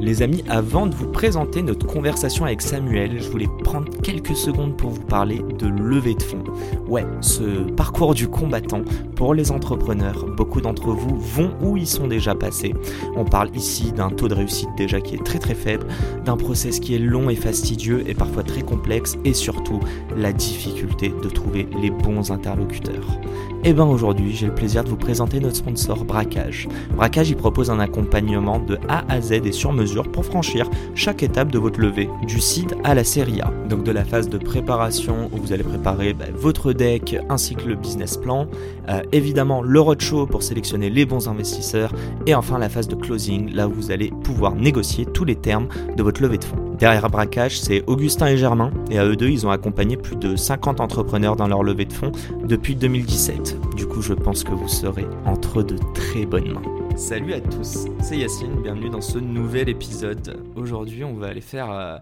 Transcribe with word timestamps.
Les 0.00 0.22
amis, 0.22 0.42
avant 0.48 0.86
de 0.86 0.94
vous 0.94 1.08
présenter 1.08 1.60
notre 1.60 1.86
conversation 1.86 2.46
avec 2.46 2.62
Samuel, 2.62 3.20
je 3.20 3.28
voulais 3.28 3.48
prendre 3.62 3.92
quelques 4.02 4.34
secondes 4.34 4.74
pour 4.74 4.88
vous 4.88 5.02
parler 5.02 5.42
de 5.58 5.66
levée 5.66 6.14
de 6.14 6.22
fonds. 6.22 6.42
Ouais, 6.88 7.04
ce 7.20 7.70
parcours 7.72 8.14
du 8.14 8.26
combattant 8.26 8.80
pour 9.20 9.34
les 9.34 9.52
entrepreneurs, 9.52 10.24
beaucoup 10.34 10.62
d'entre 10.62 10.92
vous 10.92 11.18
vont 11.18 11.50
où 11.60 11.76
ils 11.76 11.86
sont 11.86 12.08
déjà 12.08 12.34
passés. 12.34 12.74
On 13.16 13.26
parle 13.26 13.54
ici 13.54 13.92
d'un 13.92 14.08
taux 14.08 14.28
de 14.28 14.34
réussite 14.34 14.70
déjà 14.78 14.98
qui 15.02 15.14
est 15.14 15.22
très 15.22 15.38
très 15.38 15.54
faible, 15.54 15.86
d'un 16.24 16.38
process 16.38 16.80
qui 16.80 16.94
est 16.94 16.98
long 16.98 17.28
et 17.28 17.36
fastidieux 17.36 18.02
et 18.08 18.14
parfois 18.14 18.44
très 18.44 18.62
complexe 18.62 19.18
et 19.26 19.34
surtout 19.34 19.78
la 20.16 20.32
difficulté 20.32 21.12
de 21.22 21.28
trouver 21.28 21.68
les 21.82 21.90
bons 21.90 22.30
interlocuteurs. 22.30 23.20
Et 23.62 23.74
bien 23.74 23.84
aujourd'hui, 23.84 24.34
j'ai 24.34 24.46
le 24.46 24.54
plaisir 24.54 24.84
de 24.84 24.88
vous 24.88 24.96
présenter 24.96 25.38
notre 25.38 25.56
sponsor 25.56 26.06
Braquage. 26.06 26.66
Braquage, 26.96 27.28
il 27.28 27.36
propose 27.36 27.70
un 27.70 27.78
accompagnement 27.78 28.58
de 28.58 28.78
A 28.88 29.04
à 29.12 29.20
Z 29.20 29.32
et 29.32 29.52
sur 29.52 29.74
mesure 29.74 30.10
pour 30.10 30.24
franchir 30.24 30.66
chaque 30.94 31.22
étape 31.22 31.52
de 31.52 31.58
votre 31.58 31.78
levée, 31.78 32.08
du 32.26 32.40
seed 32.40 32.74
à 32.84 32.94
la 32.94 33.04
série 33.04 33.42
A. 33.42 33.52
Donc 33.68 33.84
de 33.84 33.92
la 33.92 34.02
phase 34.02 34.30
de 34.30 34.38
préparation 34.38 35.28
où 35.34 35.36
vous 35.36 35.52
allez 35.52 35.62
préparer 35.62 36.14
bah, 36.14 36.24
votre 36.34 36.72
deck 36.72 37.18
ainsi 37.28 37.54
que 37.54 37.68
le 37.68 37.74
business 37.74 38.16
plan, 38.16 38.46
euh, 38.88 39.02
évidemment 39.12 39.62
le 39.62 39.80
roadshow 39.80 40.26
pour 40.26 40.42
sélectionner 40.42 40.90
les 40.90 41.04
bons 41.04 41.28
investisseurs 41.28 41.92
et 42.26 42.34
enfin 42.34 42.58
la 42.58 42.68
phase 42.68 42.88
de 42.88 42.94
closing 42.94 43.52
là 43.52 43.68
où 43.68 43.72
vous 43.72 43.90
allez 43.90 44.10
pouvoir 44.24 44.54
négocier 44.54 45.06
tous 45.06 45.24
les 45.24 45.36
termes 45.36 45.68
de 45.96 46.02
votre 46.02 46.22
levée 46.22 46.38
de 46.38 46.44
fonds. 46.44 46.56
Derrière 46.78 47.10
Braquage, 47.10 47.60
c'est 47.60 47.84
Augustin 47.86 48.28
et 48.28 48.36
Germain, 48.38 48.72
et 48.90 48.98
à 48.98 49.04
eux 49.04 49.16
deux, 49.16 49.28
ils 49.28 49.46
ont 49.46 49.50
accompagné 49.50 49.96
plus 49.98 50.16
de 50.16 50.34
50 50.34 50.80
entrepreneurs 50.80 51.36
dans 51.36 51.46
leur 51.46 51.62
levée 51.62 51.84
de 51.84 51.92
fonds 51.92 52.12
depuis 52.44 52.74
2017. 52.74 53.76
Du 53.76 53.86
coup, 53.86 54.00
je 54.00 54.14
pense 54.14 54.44
que 54.44 54.52
vous 54.52 54.68
serez 54.68 55.04
entre 55.26 55.62
de 55.62 55.76
très 55.92 56.24
bonnes 56.24 56.52
mains. 56.52 56.62
Salut 56.96 57.34
à 57.34 57.40
tous, 57.40 57.86
c'est 58.02 58.16
Yacine, 58.16 58.62
bienvenue 58.62 58.90
dans 58.90 59.00
ce 59.00 59.18
nouvel 59.18 59.68
épisode. 59.68 60.42
Aujourd'hui, 60.56 61.04
on 61.04 61.14
va 61.14 61.28
aller 61.28 61.40
faire 61.40 61.70
euh, 61.70 61.98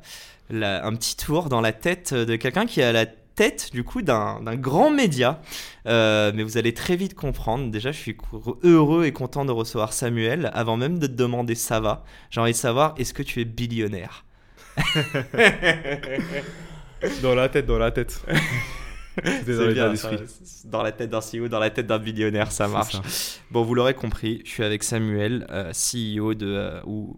un 0.50 0.95
petit 0.95 1.17
tour 1.17 1.48
dans 1.48 1.61
la 1.61 1.72
tête 1.72 2.15
de 2.15 2.37
quelqu'un 2.37 2.67
qui 2.67 2.81
a 2.81 2.93
la 2.93 3.06
tête 3.39 3.70
du 3.72 3.84
coup 3.84 4.03
d'un 4.03 4.56
grand 4.56 4.91
média. 4.91 5.41
Euh, 5.86 6.33
mais 6.34 6.42
vous 6.42 6.58
allez 6.58 6.75
très 6.75 6.97
vite 6.97 7.14
comprendre. 7.14 7.70
Déjà, 7.70 7.92
je 7.92 7.98
suis 7.98 8.17
heureux 8.64 9.05
et 9.05 9.12
content 9.12 9.44
de 9.44 9.53
recevoir 9.53 9.92
Samuel. 9.92 10.50
Avant 10.55 10.77
même 10.77 10.98
de 10.98 11.06
te 11.06 11.12
demander 11.12 11.55
ça 11.55 11.78
va, 11.78 12.05
j'ai 12.31 12.41
envie 12.41 12.50
de 12.50 12.56
savoir 12.56 12.97
est-ce 12.98 13.14
que 13.14 13.22
tu 13.22 13.41
es 13.41 13.44
billionnaire? 13.44 14.25
Dans 17.22 17.36
la 17.36 17.48
tête, 17.48 17.64
dans 17.66 17.78
la 17.78 17.92
tête. 17.92 18.20
L'état 19.25 19.69
bien, 19.69 19.94
ça, 19.94 20.11
dans 20.64 20.83
la 20.83 20.91
tête 20.91 21.11
d'un 21.11 21.20
CEO, 21.20 21.47
dans 21.47 21.61
la 21.61 21.70
tête 21.70 21.86
d'un 21.86 22.00
billionnaire, 22.00 22.50
ça 22.50 22.66
marche. 22.66 22.94
ça. 22.94 23.03
Bon, 23.53 23.62
vous 23.62 23.75
l'aurez 23.75 23.94
compris, 23.94 24.42
je 24.44 24.50
suis 24.50 24.64
avec 24.64 24.83
Samuel, 24.83 25.47
euh, 25.50 25.70
CEO 25.72 26.34
de 26.34 26.47
euh, 26.47 26.81
ou 26.86 27.16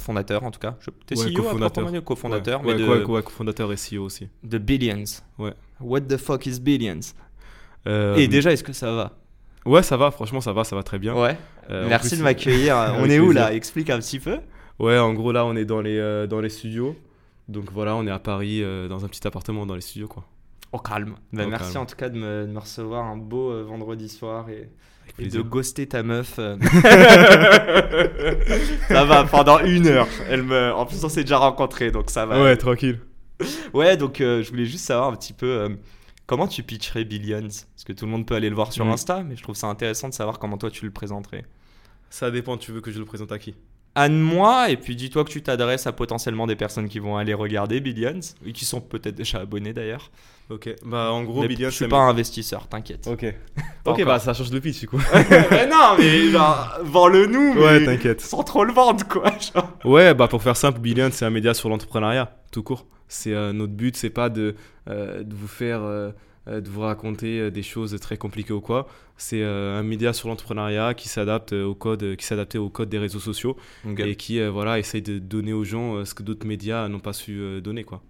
fondateur 0.00 0.42
en 0.44 0.50
tout 0.50 0.60
cas. 0.60 0.76
Je- 0.80 0.90
T'es 1.06 1.18
Ouais, 1.18 1.26
CEO 1.30 1.40
à 1.40 1.42
cofondateur. 1.44 1.90
dit, 1.92 2.02
cofondateur, 2.02 2.60
Ouais, 2.64 2.74
mais 2.76 2.82
ouais, 2.88 2.98
de, 3.00 3.04
ouais, 3.06 3.22
cofondateur 3.22 3.72
et 3.72 3.76
CEO 3.76 4.04
aussi. 4.04 4.28
de 4.44 4.58
Billions. 4.58 5.04
Ouais. 5.38 5.54
What 5.80 6.02
the 6.02 6.16
fuck 6.16 6.46
is 6.46 6.60
Billions? 6.60 7.00
Euh, 7.86 8.16
Et 8.16 8.28
déjà, 8.28 8.52
est-ce 8.52 8.64
que 8.64 8.72
ça 8.72 8.92
va? 8.92 9.16
Ouais, 9.64 9.82
ça 9.82 9.96
va, 9.96 10.10
franchement, 10.10 10.40
ça 10.40 10.52
va, 10.52 10.64
ça 10.64 10.76
va 10.76 10.82
très 10.82 10.98
bien. 10.98 11.14
Ouais. 11.14 11.36
Euh, 11.70 11.86
Merci 11.88 12.10
plus, 12.10 12.18
de 12.18 12.22
m'accueillir. 12.22 12.76
On 12.98 13.04
est 13.08 13.18
où 13.18 13.26
plaisir. 13.26 13.42
là 13.42 13.54
Explique 13.54 13.90
un 13.90 13.98
petit 13.98 14.18
peu. 14.20 14.38
Ouais, 14.78 14.98
en 14.98 15.12
gros, 15.14 15.32
là, 15.32 15.44
on 15.44 15.56
est 15.56 15.64
dans 15.64 15.80
les, 15.80 15.98
euh, 15.98 16.26
dans 16.28 16.40
les 16.40 16.48
studios. 16.50 16.96
Donc 17.48 17.70
voilà, 17.72 17.96
on 17.96 18.06
est 18.06 18.10
à 18.10 18.18
Paris, 18.20 18.62
dans 18.88 19.04
un 19.04 19.08
petit 19.08 19.26
appartement 19.26 19.66
dans 19.66 19.74
les 19.74 19.80
studios, 19.80 20.06
quoi. 20.08 20.24
Au 20.72 20.78
calme. 20.78 21.14
Bah, 21.32 21.46
Au 21.46 21.48
merci 21.48 21.72
calme. 21.72 21.82
en 21.82 21.86
tout 21.86 21.96
cas 21.96 22.08
de 22.10 22.18
me, 22.18 22.46
de 22.46 22.52
me 22.52 22.58
recevoir 22.58 23.04
un 23.06 23.16
beau 23.16 23.64
vendredi 23.64 24.08
soir 24.08 24.48
et, 24.50 24.68
Et 25.18 25.28
de 25.28 25.40
ghoster 25.40 25.86
ta 25.86 26.02
meuf. 26.02 26.34
euh. 26.38 26.56
ça 28.88 29.04
va 29.04 29.24
pendant 29.24 29.58
une 29.60 29.86
heure. 29.86 30.08
Elle 30.28 30.42
me... 30.42 30.72
En 30.72 30.86
plus, 30.86 31.02
on 31.04 31.08
s'est 31.08 31.22
déjà 31.22 31.38
rencontrés, 31.38 31.90
donc 31.90 32.10
ça 32.10 32.26
va. 32.26 32.42
Ouais, 32.42 32.56
tranquille. 32.56 33.00
Ouais, 33.72 33.96
donc 33.96 34.20
euh, 34.20 34.42
je 34.42 34.50
voulais 34.50 34.64
juste 34.64 34.84
savoir 34.84 35.08
un 35.10 35.16
petit 35.16 35.32
peu 35.32 35.46
euh, 35.46 35.68
comment 36.26 36.48
tu 36.48 36.62
pitcherais 36.62 37.04
Billions. 37.04 37.42
Parce 37.42 37.84
que 37.86 37.92
tout 37.92 38.04
le 38.04 38.10
monde 38.10 38.26
peut 38.26 38.34
aller 38.34 38.48
le 38.48 38.54
voir 38.56 38.72
sur 38.72 38.84
Mhm. 38.84 38.92
Insta, 38.92 39.22
mais 39.22 39.36
je 39.36 39.42
trouve 39.42 39.56
ça 39.56 39.68
intéressant 39.68 40.08
de 40.08 40.14
savoir 40.14 40.38
comment 40.38 40.58
toi 40.58 40.70
tu 40.70 40.84
le 40.84 40.90
présenterais. 40.90 41.44
Ça 42.10 42.30
dépend, 42.30 42.56
tu 42.56 42.72
veux 42.72 42.80
que 42.80 42.90
je 42.90 42.98
le 42.98 43.04
présente 43.04 43.32
à 43.32 43.38
qui? 43.38 43.54
Anne-moi, 43.98 44.70
et 44.70 44.76
puis 44.76 44.94
dis-toi 44.94 45.24
que 45.24 45.30
tu 45.30 45.42
t'adresses 45.42 45.86
à 45.88 45.92
potentiellement 45.92 46.46
des 46.46 46.54
personnes 46.54 46.88
qui 46.88 47.00
vont 47.00 47.16
aller 47.16 47.34
regarder 47.34 47.80
Billions, 47.80 48.20
et 48.46 48.52
qui 48.52 48.64
sont 48.64 48.80
peut-être 48.80 49.16
déjà 49.16 49.40
abonnés 49.40 49.72
d'ailleurs. 49.72 50.10
Ok, 50.50 50.72
bah 50.86 51.10
en 51.12 51.24
gros, 51.24 51.42
Mais 51.42 51.48
Billions, 51.48 51.68
je 51.68 51.74
suis 51.74 51.88
pas 51.88 51.98
un 51.98 52.08
investisseur, 52.08 52.68
t'inquiète. 52.68 53.06
Ok. 53.06 53.26
Ok, 53.84 54.04
bah 54.04 54.18
ça 54.18 54.34
change 54.34 54.50
de 54.50 54.58
pitch, 54.58 54.80
du 54.80 54.88
coup. 54.88 55.00
mais 55.50 55.66
non, 55.66 55.96
mais 55.98 56.28
genre, 56.30 56.78
vends-le 56.82 57.24
nous, 57.26 57.54
mais 57.54 57.60
ouais, 57.60 57.84
t'inquiète. 57.86 58.20
sans 58.20 58.42
trop 58.42 58.64
le 58.64 58.72
vendre, 58.72 59.02
quoi. 59.08 59.32
genre. 59.54 59.72
Ouais, 59.84 60.12
bah 60.14 60.28
pour 60.28 60.42
faire 60.42 60.56
simple, 60.56 60.78
Billion, 60.78 61.08
c'est 61.10 61.24
un 61.24 61.30
média 61.30 61.54
sur 61.54 61.68
l'entrepreneuriat, 61.70 62.36
tout 62.52 62.62
court. 62.62 62.86
C'est 63.08 63.32
euh, 63.32 63.52
notre 63.54 63.72
but, 63.72 63.96
c'est 63.96 64.10
pas 64.10 64.28
de, 64.28 64.54
euh, 64.90 65.22
de 65.22 65.34
vous 65.34 65.48
faire, 65.48 65.80
euh, 65.82 66.10
de 66.60 66.68
vous 66.70 66.80
raconter 66.80 67.38
euh, 67.40 67.50
des 67.50 67.62
choses 67.62 67.96
très 68.00 68.16
compliquées 68.16 68.52
ou 68.52 68.60
quoi. 68.60 68.88
C'est 69.16 69.42
euh, 69.42 69.78
un 69.78 69.82
média 69.82 70.12
sur 70.12 70.28
l'entrepreneuriat 70.28 70.94
qui 70.94 71.08
s'adapte 71.08 71.52
euh, 71.52 71.64
au 71.64 71.74
code, 71.74 72.02
euh, 72.02 72.16
qui 72.16 72.24
s'adapte 72.24 72.54
au 72.56 72.68
code 72.70 72.88
des 72.88 72.98
réseaux 72.98 73.18
sociaux 73.20 73.56
et 73.98 74.16
qui 74.16 74.40
euh, 74.40 74.50
voilà 74.50 74.78
essaye 74.78 75.02
de 75.02 75.18
donner 75.18 75.52
aux 75.52 75.64
gens 75.64 75.96
euh, 75.96 76.04
ce 76.04 76.14
que 76.14 76.22
d'autres 76.22 76.46
médias 76.46 76.88
n'ont 76.88 77.00
pas 77.00 77.12
su 77.12 77.38
euh, 77.40 77.60
donner 77.60 77.84
quoi. 77.84 78.02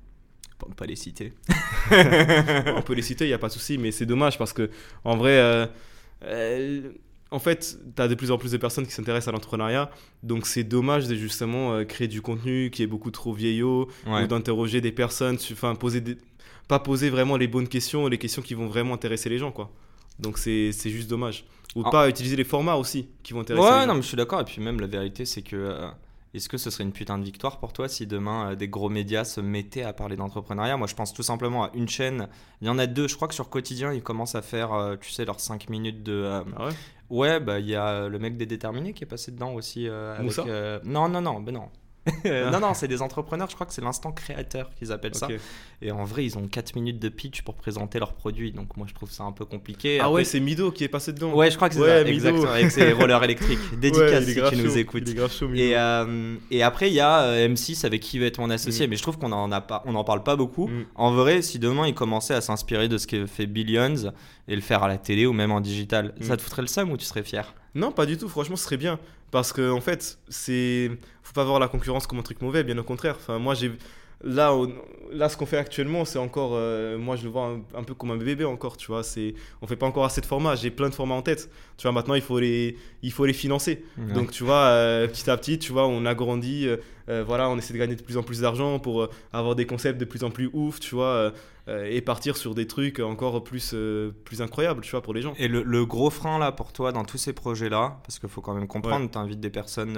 Pour 0.58 0.68
ne 0.68 0.74
pas 0.74 0.86
les 0.86 0.96
citer. 0.96 1.32
On 2.76 2.82
peut 2.82 2.94
les 2.94 3.02
citer, 3.02 3.24
il 3.26 3.30
y 3.30 3.32
a 3.34 3.38
pas 3.38 3.48
de 3.48 3.52
souci, 3.52 3.78
mais 3.78 3.90
c'est 3.90 4.06
dommage 4.06 4.38
parce 4.38 4.52
que 4.52 4.70
en 5.04 5.16
vrai. 5.16 5.38
euh, 5.38 5.66
euh, 6.24 6.90
en 7.30 7.38
fait, 7.38 7.78
tu 7.94 8.00
as 8.02 8.08
de 8.08 8.14
plus 8.14 8.30
en 8.30 8.38
plus 8.38 8.52
de 8.52 8.56
personnes 8.56 8.86
qui 8.86 8.92
s'intéressent 8.92 9.28
à 9.28 9.32
l'entrepreneuriat, 9.32 9.90
donc 10.22 10.46
c'est 10.46 10.64
dommage 10.64 11.06
de 11.08 11.14
justement 11.14 11.74
euh, 11.74 11.84
créer 11.84 12.08
du 12.08 12.22
contenu 12.22 12.70
qui 12.70 12.82
est 12.82 12.86
beaucoup 12.86 13.10
trop 13.10 13.34
vieillot, 13.34 13.88
Ouais. 14.06 14.24
ou 14.24 14.26
d'interroger 14.26 14.80
des 14.80 14.92
personnes, 14.92 15.36
enfin 15.52 15.74
poser 15.74 16.00
des... 16.00 16.16
pas 16.68 16.78
poser 16.78 17.10
vraiment 17.10 17.36
les 17.36 17.48
bonnes 17.48 17.68
questions, 17.68 18.06
les 18.06 18.18
questions 18.18 18.42
qui 18.42 18.54
vont 18.54 18.68
vraiment 18.68 18.94
intéresser 18.94 19.28
les 19.28 19.38
gens 19.38 19.50
quoi. 19.52 19.70
Donc 20.18 20.38
c'est 20.38 20.70
juste 20.72 21.08
dommage. 21.10 21.44
Ou 21.76 21.82
Ah. 21.84 21.90
pas 21.90 22.08
utiliser 22.08 22.34
les 22.36 22.44
formats 22.44 22.76
aussi 22.76 23.08
qui 23.22 23.32
vont 23.34 23.40
intéresser 23.40 23.64
Ouais, 23.66 23.72
les 23.80 23.86
non, 23.86 23.88
gens. 23.88 23.94
mais 23.96 24.02
je 24.02 24.06
suis 24.08 24.16
d'accord. 24.16 24.40
Et 24.40 24.44
puis 24.44 24.60
même, 24.62 24.80
la 24.80 24.86
vérité, 24.86 25.24
c'est 25.24 25.42
que. 25.42 25.56
euh, 25.56 25.88
Est-ce 26.34 26.48
que 26.50 26.58
ce 26.58 26.68
serait 26.70 26.84
une 26.84 26.92
putain 26.92 27.18
de 27.18 27.24
victoire 27.24 27.58
pour 27.58 27.72
toi 27.72 27.88
si 27.88 28.06
demain 28.06 28.50
euh, 28.50 28.54
des 28.54 28.68
gros 28.68 28.88
médias 28.90 29.24
se 29.24 29.40
mettaient 29.40 29.82
à 29.82 29.92
parler 29.94 30.14
d'entrepreneuriat? 30.16 30.76
Moi, 30.76 30.86
je 30.86 30.94
pense 30.94 31.12
tout 31.14 31.22
simplement 31.22 31.64
à 31.64 31.70
une 31.74 31.88
chaîne. 31.88 32.28
Il 32.60 32.66
y 32.66 32.70
en 32.70 32.78
a 32.78 32.86
deux. 32.86 33.06
Je 33.08 33.16
crois 33.16 33.28
que 33.28 33.34
sur 33.34 33.48
Quotidien, 33.48 33.92
ils 33.94 34.02
commencent 34.02 34.34
à 34.34 34.42
faire, 34.42 34.72
euh, 34.74 34.96
tu 35.00 35.10
sais, 35.10 35.24
leurs 35.24 35.40
5 35.40 35.68
minutes 35.70 36.02
de. 36.02 36.24
Ah 36.56 36.66
ouais? 36.66 36.72
Ouais, 37.10 37.40
bah 37.40 37.58
il 37.60 37.66
y 37.68 37.74
a 37.74 38.08
le 38.08 38.18
mec 38.18 38.36
des 38.36 38.44
déterminés 38.46 38.92
qui 38.92 39.04
est 39.04 39.06
passé 39.06 39.30
dedans 39.32 39.54
aussi. 39.54 39.88
avec, 39.88 40.22
Moussa? 40.22 40.44
Non, 40.84 41.08
non, 41.08 41.20
non, 41.22 41.40
ben 41.40 41.52
non. 41.54 41.68
Non, 42.24 42.60
non, 42.60 42.74
c'est 42.74 42.88
des 42.88 43.02
entrepreneurs, 43.02 43.48
je 43.50 43.54
crois 43.54 43.66
que 43.66 43.72
c'est 43.72 43.82
l'instant 43.82 44.12
créateur 44.12 44.70
qu'ils 44.78 44.92
appellent 44.92 45.14
ça. 45.14 45.28
Et 45.80 45.92
en 45.92 46.04
vrai, 46.04 46.24
ils 46.24 46.36
ont 46.36 46.46
4 46.48 46.74
minutes 46.74 46.98
de 46.98 47.08
pitch 47.08 47.42
pour 47.42 47.54
présenter 47.54 47.98
leurs 47.98 48.14
produits. 48.14 48.50
Donc 48.52 48.76
moi, 48.76 48.86
je 48.88 48.94
trouve 48.94 49.10
ça 49.10 49.22
un 49.24 49.32
peu 49.32 49.44
compliqué. 49.44 49.98
Ah 50.00 50.04
Après- 50.04 50.14
ouais, 50.16 50.24
c'est 50.24 50.40
Mido 50.40 50.72
qui 50.72 50.84
est 50.84 50.88
passé 50.88 51.12
dedans. 51.12 51.32
Ouais, 51.34 51.50
je 51.50 51.56
crois 51.56 51.68
que 51.68 51.76
c'est 51.76 51.80
Ouais, 51.80 51.98
ça, 51.98 52.04
Mido. 52.04 52.14
exactement, 52.14 52.50
avec 52.50 52.70
ses 52.70 52.92
rollers 52.92 53.22
électriques. 53.24 53.58
Ouais, 53.72 53.76
Dédicace 53.78 54.24
si 54.24 54.34
tu 54.50 54.56
nous 54.56 54.76
écoutes. 54.78 55.08
Chaud. 55.30 55.50
Et, 55.54 55.76
euh, 55.76 56.34
et 56.50 56.62
après, 56.62 56.88
il 56.88 56.94
y 56.94 57.00
a 57.00 57.20
euh, 57.22 57.48
M6 57.48 57.84
avec 57.86 58.00
qui 58.02 58.18
va 58.18 58.26
être 58.26 58.38
mon 58.38 58.50
associé, 58.50 58.86
Mm. 58.86 58.90
mais 58.90 58.96
je 58.96 59.02
trouve 59.02 59.18
qu'on 59.18 59.32
en, 59.32 59.52
a 59.52 59.60
pas, 59.60 59.82
on 59.86 59.94
en 59.94 60.04
parle 60.04 60.22
pas 60.22 60.36
beaucoup. 60.36 60.66
Mm. 60.68 60.84
En 60.96 61.12
vrai, 61.12 61.42
si 61.42 61.58
demain 61.58 61.86
il 61.86 61.94
commençait 61.94 62.34
à 62.34 62.40
s'inspirer 62.40 62.88
de 62.88 62.98
ce 62.98 63.06
que 63.06 63.26
fait 63.26 63.46
Billions 63.46 64.12
et 64.48 64.54
le 64.56 64.62
faire 64.62 64.82
à 64.82 64.88
la 64.88 64.98
télé 64.98 65.26
ou 65.26 65.32
même 65.32 65.52
en 65.52 65.60
digital, 65.60 66.14
Mm. 66.18 66.22
ça 66.24 66.36
te 66.36 66.42
foutrait 66.42 66.62
le 66.62 66.68
seum 66.68 66.90
ou 66.90 66.96
tu 66.96 67.04
serais 67.04 67.22
fier? 67.22 67.54
Non, 67.74 67.92
pas 67.92 68.06
du 68.06 68.16
tout. 68.16 68.28
Franchement, 68.28 68.56
ce 68.56 68.64
serait 68.64 68.76
bien. 68.78 68.98
Parce 69.30 69.52
que, 69.52 69.70
en 69.70 69.80
fait, 69.80 70.18
c'est. 70.28 70.90
Faut 71.22 71.34
pas 71.34 71.44
voir 71.44 71.58
la 71.60 71.68
concurrence 71.68 72.06
comme 72.06 72.18
un 72.18 72.22
truc 72.22 72.40
mauvais, 72.40 72.64
bien 72.64 72.78
au 72.78 72.84
contraire. 72.84 73.16
Enfin, 73.18 73.38
moi, 73.38 73.54
j'ai. 73.54 73.72
Là, 74.24 74.52
on- 74.52 74.72
là, 75.12 75.28
ce 75.28 75.36
qu'on 75.36 75.46
fait 75.46 75.58
actuellement, 75.58 76.04
c'est 76.04 76.18
encore. 76.18 76.50
euh, 76.54 76.98
moi, 76.98 77.14
je 77.16 77.22
le 77.24 77.30
vois 77.30 77.46
un, 77.46 77.62
un 77.78 77.84
peu 77.84 77.94
comme 77.94 78.10
un 78.10 78.16
bébé 78.16 78.44
encore, 78.44 78.76
tu 78.76 78.88
vois. 78.88 79.02
C'est, 79.04 79.34
on 79.62 79.66
fait 79.68 79.76
pas 79.76 79.86
encore 79.86 80.04
assez 80.04 80.20
de 80.20 80.26
formats. 80.26 80.56
J'ai 80.56 80.70
plein 80.72 80.88
de 80.88 80.94
formats 80.94 81.14
en 81.14 81.22
tête. 81.22 81.50
Tu 81.76 81.82
vois, 81.84 81.92
maintenant, 81.92 82.14
il 82.14 82.20
faut 82.22 82.40
les, 82.40 82.76
il 83.02 83.12
faut 83.12 83.26
les 83.26 83.32
financer. 83.32 83.84
Donc, 84.14 84.32
tu 84.32 84.42
vois, 84.44 84.64
euh, 84.66 85.06
petit 85.06 85.30
à 85.30 85.36
petit, 85.36 85.58
tu 85.60 85.72
vois, 85.72 85.86
on 85.86 86.04
agrandit. 86.04 86.66
euh, 86.68 87.24
voilà, 87.24 87.48
on 87.48 87.56
essaie 87.56 87.72
de 87.72 87.78
gagner 87.78 87.94
de 87.96 88.02
plus 88.02 88.16
en 88.18 88.22
plus 88.22 88.40
d'argent 88.42 88.78
pour 88.80 89.08
avoir 89.32 89.54
des 89.54 89.64
concepts 89.66 89.98
de 89.98 90.04
plus 90.04 90.24
en 90.24 90.30
plus 90.30 90.50
ouf, 90.52 90.78
tu 90.80 90.94
vois, 90.94 91.32
et 91.68 92.00
partir 92.02 92.36
sur 92.36 92.54
des 92.54 92.66
trucs 92.66 93.00
encore 93.00 93.42
plus, 93.44 93.74
plus 94.24 94.42
incroyables, 94.42 94.82
tu 94.82 94.90
vois, 94.90 95.00
pour 95.00 95.14
les 95.14 95.22
gens. 95.22 95.32
Et 95.38 95.48
le, 95.48 95.62
le 95.62 95.86
gros 95.86 96.10
frein 96.10 96.38
là 96.38 96.52
pour 96.52 96.70
toi 96.72 96.92
dans 96.92 97.04
tous 97.04 97.16
ces 97.16 97.32
projets 97.32 97.70
là, 97.70 97.98
parce 98.02 98.18
qu'il 98.18 98.28
faut 98.28 98.42
quand 98.42 98.52
même 98.54 98.66
comprendre, 98.66 99.08
tu 99.10 99.16
invites 99.16 99.40
des 99.40 99.48
personnes 99.48 99.94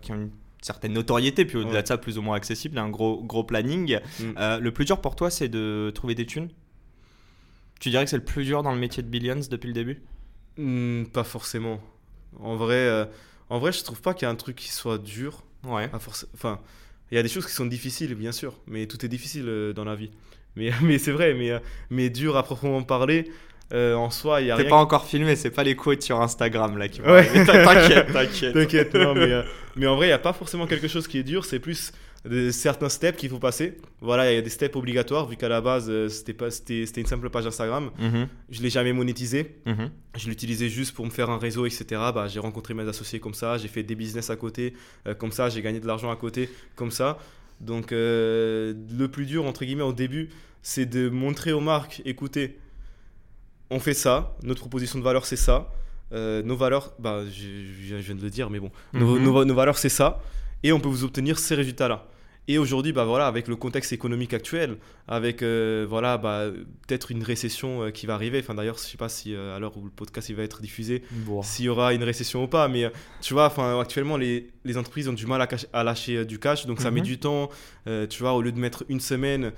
qui 0.00 0.12
ont 0.12 0.14
une 0.16 0.30
certaine 0.62 0.92
notoriété, 0.94 1.44
puis 1.44 1.56
au-delà 1.58 1.74
Ouais. 1.74 1.82
de 1.82 1.88
ça, 1.88 1.98
plus 1.98 2.18
ou 2.18 2.22
moins 2.22 2.36
accessible, 2.36 2.78
un 2.78 2.88
gros, 2.88 3.22
gros 3.22 3.44
planning. 3.44 3.98
Mm. 4.20 4.24
Euh, 4.38 4.58
le 4.60 4.70
plus 4.72 4.84
dur 4.84 5.00
pour 5.00 5.16
toi, 5.16 5.30
c'est 5.30 5.48
de 5.48 5.92
trouver 5.94 6.14
des 6.14 6.24
thunes? 6.26 6.48
Tu 7.80 7.90
dirais 7.90 8.04
que 8.04 8.10
c'est 8.10 8.16
le 8.16 8.24
plus 8.24 8.44
dur 8.44 8.62
dans 8.62 8.72
le 8.72 8.78
métier 8.78 9.02
de 9.02 9.08
Billions 9.08 9.40
depuis 9.50 9.66
le 9.66 9.72
début? 9.72 10.02
Hmm, 10.56 11.04
pas 11.06 11.24
forcément. 11.24 11.80
En 12.38 12.56
vrai, 12.56 12.76
euh, 12.76 13.04
en 13.50 13.58
vrai, 13.58 13.72
je 13.72 13.82
trouve 13.82 14.00
pas 14.00 14.14
qu'il 14.14 14.26
y 14.26 14.28
a 14.28 14.30
un 14.30 14.36
truc 14.36 14.56
qui 14.56 14.70
soit 14.70 14.98
dur. 14.98 15.42
Ouais. 15.64 15.90
Enfin, 15.92 16.60
il 17.10 17.16
y 17.16 17.18
a 17.18 17.22
des 17.22 17.28
choses 17.28 17.46
qui 17.46 17.52
sont 17.52 17.66
difficiles, 17.66 18.14
bien 18.14 18.32
sûr, 18.32 18.54
mais 18.66 18.86
tout 18.86 19.04
est 19.04 19.08
difficile 19.08 19.44
euh, 19.48 19.72
dans 19.72 19.84
la 19.84 19.96
vie. 19.96 20.10
Mais, 20.56 20.70
mais 20.82 20.98
c'est 20.98 21.12
vrai, 21.12 21.34
mais, 21.34 21.50
euh, 21.50 21.58
mais 21.90 22.08
dur 22.08 22.36
à 22.36 22.42
proprement 22.44 22.82
parler, 22.82 23.30
euh, 23.72 23.94
en 23.94 24.10
soi, 24.10 24.40
il 24.42 24.48
y 24.48 24.50
a 24.50 24.56
T'es 24.56 24.62
rien. 24.62 24.70
pas 24.70 24.76
encore 24.76 25.06
filmé, 25.06 25.34
c'est 25.36 25.50
pas 25.50 25.62
les 25.64 25.74
quotes 25.76 26.02
sur 26.02 26.20
Instagram 26.20 26.76
là 26.78 26.88
qui 26.88 27.00
vont 27.00 27.12
Ouais. 27.12 27.18
arriver. 27.28 27.44
T'inquiète, 27.46 28.06
t'inquiète. 28.12 28.52
T'inquiète, 28.54 28.94
non, 28.94 29.14
mais, 29.14 29.20
euh, 29.32 29.42
mais 29.76 29.86
en 29.86 29.96
vrai, 29.96 30.06
il 30.06 30.10
n'y 30.10 30.14
a 30.14 30.18
pas 30.18 30.32
forcément 30.32 30.66
quelque 30.66 30.88
chose 30.88 31.08
qui 31.08 31.18
est 31.18 31.22
dur, 31.22 31.44
c'est 31.44 31.58
plus 31.58 31.92
certains 32.52 32.88
steps 32.88 33.18
qu'il 33.18 33.30
faut 33.30 33.40
passer. 33.40 33.78
Voilà, 34.00 34.30
il 34.30 34.36
y 34.36 34.38
a 34.38 34.42
des 34.42 34.48
steps 34.50 34.76
obligatoires, 34.76 35.26
vu 35.26 35.36
qu'à 35.36 35.48
la 35.48 35.60
base, 35.60 35.86
euh, 35.90 36.08
c'était 36.08 36.34
pas- 36.34 36.52
c'était 36.52 36.86
c'était 36.86 37.00
une 37.00 37.06
simple 37.08 37.28
page 37.30 37.46
Instagram. 37.48 37.90
Mhm, 37.98 38.28
Je 38.48 38.62
l'ai 38.62 38.70
jamais 38.70 38.92
monétisé. 38.92 39.56
mhm. 39.66 39.90
Je 40.16 40.28
l'utilisais 40.28 40.68
juste 40.68 40.94
pour 40.94 41.04
me 41.04 41.10
faire 41.10 41.30
un 41.30 41.38
réseau, 41.38 41.66
etc. 41.66 41.84
Bah, 42.14 42.28
j'ai 42.28 42.38
rencontré 42.38 42.74
mes 42.74 42.86
associés 42.86 43.18
comme 43.18 43.34
ça, 43.34 43.58
j'ai 43.58 43.66
fait 43.66 43.82
des 43.82 43.96
business 43.96 44.30
à 44.30 44.36
côté, 44.36 44.74
euh, 45.08 45.14
comme 45.14 45.32
ça, 45.32 45.48
j'ai 45.48 45.62
gagné 45.62 45.80
de 45.80 45.86
l'argent 45.88 46.12
à 46.12 46.16
côté, 46.16 46.48
comme 46.76 46.92
ça. 46.92 47.18
Donc, 47.60 47.90
euh, 47.90 48.72
le 48.96 49.08
plus 49.08 49.26
dur, 49.26 49.44
entre 49.44 49.64
guillemets, 49.64 49.82
au 49.82 49.92
début, 49.92 50.28
c'est 50.62 50.86
de 50.86 51.08
montrer 51.08 51.52
aux 51.52 51.60
marques, 51.60 52.02
écoutez, 52.04 52.56
on 53.72 53.80
fait 53.80 53.94
ça, 53.94 54.34
notre 54.42 54.60
proposition 54.60 54.98
de 54.98 55.04
valeur, 55.04 55.24
c'est 55.26 55.36
ça. 55.36 55.68
Euh, 56.12 56.42
nos 56.42 56.56
valeurs, 56.56 56.92
bah, 56.98 57.22
je, 57.26 57.48
je 57.88 57.94
viens 57.96 58.14
de 58.14 58.22
le 58.22 58.30
dire, 58.30 58.50
mais 58.50 58.60
bon, 58.60 58.70
nos, 58.92 59.16
Mhm. 59.18 59.22
nos- 59.24 59.44
nos 59.44 59.54
valeurs, 59.54 59.78
c'est 59.78 59.88
ça. 59.88 60.20
Et 60.62 60.70
on 60.72 60.78
peut 60.80 60.88
vous 60.88 61.04
obtenir 61.04 61.38
ces 61.38 61.54
résultats-là. 61.54 62.04
Et 62.48 62.58
aujourd'hui, 62.58 62.92
bah 62.92 63.04
voilà, 63.04 63.28
avec 63.28 63.46
le 63.46 63.54
contexte 63.54 63.92
économique 63.92 64.34
actuel, 64.34 64.76
avec 65.06 65.42
euh, 65.42 65.86
voilà, 65.88 66.18
bah, 66.18 66.46
peut-être 66.88 67.12
une 67.12 67.22
récession 67.22 67.84
euh, 67.84 67.90
qui 67.90 68.06
va 68.06 68.14
arriver. 68.14 68.40
Enfin, 68.40 68.54
d'ailleurs, 68.54 68.78
je 68.78 68.82
sais 68.82 68.96
pas 68.96 69.08
si 69.08 69.32
euh, 69.32 69.54
à 69.56 69.60
l'heure 69.60 69.76
où 69.76 69.84
le 69.84 69.90
podcast 69.90 70.28
il 70.28 70.34
va 70.34 70.42
être 70.42 70.60
diffusé, 70.60 71.02
s'il 71.44 71.66
y 71.66 71.68
aura 71.68 71.94
une 71.94 72.02
récession 72.02 72.42
ou 72.42 72.48
pas. 72.48 72.66
Mais 72.66 72.90
tu 73.20 73.32
vois, 73.34 73.46
enfin, 73.46 73.78
actuellement, 73.80 74.16
les, 74.16 74.48
les 74.64 74.76
entreprises 74.76 75.08
ont 75.08 75.12
du 75.12 75.26
mal 75.26 75.40
à, 75.40 75.46
cacher- 75.46 75.68
à 75.72 75.84
lâcher 75.84 76.24
du 76.24 76.40
cash, 76.40 76.66
donc 76.66 76.80
ça 76.80 76.90
met 76.90 77.00
Mhm. 77.00 77.06
du 77.06 77.18
temps. 77.18 77.48
Tu 78.10 78.22
vois, 78.22 78.32
au 78.34 78.42
lieu 78.42 78.52
de 78.52 78.58
mettre 78.58 78.84
une 78.88 79.00
semaine, 79.00 79.52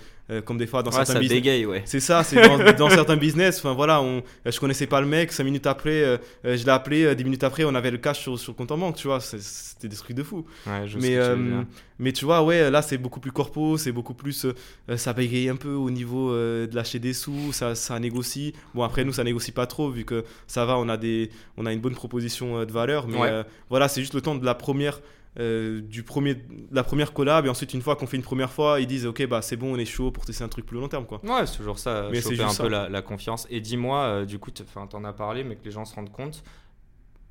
comme 0.47 0.57
des 0.59 0.67
fois 0.67 0.83
dans 0.83 0.91
Ouais, 0.91 0.97
certains 0.99 1.15
ça 1.15 1.19
business. 1.21 1.67
ouais. 1.67 1.83
C'est 1.87 2.01
ça, 2.01 2.23
c'est 2.25 2.37
dans, 2.37 2.73
dans 2.73 2.89
certains 2.91 3.17
business. 3.17 3.59
Enfin 3.59 3.73
voilà, 3.75 4.01
on, 4.03 4.23
je 4.47 4.59
connaissais 4.61 4.87
pas 4.87 5.01
le 5.01 5.07
mec. 5.07 5.33
Cinq 5.33 5.45
minutes 5.45 5.67
après, 5.67 6.21
je 6.45 6.51
l'ai 6.65 6.69
appelé. 6.71 7.15
Dix 7.15 7.25
minutes 7.25 7.45
après, 7.45 7.65
on 7.65 7.75
avait 7.75 7.91
le 7.91 7.99
cash 7.99 8.21
sur, 8.21 8.39
sur 8.39 8.53
le 8.53 8.57
compte 8.57 8.73
en 8.73 8.79
banque. 8.79 8.97
Tu 8.97 9.07
vois, 9.09 9.21
c'était 9.21 9.89
des 9.89 9.97
trucs 9.97 10.17
de 10.17 10.23
fou. 10.23 10.45
Ouais, 10.67 10.87
je 10.87 10.99
sais 10.99 11.37
Mais, 11.37 11.65
mais 11.99 12.13
tu 12.13 12.25
vois, 12.25 12.43
ouais, 12.43 12.71
là 12.75 12.83
c'est 12.83 12.99
beaucoup 12.99 13.21
plus 13.21 13.33
corpo, 13.33 13.79
c'est 13.79 13.93
beaucoup 13.93 14.13
plus. 14.15 14.45
euh, 14.45 14.55
euh, 14.91 14.97
ça 14.99 15.15
bégaye 15.15 15.49
un 15.49 15.57
peu 15.57 15.73
au 15.73 15.91
niveau 15.91 16.31
euh, 16.31 16.67
de 16.67 16.75
lâcher 16.77 16.99
des 16.99 17.15
sous, 17.15 17.53
ça, 17.53 17.75
ça 17.75 17.99
négocie. 17.99 18.53
Bon, 18.75 18.83
après, 18.83 19.05
nous, 19.05 19.13
ça 19.13 19.25
négocie 19.25 19.53
pas 19.53 19.67
trop 19.67 19.89
vu 19.89 20.05
que 20.05 20.25
ça 20.47 20.67
va, 20.67 20.77
on 20.79 20.89
a, 20.91 20.97
des, 20.99 21.31
on 21.57 21.65
a 21.65 21.73
une 21.73 21.81
bonne 21.81 21.95
proposition 21.95 22.59
euh, 22.59 22.67
de 22.67 22.73
valeur. 22.73 23.09
Mais 23.09 23.19
Ouais. 23.19 23.43
voilà, 23.71 23.89
c'est 23.89 24.03
juste 24.03 24.15
le 24.15 24.21
temps 24.21 24.35
de 24.35 24.45
la 24.45 24.55
première. 24.55 25.01
euh, 25.41 25.81
du 25.81 26.03
premier, 26.05 26.37
la 26.71 26.85
première 26.85 27.13
collab 27.13 27.45
et 27.47 27.49
ensuite 27.49 27.75
une 27.75 27.83
fois 27.83 27.97
qu'on 27.97 28.07
fait 28.07 28.17
une 28.17 28.23
première 28.23 28.53
fois 28.53 28.79
ils 28.79 28.87
disent 28.87 29.05
ok 29.05 29.27
bah 29.27 29.43
c'est 29.43 29.57
bon 29.57 29.75
on 29.75 29.79
est 29.79 29.85
chaud 29.85 30.13
pour 30.13 30.25
tester 30.25 30.45
un 30.45 30.49
truc 30.49 30.65
plus 30.65 30.79
long 30.79 30.87
terme 30.87 31.07
quoi 31.07 31.21
Ouais, 31.25 31.45
c'est 31.47 31.57
toujours 31.57 31.81
ça, 31.81 32.07
Mais 32.13 32.21
c'est 32.21 32.41
un 32.41 32.55
peu 32.55 32.69
la, 32.69 32.89
la 32.89 33.03
confiance. 33.03 33.45
Et 33.51 33.61
dis-moi, 33.61 33.99
euh, 34.05 34.25
du 34.27 34.39
coup, 34.39 34.53
t'en 34.53 35.03
as 35.05 35.13
parlé, 35.13 35.43
mais 35.43 35.57
que 35.57 35.65
les 35.65 35.73
gens 35.73 35.85
se 35.85 35.93
rendent 35.97 36.13
compte. 36.13 36.45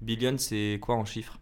Billion, 0.02 0.36
c'est 0.38 0.80
quoi 0.82 0.96
en 0.96 1.06
chiffres? 1.06 1.40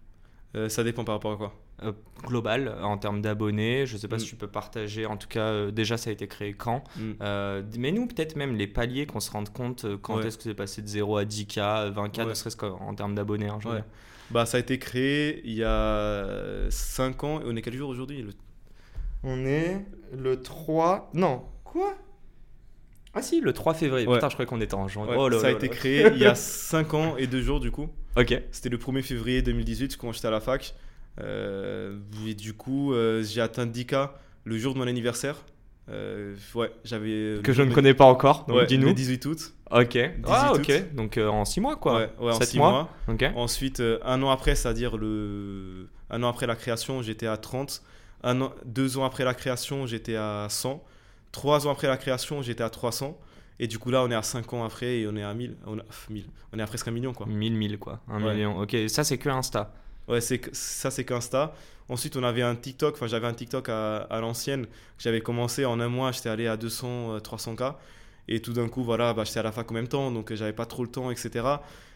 Euh, 0.55 0.69
ça 0.69 0.83
dépend 0.83 1.03
par 1.03 1.15
rapport 1.15 1.31
à 1.31 1.37
quoi? 1.37 1.53
Euh, 1.83 1.91
Global, 2.27 2.75
en 2.83 2.97
termes 2.99 3.21
d'abonnés, 3.21 3.87
je 3.87 3.97
sais 3.97 4.07
pas 4.07 4.17
Mm. 4.17 4.19
si 4.19 4.25
tu 4.27 4.35
peux 4.35 4.47
partager. 4.47 5.07
En 5.07 5.17
tout 5.17 5.27
cas, 5.27 5.45
euh, 5.45 5.71
déjà, 5.71 5.97
ça 5.97 6.11
a 6.11 6.13
été 6.13 6.27
créé 6.27 6.53
quand 6.53 6.83
Mm. 6.95 7.11
Euh, 7.21 7.63
Mais 7.79 7.91
nous, 7.91 8.05
peut-être 8.05 8.35
même 8.35 8.55
les 8.55 8.67
paliers, 8.67 9.07
qu'on 9.07 9.19
se 9.19 9.31
rende 9.31 9.49
compte 9.49 9.85
euh, 9.85 9.97
quand 9.97 10.17
Ouais. 10.17 10.27
est-ce 10.27 10.37
que 10.37 10.43
c'est 10.43 10.53
passé 10.53 10.81
de 10.83 10.87
0 10.87 11.17
à 11.17 11.25
10K, 11.25 11.89
20K, 11.91 12.19
ne 12.21 12.25
Ouais. 12.27 12.35
serait-ce 12.35 12.57
qu'en 12.57 12.93
termes 12.93 13.15
d'abonnés. 13.15 13.47
hein, 13.47 13.57
Ouais. 13.65 13.83
Bah, 14.29 14.45
ça 14.45 14.57
a 14.57 14.59
été 14.59 14.77
créé 14.77 15.41
il 15.43 15.53
y 15.55 15.63
a 15.63 16.67
5 16.69 17.23
ans. 17.23 17.41
Et 17.41 17.45
on 17.47 17.55
est 17.55 17.61
quel 17.63 17.73
jour 17.75 17.89
aujourd'hui 17.89 18.21
Le- 18.21 18.33
On 19.23 19.43
est 19.45 19.83
le 20.15 20.41
3. 20.41 21.09
Non, 21.15 21.43
quoi? 21.63 21.95
Ah 23.13 23.21
si, 23.21 23.41
le 23.41 23.51
3 23.51 23.73
février. 23.73 24.07
Ouais. 24.07 24.15
Putain, 24.15 24.29
je 24.29 24.35
croyais 24.35 24.47
qu'on 24.47 24.61
était 24.61 24.73
en 24.75 24.87
janvier. 24.87 25.15
Ouais, 25.15 25.29
Oh 25.35 25.39
Ça 25.39 25.47
a 25.47 25.51
été 25.51 25.67
créé 25.69 26.07
il 26.13 26.17
y 26.19 26.25
a 26.25 26.35
5 26.35 26.93
ans 26.93 27.17
et 27.17 27.27
2 27.27 27.41
jours 27.41 27.59
du 27.59 27.71
coup. 27.71 27.89
Ok. 28.15 28.39
C'était 28.51 28.69
le 28.69 28.77
1er 28.77 29.01
février 29.01 29.41
2018 29.41 29.97
quand 29.97 30.11
j'étais 30.13 30.27
à 30.27 30.31
la 30.31 30.39
fac. 30.39 30.73
Euh, 31.19 31.97
et 32.25 32.33
du 32.33 32.53
coup, 32.53 32.93
euh, 32.93 33.23
j'ai 33.23 33.41
atteint 33.41 33.65
10K 33.65 34.09
le 34.45 34.57
jour 34.57 34.73
de 34.73 34.79
mon 34.79 34.87
anniversaire. 34.87 35.35
Euh, 35.89 36.35
ouais, 36.55 36.71
j'avais. 36.83 37.41
Que 37.43 37.53
je 37.53 37.63
ne 37.63 37.73
connais 37.73 37.93
pas 37.93 38.05
encore, 38.05 38.45
donc 38.47 38.57
Ouais, 38.57 38.65
dis-nous. 38.65 38.87
Le 38.87 38.93
18 38.93 39.25
août. 39.25 39.53
Ok. 39.71 39.97
Ah, 40.25 40.53
18 40.57 40.87
ok. 40.87 40.95
Donc 40.95 41.17
euh, 41.17 41.27
en 41.27 41.43
6 41.43 41.59
mois, 41.61 41.75
quoi. 41.75 41.95
Ouais, 41.97 42.09
ouais, 42.19 42.31
en 42.31 42.39
Sept 42.39 42.49
6 42.49 42.57
mois. 42.57 42.89
Ok. 43.07 43.23
Ensuite, 43.35 43.79
euh, 43.79 43.99
un 44.03 44.21
an 44.23 44.29
après, 44.29 44.55
c'est-à-dire 44.55 44.97
le... 44.97 45.87
un 46.09 46.23
an 46.23 46.29
après 46.29 46.47
la 46.47 46.55
création, 46.55 47.01
j'étais 47.01 47.27
à 47.27 47.37
30. 47.37 47.81
Un 48.23 48.41
an... 48.41 48.53
Deux 48.65 48.97
ans 48.97 49.05
après 49.05 49.23
la 49.25 49.33
création, 49.33 49.85
j'étais 49.87 50.15
à 50.15 50.47
100. 50.49 50.83
Trois 51.31 51.67
ans 51.67 51.71
après 51.71 51.87
la 51.87 51.97
création, 51.97 52.41
j'étais 52.41 52.63
à 52.63 52.69
300. 52.69 53.17
Et 53.59 53.67
du 53.67 53.77
coup, 53.79 53.91
là, 53.91 54.03
on 54.03 54.11
est 54.11 54.15
à 54.15 54.23
5 54.23 54.53
ans 54.53 54.63
après 54.63 54.99
et 54.99 55.07
on 55.07 55.15
est 55.15 55.23
à 55.23 55.33
1000. 55.33 55.55
On, 55.65 55.77
a... 55.79 55.83
pff, 55.83 56.09
1000. 56.09 56.25
on 56.53 56.59
est 56.59 56.61
à 56.61 56.67
presque 56.67 56.87
un 56.87 56.91
million, 56.91 57.13
quoi. 57.13 57.25
1000, 57.27 57.53
1000, 57.53 57.79
quoi. 57.79 57.99
1 58.09 58.23
Ouais. 58.23 58.33
million. 58.35 58.59
Ok, 58.59 58.75
ça, 58.87 59.03
c'est 59.03 59.17
que 59.17 59.29
Insta. 59.29 59.73
Ouais, 60.07 60.21
c'est 60.21 60.41
ça, 60.55 60.91
c'est 60.91 61.05
qu'Insta. 61.05 61.53
Ensuite, 61.89 62.15
on 62.17 62.23
avait 62.23 62.41
un 62.41 62.55
TikTok. 62.55 62.95
Enfin, 62.95 63.07
j'avais 63.07 63.27
un 63.27 63.33
TikTok 63.33 63.69
à, 63.69 63.97
à 63.97 64.19
l'ancienne 64.21 64.67
j'avais 64.97 65.21
commencé 65.21 65.65
en 65.65 65.79
un 65.79 65.89
mois. 65.89 66.11
J'étais 66.11 66.29
allé 66.29 66.47
à 66.47 66.57
200, 66.57 67.15
euh, 67.15 67.19
300K. 67.19 67.75
Et 68.27 68.39
tout 68.41 68.53
d'un 68.53 68.69
coup, 68.69 68.83
voilà, 68.83 69.13
bah, 69.13 69.23
j'étais 69.25 69.39
à 69.39 69.43
la 69.43 69.51
fac 69.51 69.69
en 69.71 69.73
même 69.73 69.87
temps, 69.87 70.11
donc 70.11 70.31
euh, 70.31 70.35
j'avais 70.35 70.53
pas 70.53 70.65
trop 70.67 70.83
le 70.83 70.89
temps, 70.91 71.09
etc. 71.11 71.45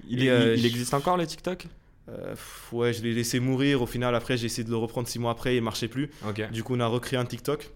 Il, 0.09 0.23
Et, 0.23 0.29
euh, 0.29 0.55
il 0.55 0.65
existe 0.65 0.93
encore, 0.93 1.15
les 1.17 1.27
TikTok? 1.27 1.67
Euh, 2.09 2.35
ouais, 2.71 2.93
je 2.93 3.03
l'ai 3.03 3.13
laissé 3.13 3.39
mourir. 3.39 3.81
Au 3.81 3.85
final, 3.85 4.13
après, 4.15 4.35
j'ai 4.35 4.47
essayé 4.47 4.63
de 4.63 4.69
le 4.71 4.75
reprendre 4.75 5.07
6 5.07 5.19
mois 5.19 5.31
après 5.31 5.53
et 5.53 5.57
il 5.57 5.63
marchait 5.63 5.87
plus. 5.87 6.09
Ok. 6.27 6.49
Du 6.51 6.63
coup, 6.63 6.75
on 6.75 6.79
a 6.79 6.87
recréé 6.87 7.19
un 7.19 7.25
TikTok. 7.25 7.69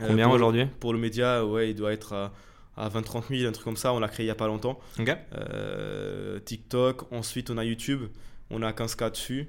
Euh, 0.00 0.06
Combien 0.08 0.26
pour- 0.26 0.34
aujourd'hui? 0.34 0.66
Pour 0.80 0.92
le 0.92 0.98
média, 0.98 1.44
ouais, 1.44 1.70
il 1.70 1.74
doit 1.74 1.92
être 1.92 2.12
à, 2.12 2.32
à 2.76 2.88
20-30 2.88 3.24
000, 3.36 3.48
un 3.48 3.52
truc 3.52 3.64
comme 3.64 3.76
ça. 3.76 3.92
On 3.94 3.98
l'a 4.00 4.08
créé 4.08 4.26
il 4.26 4.28
y 4.28 4.30
a 4.32 4.34
pas 4.36 4.46
longtemps. 4.46 4.78
Ok. 5.00 5.16
Euh, 5.34 6.38
TikTok, 6.40 7.10
ensuite 7.12 7.50
on 7.50 7.58
a 7.58 7.64
YouTube. 7.64 8.02
On 8.50 8.62
a 8.62 8.70
15K 8.72 9.10
dessus. 9.10 9.48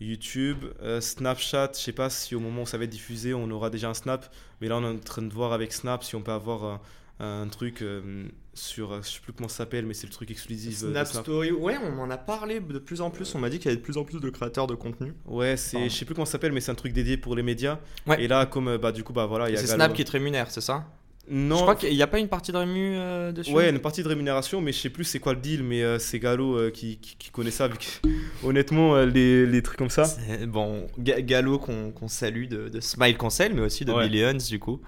YouTube, 0.00 0.64
euh, 0.82 1.00
Snapchat, 1.00 1.70
je 1.74 1.78
sais 1.80 1.92
pas 1.92 2.08
si 2.10 2.34
au 2.34 2.40
moment 2.40 2.62
où 2.62 2.66
ça 2.66 2.78
va 2.78 2.84
être 2.84 2.90
diffusé, 2.90 3.34
on 3.34 3.50
aura 3.50 3.68
déjà 3.70 3.88
un 3.88 3.94
Snap. 3.94 4.32
Mais 4.60 4.68
là, 4.68 4.76
on 4.78 4.82
est 4.84 4.96
en 4.96 4.98
train 4.98 5.22
de 5.22 5.32
voir 5.32 5.52
avec 5.52 5.72
Snap 5.72 6.04
si 6.04 6.14
on 6.16 6.22
peut 6.22 6.30
avoir 6.32 6.64
un, 6.64 6.80
un 7.20 7.48
truc 7.48 7.82
euh, 7.82 8.28
sur, 8.54 8.92
euh, 8.92 9.00
je 9.02 9.08
sais 9.08 9.20
plus 9.20 9.32
comment 9.32 9.48
ça 9.48 9.58
s'appelle, 9.58 9.86
mais 9.86 9.94
c'est 9.94 10.06
le 10.06 10.12
truc 10.12 10.30
exclusif. 10.30 10.82
euh, 10.84 10.90
Snap 10.92 11.06
Story, 11.08 11.50
ouais, 11.50 11.76
on 11.82 11.90
m'en 11.92 12.10
a 12.10 12.16
parlé 12.16 12.60
de 12.60 12.78
plus 12.78 13.00
en 13.00 13.10
plus. 13.10 13.34
On 13.34 13.38
m'a 13.40 13.50
dit 13.50 13.58
qu'il 13.58 13.66
y 13.66 13.68
avait 13.68 13.76
de 13.78 13.82
plus 13.82 13.96
en 13.96 14.04
plus 14.04 14.20
de 14.20 14.30
créateurs 14.30 14.68
de 14.68 14.76
contenu. 14.76 15.14
Ouais, 15.26 15.56
c'est, 15.56 15.72
Pardon. 15.78 15.88
je 15.88 15.94
sais 15.96 16.04
plus 16.04 16.14
comment 16.14 16.24
ça 16.26 16.32
s'appelle, 16.32 16.52
mais 16.52 16.60
c'est 16.60 16.70
un 16.70 16.76
truc 16.76 16.92
dédié 16.92 17.16
pour 17.16 17.34
les 17.34 17.42
médias. 17.42 17.80
Ouais. 18.06 18.22
Et 18.22 18.28
là, 18.28 18.46
comme 18.46 18.68
euh, 18.68 18.78
bah 18.78 18.92
du 18.92 19.02
coup, 19.02 19.12
bah 19.12 19.26
voilà, 19.26 19.48
il 19.48 19.54
y 19.54 19.56
a 19.56 19.60
C'est 19.60 19.66
Snap 19.66 19.92
qui 19.94 20.04
te 20.04 20.12
rémunère, 20.12 20.50
c'est 20.50 20.60
ça? 20.60 20.86
Non, 21.30 21.56
Je 21.56 21.62
crois 21.62 21.74
qu'il 21.76 21.94
n'y 21.94 22.02
a 22.02 22.06
pas 22.06 22.18
une 22.18 22.28
partie 22.28 22.52
de 22.52 22.56
rému 22.56 22.96
euh, 22.96 23.32
dessus 23.32 23.52
Ouais, 23.52 23.68
une 23.70 23.78
partie 23.80 24.02
de 24.02 24.08
rémunération, 24.08 24.60
mais 24.60 24.72
je 24.72 24.78
sais 24.78 24.90
plus 24.90 25.04
c'est 25.04 25.18
quoi 25.18 25.34
le 25.34 25.40
deal, 25.40 25.62
mais 25.62 25.82
euh, 25.82 25.98
c'est 25.98 26.18
Galo 26.18 26.56
euh, 26.56 26.70
qui, 26.70 26.98
qui, 26.98 27.16
qui 27.18 27.30
connaît 27.30 27.50
ça, 27.50 27.68
vu 27.68 27.74
que 27.78 28.08
honnêtement, 28.46 28.94
euh, 28.96 29.06
les, 29.06 29.44
les 29.46 29.62
trucs 29.62 29.78
comme 29.78 29.90
ça. 29.90 30.04
Bon, 30.46 30.86
Ga- 30.98 31.20
Gallo 31.20 31.58
qu'on 31.58 31.90
qu'on 31.90 32.08
salue 32.08 32.46
de, 32.48 32.68
de 32.68 32.80
Smile 32.80 33.16
Conseil, 33.16 33.50
mais 33.54 33.60
aussi 33.62 33.84
de 33.84 33.92
Ouais. 33.92 34.08
Billions, 34.08 34.38
du 34.48 34.58
coup. 34.58 34.80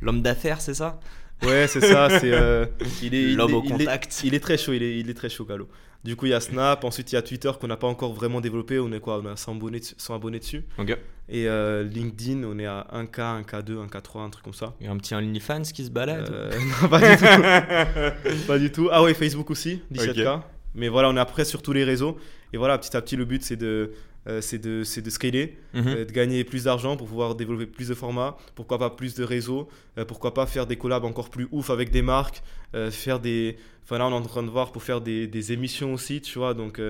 L'homme 0.00 0.22
d'affaires, 0.22 0.60
c'est 0.60 0.74
ça? 0.74 1.00
Ouais, 1.44 1.66
c'est 1.68 1.80
ça, 1.80 2.08
c'est. 2.20 2.32
euh, 2.32 2.66
il 3.02 3.14
est, 3.14 3.22
il 3.22 3.36
L'homme 3.36 3.50
est- 3.50 3.54
au 3.54 3.62
il 3.64 3.66
est- 3.72 3.78
contact. 3.84 4.20
Il 4.24 4.34
est 4.34 4.40
très 4.40 4.58
chaud, 4.58 4.72
il 4.72 4.82
est, 4.82 4.98
il 4.98 5.08
est 5.10 5.14
très 5.14 5.28
chaud, 5.28 5.44
Galo. 5.44 5.68
Du 6.04 6.14
coup, 6.16 6.26
il 6.26 6.30
y 6.30 6.34
a 6.34 6.40
Snap, 6.40 6.84
ensuite 6.84 7.10
il 7.10 7.16
y 7.16 7.18
a 7.18 7.22
Twitter 7.22 7.50
qu'on 7.60 7.66
n'a 7.66 7.76
pas 7.76 7.88
encore 7.88 8.12
vraiment 8.12 8.40
développé, 8.40 8.78
on 8.78 8.90
est 8.92 9.00
quoi? 9.00 9.20
On 9.22 9.26
a 9.26 9.36
100 9.36 9.56
abonnés, 9.56 9.80
dessus- 9.80 9.94
100 9.98 10.14
abonnés 10.14 10.38
dessus. 10.38 10.64
Ok. 10.78 10.96
Et 11.28 11.46
euh, 11.48 11.82
LinkedIn, 11.82 12.44
on 12.44 12.58
est 12.58 12.66
à 12.66 12.86
1K, 12.92 13.42
1K2, 13.44 13.86
1K3, 13.88 14.20
un 14.24 14.30
truc 14.30 14.44
comme 14.44 14.54
ça. 14.54 14.74
Il 14.80 14.86
y 14.86 14.88
a 14.88 14.92
un 14.92 14.96
petit 14.96 15.14
OnlyFans 15.14 15.62
qui 15.74 15.84
se 15.84 15.90
balade. 15.90 16.28
Euh, 16.30 16.50
non, 16.82 16.88
pas 16.88 17.00
du 17.00 17.16
tout. 17.16 18.46
pas 18.46 18.58
du 18.58 18.70
tout. 18.72 18.88
Ah 18.92 19.02
ouais, 19.02 19.12
Facebook 19.12 19.50
aussi, 19.50 19.82
17K. 19.92 20.40
Mais 20.74 20.88
voilà, 20.88 21.08
on 21.10 21.16
est 21.16 21.20
après 21.20 21.44
sur 21.44 21.62
tous 21.62 21.72
les 21.72 21.84
réseaux. 21.84 22.16
Et 22.52 22.56
voilà, 22.56 22.78
petit 22.78 22.96
à 22.96 23.02
petit, 23.02 23.16
le 23.16 23.24
but, 23.24 23.42
c'est 23.42 23.56
de, 23.56 23.90
euh, 24.28 24.40
c'est 24.40 24.58
de, 24.58 24.84
c'est 24.84 25.02
de 25.02 25.10
scaler, 25.10 25.56
Mhm. 25.74 25.88
euh, 25.88 26.04
de 26.04 26.12
gagner 26.12 26.44
plus 26.44 26.64
d'argent 26.64 26.96
pour 26.96 27.06
pouvoir 27.08 27.34
développer 27.34 27.66
plus 27.66 27.88
de 27.88 27.94
formats. 27.94 28.36
Pourquoi 28.54 28.78
pas 28.78 28.90
plus 28.90 29.14
de 29.14 29.24
réseaux 29.24 29.68
euh, 29.96 30.04
Pourquoi 30.04 30.34
pas 30.34 30.46
faire 30.46 30.66
des 30.66 30.76
collabs 30.76 31.04
encore 31.04 31.30
plus 31.30 31.48
ouf 31.52 31.70
avec 31.70 31.90
des 31.90 32.02
marques 32.02 32.42
Faire 32.90 33.18
des. 33.20 33.56
Enfin, 33.84 33.96
là, 33.98 34.06
on 34.06 34.10
est 34.10 34.14
en 34.14 34.20
train 34.22 34.42
de 34.42 34.50
voir 34.50 34.72
pour 34.72 34.82
faire 34.82 35.00
des, 35.00 35.26
des 35.26 35.52
émissions 35.52 35.94
aussi, 35.94 36.20
tu 36.20 36.38
vois. 36.38 36.52
Donc. 36.54 36.80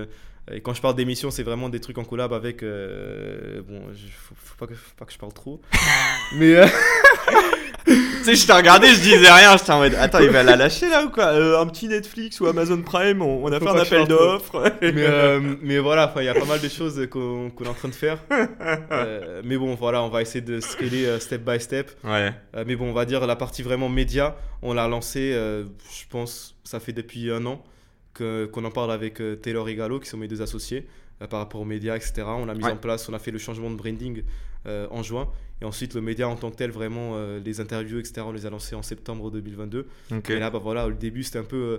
et 0.51 0.59
quand 0.61 0.73
je 0.73 0.81
parle 0.81 0.95
d'émissions, 0.95 1.31
c'est 1.31 1.43
vraiment 1.43 1.69
des 1.69 1.79
trucs 1.79 1.97
en 1.97 2.03
collab 2.03 2.33
avec. 2.33 2.63
euh, 2.63 3.61
bon, 3.61 3.81
il 3.93 4.11
faut, 4.11 4.35
faut 4.35 4.55
pas 4.57 4.67
que, 4.67 4.73
faut 4.73 4.95
pas 4.97 5.05
que 5.05 5.13
je 5.13 5.17
parle 5.17 5.31
trop. 5.33 5.61
Mais. 6.35 6.55
euh, 6.55 6.67
sais, 8.23 8.35
je 8.35 8.47
t'ai 8.47 8.53
regardé, 8.53 8.87
je 8.87 8.99
disais 9.01 9.31
rien, 9.31 9.57
j'étais 9.57 9.71
en 9.71 9.79
mode, 9.79 9.95
attends, 9.95 10.19
il 10.19 10.29
va 10.29 10.43
la 10.43 10.55
lâcher 10.55 10.89
là 10.89 11.03
ou 11.03 11.09
quoi? 11.09 11.25
Euh, 11.25 11.59
Un 11.59 11.67
petit 11.67 11.87
Netflix 11.87 12.39
ou 12.39 12.47
Amazon 12.47 12.81
Prime, 12.81 13.21
on, 13.21 13.43
on 13.43 13.51
a 13.51 13.59
Faut 13.59 13.65
fait 13.65 13.71
un 13.71 13.79
appel 13.79 14.07
d'offres. 14.07 14.63
mais, 14.81 14.93
euh, 14.97 15.55
mais 15.61 15.79
voilà, 15.79 16.13
il 16.17 16.23
y 16.23 16.27
a 16.29 16.33
pas 16.33 16.45
mal 16.45 16.59
de 16.59 16.69
choses 16.69 17.07
qu'on 17.09 17.49
qu'on 17.49 17.63
est 17.65 17.69
en 17.69 17.73
train 17.73 17.87
de 17.89 17.95
faire. 17.95 18.19
Euh, 18.91 19.41
mais 19.43 19.57
bon, 19.57 19.75
voilà, 19.75 20.03
on 20.03 20.09
va 20.09 20.21
essayer 20.21 20.41
de 20.41 20.59
scaler 20.59 21.19
step 21.19 21.41
by 21.43 21.59
step. 21.59 21.91
Ouais. 22.03 22.33
Mais 22.65 22.75
bon, 22.75 22.89
on 22.89 22.93
va 22.93 23.05
dire 23.05 23.25
la 23.25 23.35
partie 23.35 23.63
vraiment 23.63 23.89
média, 23.89 24.35
on 24.61 24.73
l'a 24.73 24.87
lancé, 24.87 25.31
euh, 25.33 25.63
je 25.91 26.03
pense, 26.09 26.55
ça 26.63 26.79
fait 26.79 26.93
depuis 26.93 27.31
un 27.31 27.45
an 27.45 27.63
qu'on 28.17 28.65
en 28.65 28.71
parle 28.71 28.91
avec 28.91 29.21
Taylor 29.41 29.69
et 29.69 29.75
Gallo, 29.75 29.99
qui 29.99 30.09
sont 30.09 30.17
mes 30.17 30.27
deux 30.27 30.41
associés, 30.41 30.87
par 31.27 31.39
rapport 31.39 31.61
aux 31.61 31.65
médias, 31.65 31.95
etc. 31.95 32.23
On 32.27 32.47
a 32.49 32.53
mis 32.53 32.63
Ouais. 32.63 32.71
en 32.71 32.77
place, 32.77 33.07
on 33.09 33.13
a 33.13 33.19
fait 33.19 33.31
le 33.31 33.39
changement 33.39 33.69
de 33.69 33.75
branding 33.75 34.23
euh, 34.67 34.87
en 34.91 35.03
juin. 35.03 35.27
Et 35.61 35.65
ensuite, 35.65 35.93
le 35.93 36.01
média 36.01 36.27
en 36.29 36.35
tant 36.35 36.51
que 36.51 36.55
tel, 36.55 36.71
vraiment, 36.71 37.11
euh, 37.15 37.39
les 37.43 37.59
interviews, 37.59 37.99
etc., 37.99 38.21
on 38.25 38.31
les 38.31 38.45
a 38.45 38.49
lancés 38.49 38.75
en 38.75 38.81
septembre 38.83 39.29
2022. 39.31 39.87
Ok. 40.11 40.29
Et 40.29 40.39
là, 40.39 40.49
bah 40.49 40.59
voilà, 40.59 40.87
au 40.87 40.91
début, 40.91 41.23
c'était 41.23 41.39
un 41.39 41.43
peu, 41.43 41.57
euh, 41.57 41.77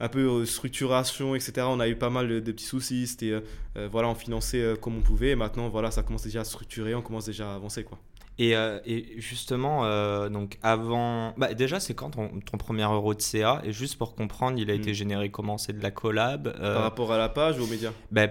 un 0.00 0.08
peu 0.08 0.20
euh, 0.26 0.46
structuration, 0.46 1.34
etc. 1.34 1.66
On 1.68 1.80
a 1.80 1.88
eu 1.88 1.96
pas 1.96 2.08
mal 2.10 2.28
de, 2.28 2.40
de 2.40 2.52
petits 2.52 2.64
soucis. 2.64 3.06
C'était, 3.06 3.30
euh, 3.32 3.40
euh, 3.76 3.88
voilà, 3.90 4.08
on 4.08 4.14
finançait 4.14 4.62
euh, 4.62 4.76
comme 4.76 4.96
on 4.96 5.00
pouvait. 5.02 5.30
Et 5.30 5.36
maintenant, 5.36 5.68
voilà, 5.68 5.90
ça 5.90 6.02
commence 6.02 6.22
déjà 6.22 6.40
à 6.40 6.44
structurer, 6.44 6.94
on 6.94 7.02
commence 7.02 7.26
déjà 7.26 7.52
à 7.52 7.54
avancer, 7.56 7.84
quoi. 7.84 7.98
Et, 8.38 8.56
euh, 8.56 8.78
et 8.86 9.20
justement, 9.20 9.84
euh, 9.84 10.30
donc 10.30 10.56
avant. 10.62 11.34
Bah, 11.36 11.52
déjà, 11.52 11.78
c'est 11.78 11.92
quand 11.92 12.10
ton, 12.10 12.30
ton 12.40 12.56
premier 12.56 12.84
euro 12.84 13.12
de 13.12 13.20
CA 13.20 13.60
Et 13.64 13.72
juste 13.72 13.98
pour 13.98 14.14
comprendre, 14.14 14.58
il 14.58 14.70
a 14.70 14.74
été 14.74 14.92
Mm. 14.92 14.94
généré 14.94 15.30
comment? 15.30 15.58
C'est 15.58 15.74
de 15.76 15.82
la 15.82 15.90
collab 15.90 16.46
euh, 16.48 16.74
Par 16.74 16.82
rapport 16.84 17.12
à 17.12 17.18
la 17.18 17.28
page 17.28 17.58
ou 17.58 17.64
aux 17.64 17.66
médias? 17.66 17.92
bah, 18.10 18.28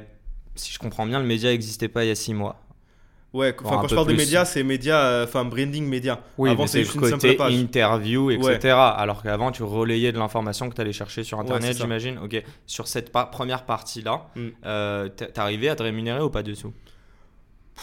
Si 0.59 0.73
je 0.73 0.79
comprends 0.79 1.05
bien, 1.05 1.19
le 1.19 1.25
média 1.25 1.49
n'existait 1.49 1.87
pas 1.87 2.03
il 2.05 2.09
y 2.09 2.11
a 2.11 2.15
six 2.15 2.33
mois. 2.33 2.61
Ouais, 3.31 3.55
enfin, 3.63 3.77
quand 3.81 3.87
je 3.87 3.93
parle 3.93 4.07
de 4.07 4.13
plus. 4.13 4.17
médias, 4.23 4.43
c'est 4.43 4.63
médias, 4.63 5.03
euh, 5.05 5.23
enfin, 5.25 5.45
branding 5.45 5.85
média. 5.87 6.19
Oui, 6.39 6.49
Avant, 6.49 6.65
c'est 6.65 6.79
juste 6.79 6.95
le 6.95 7.01
une 7.05 7.11
côté 7.11 7.27
simple 7.27 7.37
page. 7.37 7.53
interview, 7.53 8.31
etc. 8.31 8.47
Ouais. 8.63 8.69
Alors 8.71 9.21
qu'avant, 9.21 9.51
tu 9.51 9.61
relayais 9.61 10.11
de 10.11 10.17
l'information 10.17 10.67
que 10.67 10.73
tu 10.73 10.81
allais 10.81 10.93
chercher 10.93 11.23
sur 11.23 11.39
Internet, 11.39 11.77
j'imagine. 11.77 12.17
Ok. 12.23 12.41
Sur 12.65 12.87
cette 12.87 13.11
pa- 13.11 13.25
première 13.27 13.65
partie-là, 13.65 14.25
Mm. 14.35 14.47
euh, 14.65 15.09
t'arrivais 15.09 15.69
à 15.69 15.75
te 15.75 15.83
rémunérer 15.83 16.21
ou 16.23 16.31
pas 16.31 16.41
dessous 16.41 16.73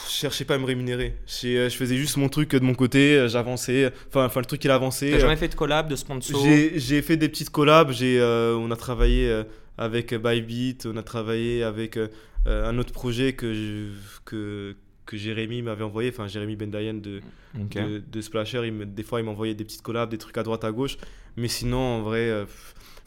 Je 0.09 0.11
cherchais 0.13 0.45
pas 0.45 0.57
à 0.57 0.59
me 0.59 0.65
rémunérer. 0.67 1.17
Je, 1.29 1.47
euh, 1.47 1.69
je 1.71 1.77
faisais 1.77 1.97
juste 1.97 2.17
mon 2.17 2.29
truc 2.29 2.51
de 2.51 2.59
mon 2.65 2.75
côté, 2.75 3.17
euh, 3.17 3.29
j'avançais. 3.29 3.93
Enfin, 4.09 4.27
enfin, 4.27 4.41
le 4.41 4.47
truc, 4.47 4.63
il 4.65 4.71
avançait. 4.73 5.13
T'as 5.13 5.21
jamais 5.21 5.37
fait 5.37 5.49
de 5.49 5.55
collab, 5.55 5.89
de 5.89 5.95
sponsor? 5.97 6.45
J'ai 6.75 7.03
fait 7.03 7.17
des 7.17 7.29
petites 7.29 7.51
collabs. 7.51 7.93
J'ai, 7.93 8.19
euh, 8.21 8.57
on 8.57 8.71
a 8.73 8.77
travaillé 8.77 9.43
avec 9.79 10.13
Bybit, 10.13 10.79
on 10.87 10.97
a 10.97 11.03
travaillé 11.05 11.63
avec 11.63 11.99
un 12.47 12.79
autre 12.79 12.93
projet 12.93 13.33
que, 13.35 13.53
je- 13.55 14.21
que, 14.25 14.75
que 15.05 15.17
Jérémy 15.17 15.63
m'avait 15.63 15.85
envoyé. 15.85 16.11
Enfin, 16.11 16.27
Jérémy 16.29 16.57
Bendayen 16.57 16.95
de, 16.95 17.21
de, 17.55 18.03
de 18.11 18.21
Splasher. 18.21 18.63
Il 18.67 18.73
me- 18.73 18.87
des 18.87 19.03
fois, 19.03 19.21
il 19.21 19.25
m'envoyait 19.25 19.55
des 19.55 19.65
petites 19.65 19.83
collabs, 19.83 20.11
des 20.11 20.19
trucs 20.19 20.37
à 20.39 20.43
droite, 20.43 20.65
à 20.65 20.73
gauche. 20.73 20.97
Mais 21.37 21.49
sinon, 21.49 21.79
en 21.79 22.03
vrai. 22.03 22.29
euh, 22.31 22.45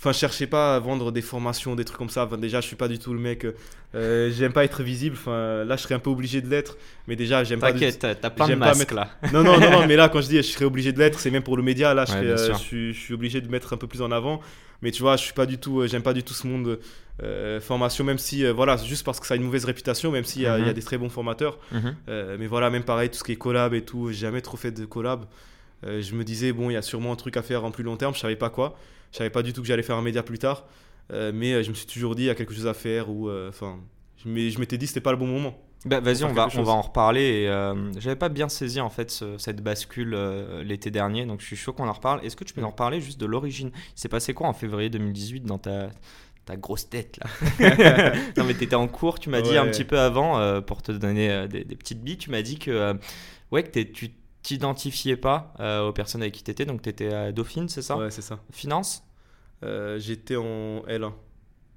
Enfin, 0.02 0.14
je 0.14 0.18
cherchais 0.20 0.48
pas 0.48 0.78
à 0.78 0.80
vendre 0.80 1.12
des 1.12 1.22
formations, 1.22 1.76
des 1.76 1.84
trucs 1.84 1.98
comme 1.98 2.10
ça. 2.10 2.26
Déjà, 2.38 2.62
je 2.62 2.68
suis 2.68 2.78
pas 2.78 2.88
du 2.88 3.00
tout 3.00 3.14
le 3.14 3.20
mec. 3.20 3.44
euh, 3.44 3.52
euh, 3.96 4.32
j'aime 4.32 4.54
pas 4.54 4.64
être 4.64 4.82
visible. 4.82 5.18
Enfin, 5.20 5.66
là, 5.66 5.76
je 5.76 5.82
serais 5.82 5.96
un 5.96 6.00
peu 6.00 6.10
obligé 6.10 6.42
de 6.42 6.48
l'être. 6.50 6.78
Mais 7.08 7.18
déjà, 7.18 7.44
j'aime 7.44 7.60
pas. 7.60 7.74
T'inquiète, 7.74 8.00
t'as 8.00 8.30
plein 8.30 8.46
de 8.46 8.52
j'aime 8.52 8.60
pas 8.60 8.68
masques 8.68 8.80
mettre- 8.80 8.94
là. 8.96 9.10
non, 9.34 9.44
non, 9.44 9.60
non, 9.60 9.70
non, 9.72 9.88
mais 9.88 9.98
là, 9.98 10.08
quand 10.08 10.22
je 10.22 10.28
dis 10.30 10.38
je 10.38 10.42
serais 10.44 10.64
obligé 10.64 10.94
de 10.94 11.00
l'être, 11.00 11.20
c'est 11.20 11.32
même 11.32 11.44
pour 11.44 11.58
le 11.58 11.64
média. 11.64 11.94
Là, 11.94 12.06
je, 12.06 12.14
Ouais, 12.14 12.18
serais, 12.20 12.26
bien 12.28 12.36
euh, 12.38 12.46
sûr. 12.46 12.58
je, 12.60 12.64
suis, 12.64 12.94
je 12.94 13.00
suis 13.00 13.14
obligé 13.14 13.42
de 13.42 13.50
mettre 13.50 13.74
un 13.74 13.78
peu 13.78 13.88
plus 13.88 14.02
en 14.02 14.12
avant. 14.14 14.40
Mais 14.82 14.92
tu 14.92 15.02
vois, 15.02 15.18
je 15.18 15.24
suis 15.24 15.34
pas 15.34 15.46
du 15.46 15.58
tout, 15.58 15.82
euh, 15.82 15.88
j'aime 15.88 16.02
pas 16.04 16.14
du 16.14 16.24
tout 16.24 16.34
ce 16.34 16.48
monde 16.48 16.80
euh, 17.24 17.60
formation, 17.60 18.04
même 18.04 18.18
si, 18.18 18.46
euh, 18.46 18.54
voilà, 18.54 18.78
c'est 18.78 18.86
juste 18.88 19.04
parce 19.06 19.20
que 19.20 19.28
ça 19.28 19.34
a 19.34 19.38
une 19.38 19.44
mauvaise 19.44 19.66
réputation, 19.66 20.12
même 20.12 20.24
s'il 20.24 20.42
y, 20.42 20.46
y 20.46 20.48
a 20.48 20.58
Mhm. 20.58 20.74
des 20.74 20.82
très 20.82 20.98
bons 20.98 21.10
formateurs. 21.10 21.58
Mhm. 21.72 21.96
Euh, 22.08 22.38
mais 22.40 22.48
voilà, 22.48 22.70
même 22.70 22.84
pareil, 22.84 23.10
tout 23.10 23.18
ce 23.18 23.24
qui 23.24 23.34
est 23.34 23.36
collab 23.38 23.74
et 23.74 23.84
tout, 23.84 24.08
j'ai 24.10 24.20
jamais 24.20 24.42
trop 24.42 24.58
fait 24.58 24.72
de 24.72 24.86
collab. 24.86 25.26
Je 25.84 26.14
me 26.16 26.24
disais, 26.26 26.52
bon, 26.52 26.70
il 26.70 26.74
y 26.74 26.78
a 26.78 26.82
sûrement 26.82 27.14
un 27.14 27.16
truc 27.16 27.38
à 27.38 27.42
faire 27.42 27.64
en 27.64 27.72
plus 27.72 27.84
long 27.84 27.96
terme, 27.96 28.14
je 28.14 28.20
savais 28.20 28.36
pas 28.36 28.50
quoi. 28.50 28.78
Je 29.14 29.18
savais 29.18 29.30
pas 29.30 29.42
du 29.44 29.54
tout 29.54 29.62
que 29.62 29.68
j'allais 29.68 29.84
faire 29.84 29.96
un 29.96 30.02
média 30.02 30.24
plus 30.24 30.38
tard. 30.40 30.66
Mais 31.12 31.64
je 31.64 31.70
me 31.70 31.74
suis 31.76 31.88
toujours 31.88 32.16
dit, 32.16 32.24
il 32.24 32.28
y 32.28 32.30
a 32.30 32.36
quelque 32.36 32.54
chose 32.54 32.68
à 32.68 32.74
faire 32.74 33.10
ou, 33.10 33.30
enfin, 33.48 33.78
je 34.26 34.30
m'étais 34.60 34.78
dit, 34.78 34.88
c'était 34.88 35.00
pas 35.02 35.12
le 35.12 35.18
bon 35.18 35.28
moment. 35.28 35.58
Bah, 35.86 36.02
Vas-y, 36.02 36.26
on 36.26 36.34
va, 36.34 36.50
on 36.58 36.64
va 36.64 36.74
en 36.74 36.82
reparler. 36.82 37.46
euh, 37.48 37.74
J'avais 37.98 38.18
pas 38.18 38.28
bien 38.28 38.50
saisi 38.50 38.82
en 38.82 38.90
fait 38.90 39.10
ce- 39.10 39.38
cette 39.38 39.64
bascule 39.64 40.14
euh, 40.14 40.62
l'été 40.62 40.92
dernier, 40.92 41.26
donc 41.26 41.40
je 41.40 41.46
suis 41.46 41.56
chaud 41.56 41.72
qu'on 41.72 41.88
en 41.88 41.94
reparle. 41.94 42.20
Est-ce 42.26 42.36
que 42.36 42.44
tu 42.44 42.54
peux 42.54 42.60
Mm. 42.60 42.66
en 42.66 42.70
reparler 42.72 43.00
juste 43.00 43.18
de 43.18 43.26
l'origine? 43.26 43.72
Il 43.96 44.00
s'est 44.02 44.10
passé 44.10 44.34
quoi 44.34 44.48
en 44.50 44.54
février 44.54 44.90
2018 44.90 45.46
dans 45.46 45.58
ta, 45.58 45.88
ta 46.50 46.58
grosse 46.58 46.90
tête 46.90 47.20
là 47.24 47.30
Non 48.38 48.44
mais 48.44 48.56
t'étais 48.56 48.76
en 48.76 48.88
cours, 48.88 49.20
tu 49.20 49.30
m'as 49.30 49.42
dit 49.42 49.56
un 49.56 49.68
petit 49.68 49.84
peu 49.86 50.00
avant, 50.00 50.40
euh, 50.40 50.62
pour 50.62 50.82
te 50.82 50.92
donner 50.92 51.30
euh, 51.32 51.48
des, 51.48 51.64
des 51.64 51.76
petites 51.76 52.02
billes, 52.02 52.18
tu 52.18 52.32
m'as 52.32 52.42
dit 52.42 52.58
que, 52.58 52.72
euh, 52.72 52.94
ouais, 53.52 53.64
que 53.64 53.70
t'es- 53.70 53.92
tu 53.92 54.12
t'identifiais 54.42 55.18
pas 55.18 55.54
euh, 55.60 55.88
aux 55.88 55.94
personnes 55.94 56.22
avec 56.22 56.34
qui 56.34 56.44
t'étais, 56.44 56.66
donc 56.66 56.82
t'étais 56.82 57.14
à 57.14 57.32
Dauphine, 57.32 57.70
c'est 57.70 57.82
ça? 57.84 57.98
Ouais, 57.98 58.10
c'est 58.10 58.22
ça. 58.22 58.40
Finance? 58.52 59.04
Euh, 59.64 60.00
J'étais 60.00 60.38
en 60.38 60.84
L1. 60.88 61.14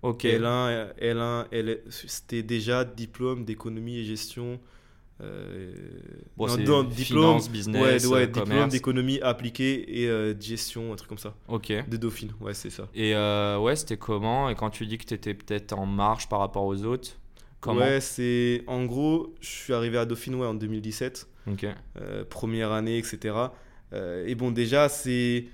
Ok. 0.02 0.24
L1, 0.24 0.92
L1, 1.00 1.46
L... 1.52 1.80
c'était 1.90 2.42
déjà 2.42 2.84
diplôme 2.84 3.44
d'économie 3.44 3.98
et 3.98 4.04
gestion. 4.04 4.58
Euh, 5.22 5.72
Bon, 6.36 6.46
non, 6.46 6.54
c'est 6.54 6.64
non, 6.64 6.82
diplôme, 6.82 7.40
finance, 7.40 7.50
business, 7.50 8.04
ouais, 8.06 8.12
ouais, 8.12 8.22
euh, 8.22 8.26
diplôme 8.26 8.68
d'économie 8.68 9.20
appliquée 9.20 10.00
et 10.02 10.08
euh, 10.08 10.34
de 10.34 10.42
gestion, 10.42 10.92
un 10.92 10.96
truc 10.96 11.08
comme 11.08 11.18
ça. 11.18 11.34
Ok. 11.48 11.72
De 11.88 11.96
Dauphine, 11.96 12.32
ouais, 12.40 12.54
c'est 12.54 12.70
ça. 12.70 12.88
Et 12.94 13.14
euh, 13.14 13.58
ouais, 13.58 13.76
c'était 13.76 13.96
comment? 13.96 14.48
Et 14.48 14.54
quand 14.54 14.70
tu 14.70 14.86
dis 14.86 14.98
que 14.98 15.04
tu 15.04 15.14
étais 15.14 15.34
peut-être 15.34 15.72
en 15.74 15.86
marche 15.86 16.28
par 16.28 16.40
rapport 16.40 16.64
aux 16.64 16.84
autres, 16.84 17.10
comment? 17.60 17.80
Ouais, 17.80 18.00
c'est. 18.00 18.64
En 18.66 18.84
gros, 18.84 19.34
je 19.40 19.48
suis 19.48 19.72
arrivé 19.72 19.98
à 19.98 20.04
Dauphine 20.06 20.34
ouais, 20.36 20.46
en 20.46 20.54
2017, 20.54 21.28
Ok. 21.50 21.66
euh, 22.00 22.24
première 22.24 22.72
année, 22.72 22.98
etc. 22.98 23.34
Euh, 23.92 24.26
et 24.26 24.34
bon, 24.34 24.50
déjà, 24.50 24.88
c'est. 24.88 25.44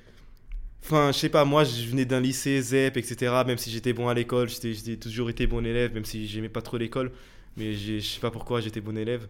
Enfin, 0.85 1.11
je 1.13 1.19
sais 1.19 1.29
pas, 1.29 1.45
moi, 1.45 1.65
je 1.65 1.89
venais 1.91 2.05
d'un 2.05 2.21
lycée, 2.21 2.63
ZEP, 2.63 2.97
etc. 2.97 3.43
Même 3.45 3.59
si 3.59 3.71
j'étais 3.71 3.93
bon 3.93 4.09
à 4.09 4.15
l'école, 4.15 4.49
j'ai 4.49 4.97
toujours 4.97 5.29
été 5.29 5.47
bon 5.49 5.67
élève, 5.67 5.93
même 5.93 6.05
si 6.05 6.27
j'aimais 6.29 6.49
pas 6.49 6.63
trop 6.63 6.79
l'école. 6.79 7.11
Mais 7.57 7.75
je 7.75 7.99
sais 7.99 8.21
pas 8.21 8.31
pourquoi 8.31 8.61
j'étais 8.61 8.81
bon 8.81 8.97
élève. 8.97 9.27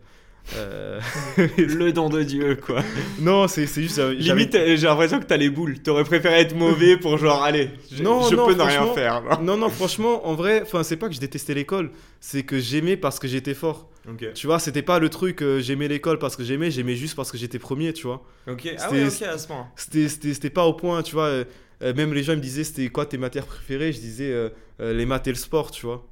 Euh, 0.57 1.01
Le 1.59 1.93
don 1.93 2.09
de 2.09 2.23
Dieu, 2.23 2.57
quoi. 2.57 2.83
non, 3.21 3.47
c'est 3.49 3.67
juste. 3.67 3.99
Limite, 3.99 4.55
euh, 4.55 4.77
j'ai 4.77 4.87
l'impression 4.87 5.21
que 5.21 5.25
t'as 5.27 5.37
les 5.37 5.51
boules. 5.51 5.79
T'aurais 5.81 6.05
préféré 6.05 6.41
être 6.41 6.55
mauvais 6.57 6.97
pour 6.97 7.19
genre, 7.19 7.43
allez, 7.43 7.71
Non, 8.01 8.23
je 8.29 8.35
non, 8.35 8.47
peux 8.47 8.55
ne 8.55 8.63
rien 8.63 8.71
franchement- 8.83 8.95
faire. 8.95 9.23
non 9.41 9.43
Non, 9.43 9.57
non, 9.59 9.69
franchement, 9.69 10.27
en 10.27 10.35
vrai, 10.35 10.65
c'est 10.83 10.97
pas 10.97 11.09
que 11.09 11.15
je 11.15 11.21
détestais 11.21 11.55
l'école, 11.55 11.91
c'est 12.21 12.43
que 12.45 12.59
j'aimais 12.59 12.97
parce 12.97 13.19
que 13.19 13.29
j'étais 13.29 13.55
fort. 13.55 13.89
Ok. 14.09 14.33
Tu 14.35 14.47
vois, 14.47 14.59
c'était 14.59 14.83
pas 14.83 14.99
le 14.99 15.11
truc, 15.11 15.43
euh, 15.43 15.61
j'aimais 15.61 15.87
l'école 15.89 16.19
parce 16.19 16.35
que 16.35 16.43
j'aimais, 16.43 16.71
j'aimais 16.71 16.97
juste 16.97 17.15
parce 17.15 17.31
que 17.31 17.37
j'étais 17.37 17.59
premier, 17.59 17.93
tu 17.93 18.07
vois. 18.07 18.25
Ok. 18.51 18.69
Ah 18.79 18.91
ouais, 18.91 19.05
ok, 19.07 19.23
à 19.23 19.37
ce 19.39 19.47
point. 19.47 19.67
C'était- 19.77 20.51
pas 20.51 20.65
au 20.65 20.73
point, 20.73 21.03
tu 21.03 21.13
vois. 21.15 21.27
euh, 21.27 21.45
même 21.95 22.13
les 22.15 22.23
gens 22.23 22.33
ils 22.33 22.37
me 22.39 22.43
disaient 22.43 22.65
c'était 22.65 22.89
quoi 22.89 23.05
tes 23.07 23.19
matières 23.19 23.45
préférées? 23.47 23.93
Je 23.93 24.01
disais 24.01 24.35
les 24.81 25.05
maths 25.07 25.27
et 25.27 25.31
le 25.31 25.37
sport, 25.37 25.71
tu 25.71 25.85
vois. 25.87 26.07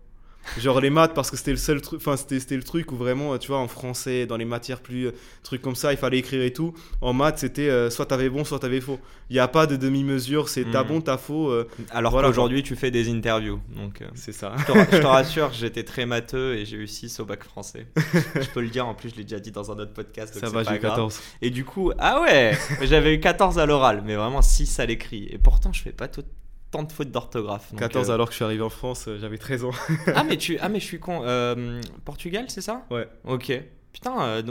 Genre 0.59 0.81
les 0.81 0.91
maths 0.91 1.13
parce 1.15 1.31
que 1.31 1.37
c'était 1.37 1.51
le 1.51 1.57
seul 1.57 1.81
truc, 1.81 2.01
enfin 2.01 2.17
c'était 2.17 2.57
le 2.57 2.63
truc 2.63 2.93
où 2.93 2.97
vraiment, 2.97 3.37
tu 3.39 3.49
vois, 3.49 3.59
en 3.59 3.69
français, 3.69 4.27
dans 4.27 4.37
les 4.37 4.45
matières 4.45 4.81
plus 4.81 5.07
euh, 5.09 5.13
trucs 5.43 5.61
comme 5.63 5.75
ça, 5.77 5.93
il 5.93 5.99
fallait 5.99 6.19
écrire 6.19 6.43
et 6.43 6.53
tout. 6.53 6.73
En 7.01 7.13
maths 7.13 7.39
c'était 7.39 7.69
euh, 7.69 7.91
soit 7.91 8.07
t'avais 8.07 8.29
bon, 8.31 8.45
soit 8.45 8.59
t'avais 8.59 8.81
faux. 8.81 8.99
Il 9.29 9.35
y 9.37 9.41
a 9.41 9.49
pas 9.49 9.67
de 9.67 9.75
demi-mesure, 9.77 10.49
c'est 10.49 10.65
t'as 10.71 10.83
Mhm. 10.83 10.89
bon, 10.89 11.01
t'as 11.01 11.17
faux, 11.19 11.51
euh, 11.51 11.69
Alors 11.91 12.13
Voilà, 12.13 12.29
qu'aujourd'hui, 12.29 12.63
tu 12.63 12.77
fais 12.77 12.93
des 12.93 13.11
interviews. 13.11 13.61
Donc, 13.75 14.03
c'est 14.15 14.31
ça. 14.33 14.55
je, 14.59 14.99
te, 14.99 15.05
rassure, 15.07 15.53
j'étais 15.53 15.83
très 15.83 16.07
matheux 16.07 16.55
et 16.55 16.65
j'ai 16.65 16.77
eu 16.77 16.87
6 16.87 17.19
au 17.19 17.25
bac 17.25 17.43
français. 17.43 17.89
je 17.97 18.49
peux 18.55 18.61
le 18.61 18.69
dire, 18.69 18.87
en 18.87 18.95
plus, 18.95 19.11
je 19.11 19.17
l'ai 19.17 19.25
déjà 19.25 19.41
dit 19.41 19.51
dans 19.51 19.73
un 19.73 19.79
autre 19.81 19.93
podcast. 19.95 20.33
donc 20.35 20.45
ça 20.45 20.51
va, 20.51 20.63
j'ai 20.63 20.77
eu 20.77 20.79
grave. 20.79 20.93
14. 20.93 21.21
Et 21.43 21.51
du 21.51 21.65
coup, 21.65 21.91
ah 21.99 22.21
ouais, 22.21 22.57
j'avais 22.83 23.15
eu 23.15 23.21
14 23.21 23.59
à 23.59 23.67
l'oral, 23.67 24.03
mais 24.07 24.15
vraiment 24.15 24.43
6 24.43 24.79
à 24.79 24.87
l'écrit. 24.87 25.27
Et 25.33 25.39
pourtant, 25.39 25.73
je 25.73 25.83
fais 25.83 25.91
pas 25.93 26.07
tout- 26.07 26.23
tant 26.77 26.83
de 26.85 26.93
fautes 26.93 27.11
d'orthographe. 27.11 27.71
donc, 27.71 27.81
14 27.81 28.11
euh, 28.11 28.15
alors 28.15 28.27
que 28.27 28.33
je 28.33 28.37
suis 28.37 28.45
arrivé 28.45 28.63
en 28.63 28.69
France, 28.71 29.07
euh, 29.09 29.19
j'avais 29.21 29.39
13 29.39 29.65
ans. 29.65 29.71
Ah 30.15 30.25
mais 30.25 30.37
tu 30.45 30.59
ah 30.61 30.69
mais 30.69 30.81
je 30.81 30.85
suis 30.85 30.99
con. 31.01 31.23
Euh, 31.25 31.81
Portugal, 32.05 32.45
c'est 32.49 32.61
ça? 32.61 32.85
Ouais. 32.91 33.09
Ok. 33.25 33.53
Putain, 33.93 34.43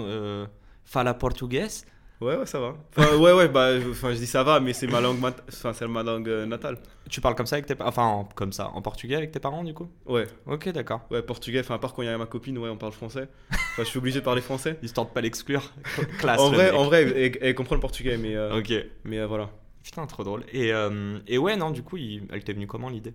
fala 0.86 1.14
portuguese? 1.14 1.86
Ouais, 2.22 2.38
ouais, 2.38 2.46
ça 2.46 2.60
va. 2.62 2.76
Enfin, 2.96 3.18
ouais, 3.18 3.34
ouais, 3.34 3.50
bah, 3.50 3.78
je- 3.80 3.90
enfin, 3.90 4.12
je 4.14 4.18
dis 4.18 4.26
ça 4.26 4.42
va, 4.42 4.62
mais 4.62 4.72
c'est 4.72 4.88
ma 4.88 5.02
langue, 5.02 5.20
mat- 5.20 5.44
enfin, 5.50 5.74
c'est 5.74 5.86
ma 5.86 6.02
langue 6.02 6.30
natale. 6.48 6.78
Tu 7.10 7.20
parles 7.20 7.36
comme 7.36 7.46
ça 7.46 7.58
avec 7.58 7.66
tes 7.66 7.76
parents 7.76 7.90
Enfin, 7.90 8.04
en- 8.06 8.24
comme 8.24 8.54
ça, 8.54 8.70
en 8.74 8.82
portugais 8.82 9.16
avec 9.16 9.32
tes 9.32 9.40
parents 9.42 9.66
du 9.66 9.74
coup? 9.74 9.90
Ouais, 10.06 10.26
Ok, 10.48 10.70
d'accord. 10.70 11.02
ouais, 11.12 11.22
portugais, 11.22 11.60
enfin, 11.60 11.76
à 11.76 11.78
part 11.78 11.94
quand 11.94 12.04
il 12.04 12.06
y 12.06 12.10
a 12.10 12.18
ma 12.18 12.26
copine, 12.26 12.58
ouais, 12.58 12.70
on 12.70 12.78
parle 12.78 12.94
français. 12.94 13.28
Enfin, 13.52 13.84
je 13.84 13.90
suis 13.90 14.00
obligé 14.00 14.20
de 14.22 14.26
parler 14.26 14.42
français. 14.42 14.78
Histoire 14.82 15.08
de 15.08 15.12
pas 15.12 15.20
l'exclure. 15.22 15.74
Classe. 16.20 16.40
en 16.40 16.52
vrai, 16.52 16.72
en 16.72 16.86
vrai, 16.86 17.04
elle, 17.04 17.38
elle 17.42 17.54
comprend 17.54 17.76
le 17.76 17.82
portugais, 17.82 18.18
mais, 18.18 18.34
euh, 18.36 18.58
Ok. 18.60 18.72
mais 19.04 19.20
euh, 19.20 19.28
voilà. 19.28 19.50
Putain, 19.86 20.08
trop 20.08 20.24
drôle. 20.24 20.46
Et, 20.52 20.74
euh, 20.74 21.20
et 21.28 21.38
ouais, 21.38 21.56
non, 21.56 21.70
du 21.70 21.84
coup, 21.84 21.98
elle 21.98 22.44
t'est 22.44 22.54
venue 22.54 22.66
comment 22.66 22.90
l'idée? 22.90 23.14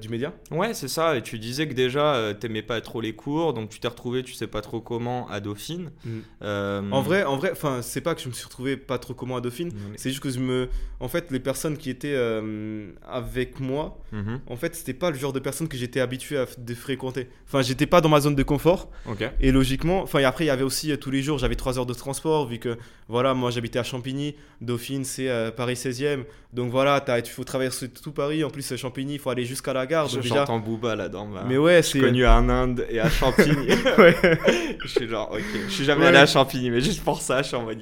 Du 0.00 0.08
média. 0.08 0.32
Ouais, 0.50 0.72
c'est 0.72 0.88
ça. 0.88 1.16
Et 1.16 1.22
tu 1.22 1.38
disais 1.38 1.68
que 1.68 1.74
déjà, 1.74 2.14
euh, 2.14 2.32
t'aimais 2.34 2.62
pas 2.62 2.80
trop 2.80 3.00
les 3.02 3.14
cours, 3.14 3.52
donc 3.52 3.68
tu 3.68 3.78
t'es 3.78 3.88
retrouvé, 3.88 4.22
tu 4.22 4.32
sais 4.32 4.46
pas 4.46 4.62
trop 4.62 4.80
comment, 4.80 5.28
à 5.28 5.40
Dauphine. 5.40 5.90
Euh, 6.42 6.82
En 6.90 7.02
vrai, 7.02 7.24
en 7.24 7.36
vrai, 7.36 7.50
enfin, 7.52 7.82
c'est 7.82 8.00
pas 8.00 8.14
que 8.14 8.20
je 8.22 8.28
me 8.28 8.32
suis 8.32 8.44
retrouvé 8.44 8.76
pas 8.76 8.98
trop 8.98 9.12
comment 9.14 9.36
à 9.36 9.40
Dauphine. 9.42 9.70
C'est 9.96 10.08
juste 10.10 10.22
que 10.22 10.30
je 10.30 10.38
me, 10.38 10.68
en 11.00 11.08
fait, 11.08 11.30
les 11.30 11.40
personnes 11.40 11.76
qui 11.76 11.90
étaient 11.90 12.14
euh, 12.14 12.90
avec 13.06 13.60
moi, 13.60 13.98
Mhm. 14.12 14.40
en 14.46 14.56
fait, 14.56 14.74
c'était 14.74 14.94
pas 14.94 15.10
le 15.10 15.16
genre 15.16 15.32
de 15.32 15.40
personnes 15.40 15.68
que 15.68 15.76
j'étais 15.76 16.00
habitué 16.00 16.38
à 16.38 16.46
de 16.56 16.74
fréquenter. 16.74 17.28
Enfin, 17.46 17.62
j'étais 17.62 17.86
pas 17.86 18.00
dans 18.00 18.08
ma 18.08 18.20
zone 18.20 18.34
de 18.34 18.42
confort. 18.42 18.90
Et 19.40 19.52
logiquement, 19.52 20.02
enfin, 20.02 20.20
et 20.20 20.24
après, 20.24 20.44
il 20.44 20.48
y 20.48 20.50
avait 20.50 20.62
aussi 20.64 20.90
euh, 20.92 20.96
tous 20.96 21.10
les 21.10 21.22
jours, 21.22 21.38
j'avais 21.38 21.56
3 21.56 21.78
heures 21.78 21.86
de 21.86 21.94
transport, 21.94 22.46
vu 22.46 22.58
que, 22.58 22.78
voilà, 23.08 23.34
moi 23.34 23.50
j'habitais 23.50 23.78
à 23.78 23.82
Champigny, 23.84 24.36
Dauphine, 24.60 25.04
c'est 25.04 25.28
euh, 25.28 25.50
Paris 25.50 25.74
16e. 25.76 26.24
Donc 26.52 26.70
voilà, 26.70 27.02
il 27.16 27.30
faut 27.30 27.44
traverser 27.44 27.88
tout 27.88 28.12
Paris. 28.12 28.44
En 28.44 28.50
plus, 28.50 28.76
Champigny, 28.76 29.14
il 29.14 29.18
faut 29.18 29.30
aller 29.30 29.46
jusqu'à 29.46 29.72
la 29.72 29.86
gare. 29.86 30.08
Je 30.08 30.14
donc 30.16 30.22
déjà- 30.24 30.34
J'entends 30.36 30.58
Booba 30.58 30.94
là-dedans. 30.94 31.26
bah. 31.26 31.44
Mais 31.48 31.56
ouais, 31.56 31.80
c'est. 31.82 31.98
connu 31.98 32.26
à 32.26 32.34
Inde 32.34 32.86
et 32.90 33.00
à 33.00 33.08
Champigny. 33.08 33.68
Ouais. 33.98 34.14
je 34.82 34.86
suis 34.86 35.08
genre, 35.08 35.30
ok. 35.32 35.40
Je 35.68 35.72
suis 35.72 35.84
jamais 35.86 36.02
Ouais. 36.02 36.08
allé 36.08 36.18
à 36.18 36.26
Champigny, 36.26 36.70
mais 36.70 36.82
juste 36.82 37.02
pour 37.02 37.22
ça, 37.22 37.40
je 37.40 37.46
suis 37.48 37.56
en 37.56 37.62
mode. 37.62 37.78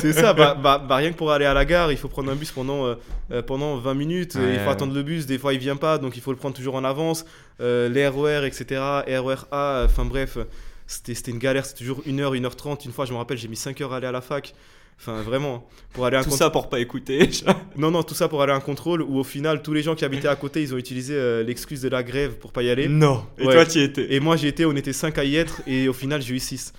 C'est 0.00 0.12
ça, 0.12 0.32
bah, 0.32 0.54
bah, 0.62 0.78
bah, 0.78 0.96
rien 0.96 1.10
que 1.10 1.16
pour 1.16 1.32
aller 1.32 1.44
à 1.44 1.54
la 1.54 1.64
gare, 1.64 1.90
il 1.90 1.98
faut 1.98 2.06
prendre 2.08 2.30
un 2.30 2.36
bus 2.36 2.52
pendant, 2.52 2.86
euh, 2.86 2.94
euh, 3.32 3.42
pendant 3.42 3.76
20 3.78 3.94
minutes. 3.94 4.36
Ouais. 4.36 4.54
Il 4.54 4.60
faut 4.60 4.70
attendre 4.70 4.94
le 4.94 5.02
bus, 5.02 5.26
des 5.26 5.38
fois 5.38 5.52
il 5.52 5.58
vient 5.58 5.76
pas, 5.76 5.98
donc 5.98 6.16
il 6.16 6.22
faut 6.22 6.30
le 6.30 6.38
prendre 6.38 6.54
toujours 6.54 6.76
en 6.76 6.84
avance. 6.84 7.24
Euh, 7.60 7.88
les 7.88 8.06
RER, 8.06 8.46
etc. 8.46 8.80
RER 9.08 9.44
A, 9.50 9.82
enfin 9.86 10.04
bref, 10.04 10.38
c'était 10.86 11.14
c'était 11.14 11.32
une 11.32 11.38
galère, 11.38 11.66
c'est 11.66 11.74
toujours 11.74 12.00
1h, 12.06 12.30
1h30. 12.40 12.84
Une 12.84 12.92
fois, 12.92 13.06
je 13.06 13.12
me 13.12 13.16
rappelle, 13.18 13.38
j'ai 13.38 13.48
mis 13.48 13.56
5 13.56 13.80
heures 13.80 13.92
à 13.92 13.96
aller 13.96 14.06
à 14.06 14.12
la 14.12 14.20
fac. 14.20 14.54
Enfin, 14.98 15.20
vraiment, 15.22 15.66
pour 15.92 16.06
aller 16.06 16.16
à 16.16 16.20
un 16.20 16.24
Tout 16.24 16.30
ça 16.30 16.48
pour 16.50 16.68
pas 16.68 16.78
écouter. 16.80 17.28
Non, 17.76 17.90
non, 17.90 18.02
tout 18.02 18.14
ça 18.14 18.28
pour 18.28 18.40
aller 18.42 18.52
à 18.52 18.56
un 18.56 18.60
contrôle 18.60 19.02
où 19.02 19.18
au 19.18 19.24
final, 19.24 19.62
tous 19.62 19.72
les 19.74 19.82
gens 19.82 19.94
qui 19.94 20.04
habitaient 20.04 20.28
à 20.28 20.36
côté, 20.36 20.62
ils 20.62 20.72
ont 20.72 20.78
utilisé 20.78 21.14
euh, 21.14 21.42
l'excuse 21.42 21.82
de 21.82 21.88
la 21.88 22.02
grève 22.02 22.36
pour 22.38 22.52
pas 22.52 22.62
y 22.62 22.70
aller. 22.70 22.88
non. 22.88 23.24
Et 23.38 23.46
Ouais. 23.46 23.52
toi, 23.54 23.66
tu 23.66 23.78
y 23.80 23.82
étais. 23.82 24.12
Et 24.14 24.20
moi, 24.20 24.36
j'y 24.36 24.46
étais, 24.46 24.64
on 24.64 24.74
était 24.76 24.92
5 24.92 25.18
à 25.18 25.24
y 25.24 25.36
être, 25.36 25.60
et 25.66 25.88
au 25.88 25.92
final, 25.92 26.22
j'ai 26.22 26.34
eu 26.34 26.38
6. 26.38 26.72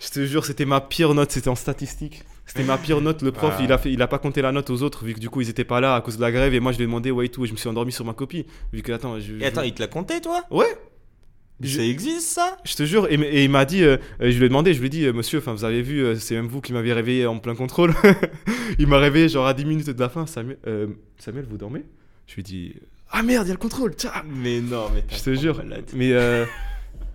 Je 0.00 0.08
te 0.10 0.24
jure, 0.26 0.44
c'était 0.44 0.64
ma 0.64 0.80
pire 0.80 1.12
note, 1.14 1.30
c'était 1.30 1.48
en 1.48 1.54
statistique. 1.56 2.22
C'était 2.46 2.62
ma 2.64 2.78
pire 2.78 3.00
note. 3.02 3.20
Le 3.22 3.30
prof, 3.30 3.54
Ah. 3.58 3.62
il, 3.62 3.70
a 3.72 3.78
fait, 3.78 3.92
il 3.92 4.00
a 4.00 4.06
pas 4.06 4.18
compté 4.18 4.40
la 4.42 4.52
note 4.52 4.70
aux 4.70 4.82
autres, 4.82 5.04
vu 5.04 5.12
que 5.12 5.20
du 5.20 5.28
coup, 5.28 5.40
ils 5.42 5.50
étaient 5.50 5.64
pas 5.64 5.80
là 5.80 5.94
à 5.96 6.00
cause 6.00 6.16
de 6.16 6.22
la 6.22 6.32
grève, 6.32 6.54
et 6.54 6.60
moi, 6.60 6.72
je 6.72 6.78
lui 6.78 6.84
ai 6.84 6.86
demandé, 6.86 7.10
ouais, 7.10 7.26
et 7.26 7.28
tout, 7.28 7.44
et 7.44 7.48
je 7.48 7.52
me 7.52 7.58
suis 7.58 7.68
endormi 7.68 7.92
sur 7.92 8.04
ma 8.06 8.14
copie. 8.14 8.46
Vu 8.72 8.80
que, 8.82 8.90
attends, 8.92 9.20
je. 9.20 9.34
Et 9.34 9.44
attends, 9.44 9.62
il 9.62 9.74
te 9.74 9.80
l'a 9.82 9.88
compté, 9.88 10.20
toi? 10.22 10.44
Ouais, 10.50 10.66
Je- 11.60 11.78
Ça 11.78 11.84
existe, 11.84 12.28
ça? 12.28 12.56
Je 12.64 12.74
te 12.76 12.84
jure, 12.84 13.06
et, 13.10 13.14
et 13.14 13.44
il 13.44 13.50
m'a 13.50 13.64
dit, 13.64 13.82
euh, 13.82 13.96
je 14.20 14.26
lui 14.38 14.44
ai 14.44 14.48
demandé, 14.48 14.74
je 14.74 14.78
lui 14.80 14.86
ai 14.86 14.90
dit, 14.90 15.04
euh, 15.06 15.12
monsieur, 15.12 15.38
enfin, 15.40 15.52
vous 15.52 15.64
avez 15.64 15.82
vu, 15.82 16.04
euh, 16.04 16.14
c'est 16.16 16.34
même 16.36 16.46
vous 16.46 16.60
qui 16.60 16.72
m'avez 16.72 16.92
réveillé 16.92 17.26
en 17.26 17.38
plein 17.38 17.54
contrôle. 17.56 17.94
il 18.78 18.86
m'a 18.86 18.98
réveillé, 18.98 19.28
genre 19.28 19.46
à 19.46 19.54
10 19.54 19.64
minutes 19.64 19.90
de 19.90 20.00
la 20.00 20.08
fin. 20.08 20.24
Samuel, 20.26 20.58
euh, 20.68 20.86
Samuel 21.18 21.46
vous 21.50 21.56
dormez? 21.58 21.82
Je 22.28 22.34
lui 22.34 22.40
ai 22.40 22.44
dit, 22.44 22.74
ah 23.10 23.22
merde, 23.22 23.46
il 23.46 23.48
y 23.48 23.50
a 23.50 23.54
le 23.54 23.58
contrôle, 23.58 23.96
tiens 23.96 24.12
Mais 24.26 24.60
non, 24.60 24.88
mais 24.94 25.02
Je 25.08 25.22
te 25.22 25.34
jure. 25.34 25.56
malade. 25.56 25.84
Mais, 25.94 26.12
euh, 26.12 26.44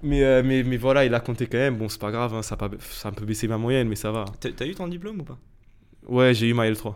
mais, 0.02 0.44
mais, 0.44 0.64
mais 0.64 0.78
voilà, 0.78 1.06
il 1.06 1.14
a 1.14 1.20
compté 1.22 1.48
quand 1.48 1.58
même. 1.60 1.78
Bon, 1.78 1.88
c'est 1.88 2.02
pas 2.02 2.12
grave, 2.12 2.34
hein, 2.34 2.42
ça, 2.42 2.56
a 2.56 2.58
pas, 2.58 2.70
ça 2.80 3.08
a 3.08 3.12
un 3.12 3.14
peu 3.14 3.26
baissé 3.26 3.48
ma 3.48 3.58
moyenne, 3.58 3.88
mais 3.88 3.96
ça 3.96 4.12
va. 4.12 4.26
T'as 4.42 4.50
t'as 4.52 4.66
eu 4.66 4.76
ton 4.76 4.88
diplôme 4.90 5.22
ou 5.22 5.24
pas? 5.24 5.38
Ouais, 6.08 6.34
j'ai 6.34 6.50
eu 6.50 6.54
ma 6.54 6.68
L3. 6.70 6.96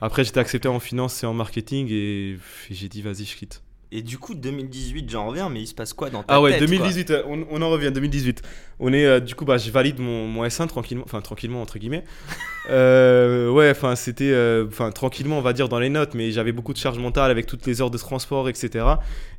Après, 0.00 0.22
j'étais 0.24 0.38
accepté 0.40 0.68
en 0.68 0.78
finance 0.78 1.22
et 1.22 1.26
en 1.26 1.34
marketing 1.34 1.88
et, 1.90 2.32
et 2.34 2.38
j'ai 2.70 2.88
dit, 2.88 3.02
vas-y, 3.02 3.24
je 3.24 3.34
quitte. 3.36 3.62
Et 3.92 4.02
du 4.02 4.18
coup, 4.18 4.34
2018, 4.34 5.08
j'en 5.08 5.28
reviens, 5.28 5.48
mais 5.48 5.60
il 5.62 5.66
se 5.66 5.74
passe 5.74 5.92
quoi 5.92 6.10
dans 6.10 6.24
ta 6.24 6.34
Ah 6.34 6.40
ouais, 6.42 6.50
tête, 6.50 6.58
quoi 6.58 6.66
2018, 6.66 7.10
euh, 7.10 7.22
on, 7.28 7.46
on 7.50 7.62
en 7.62 7.70
revient, 7.70 7.92
2018. 7.92 8.42
On 8.80 8.92
est, 8.92 9.06
euh, 9.06 9.20
du 9.20 9.36
coup, 9.36 9.44
bah, 9.44 9.58
je 9.58 9.70
valide 9.70 10.00
mon, 10.00 10.26
mon 10.26 10.44
S1 10.44 10.66
tranquillement, 10.66 11.04
enfin, 11.04 11.20
tranquillement, 11.20 11.62
entre 11.62 11.78
guillemets. 11.78 12.04
Euh, 12.68 13.48
ouais, 13.48 13.70
enfin, 13.70 13.94
c'était, 13.94 14.34
enfin, 14.66 14.90
tranquillement, 14.90 15.38
on 15.38 15.40
va 15.40 15.52
dire, 15.52 15.68
dans 15.68 15.78
les 15.78 15.88
notes, 15.88 16.14
mais 16.14 16.32
j'avais 16.32 16.50
beaucoup 16.50 16.72
de 16.72 16.78
charge 16.78 16.98
mentale 16.98 17.30
avec 17.30 17.46
toutes 17.46 17.64
les 17.64 17.80
heures 17.80 17.92
de 17.92 17.96
transport, 17.96 18.48
etc. 18.48 18.84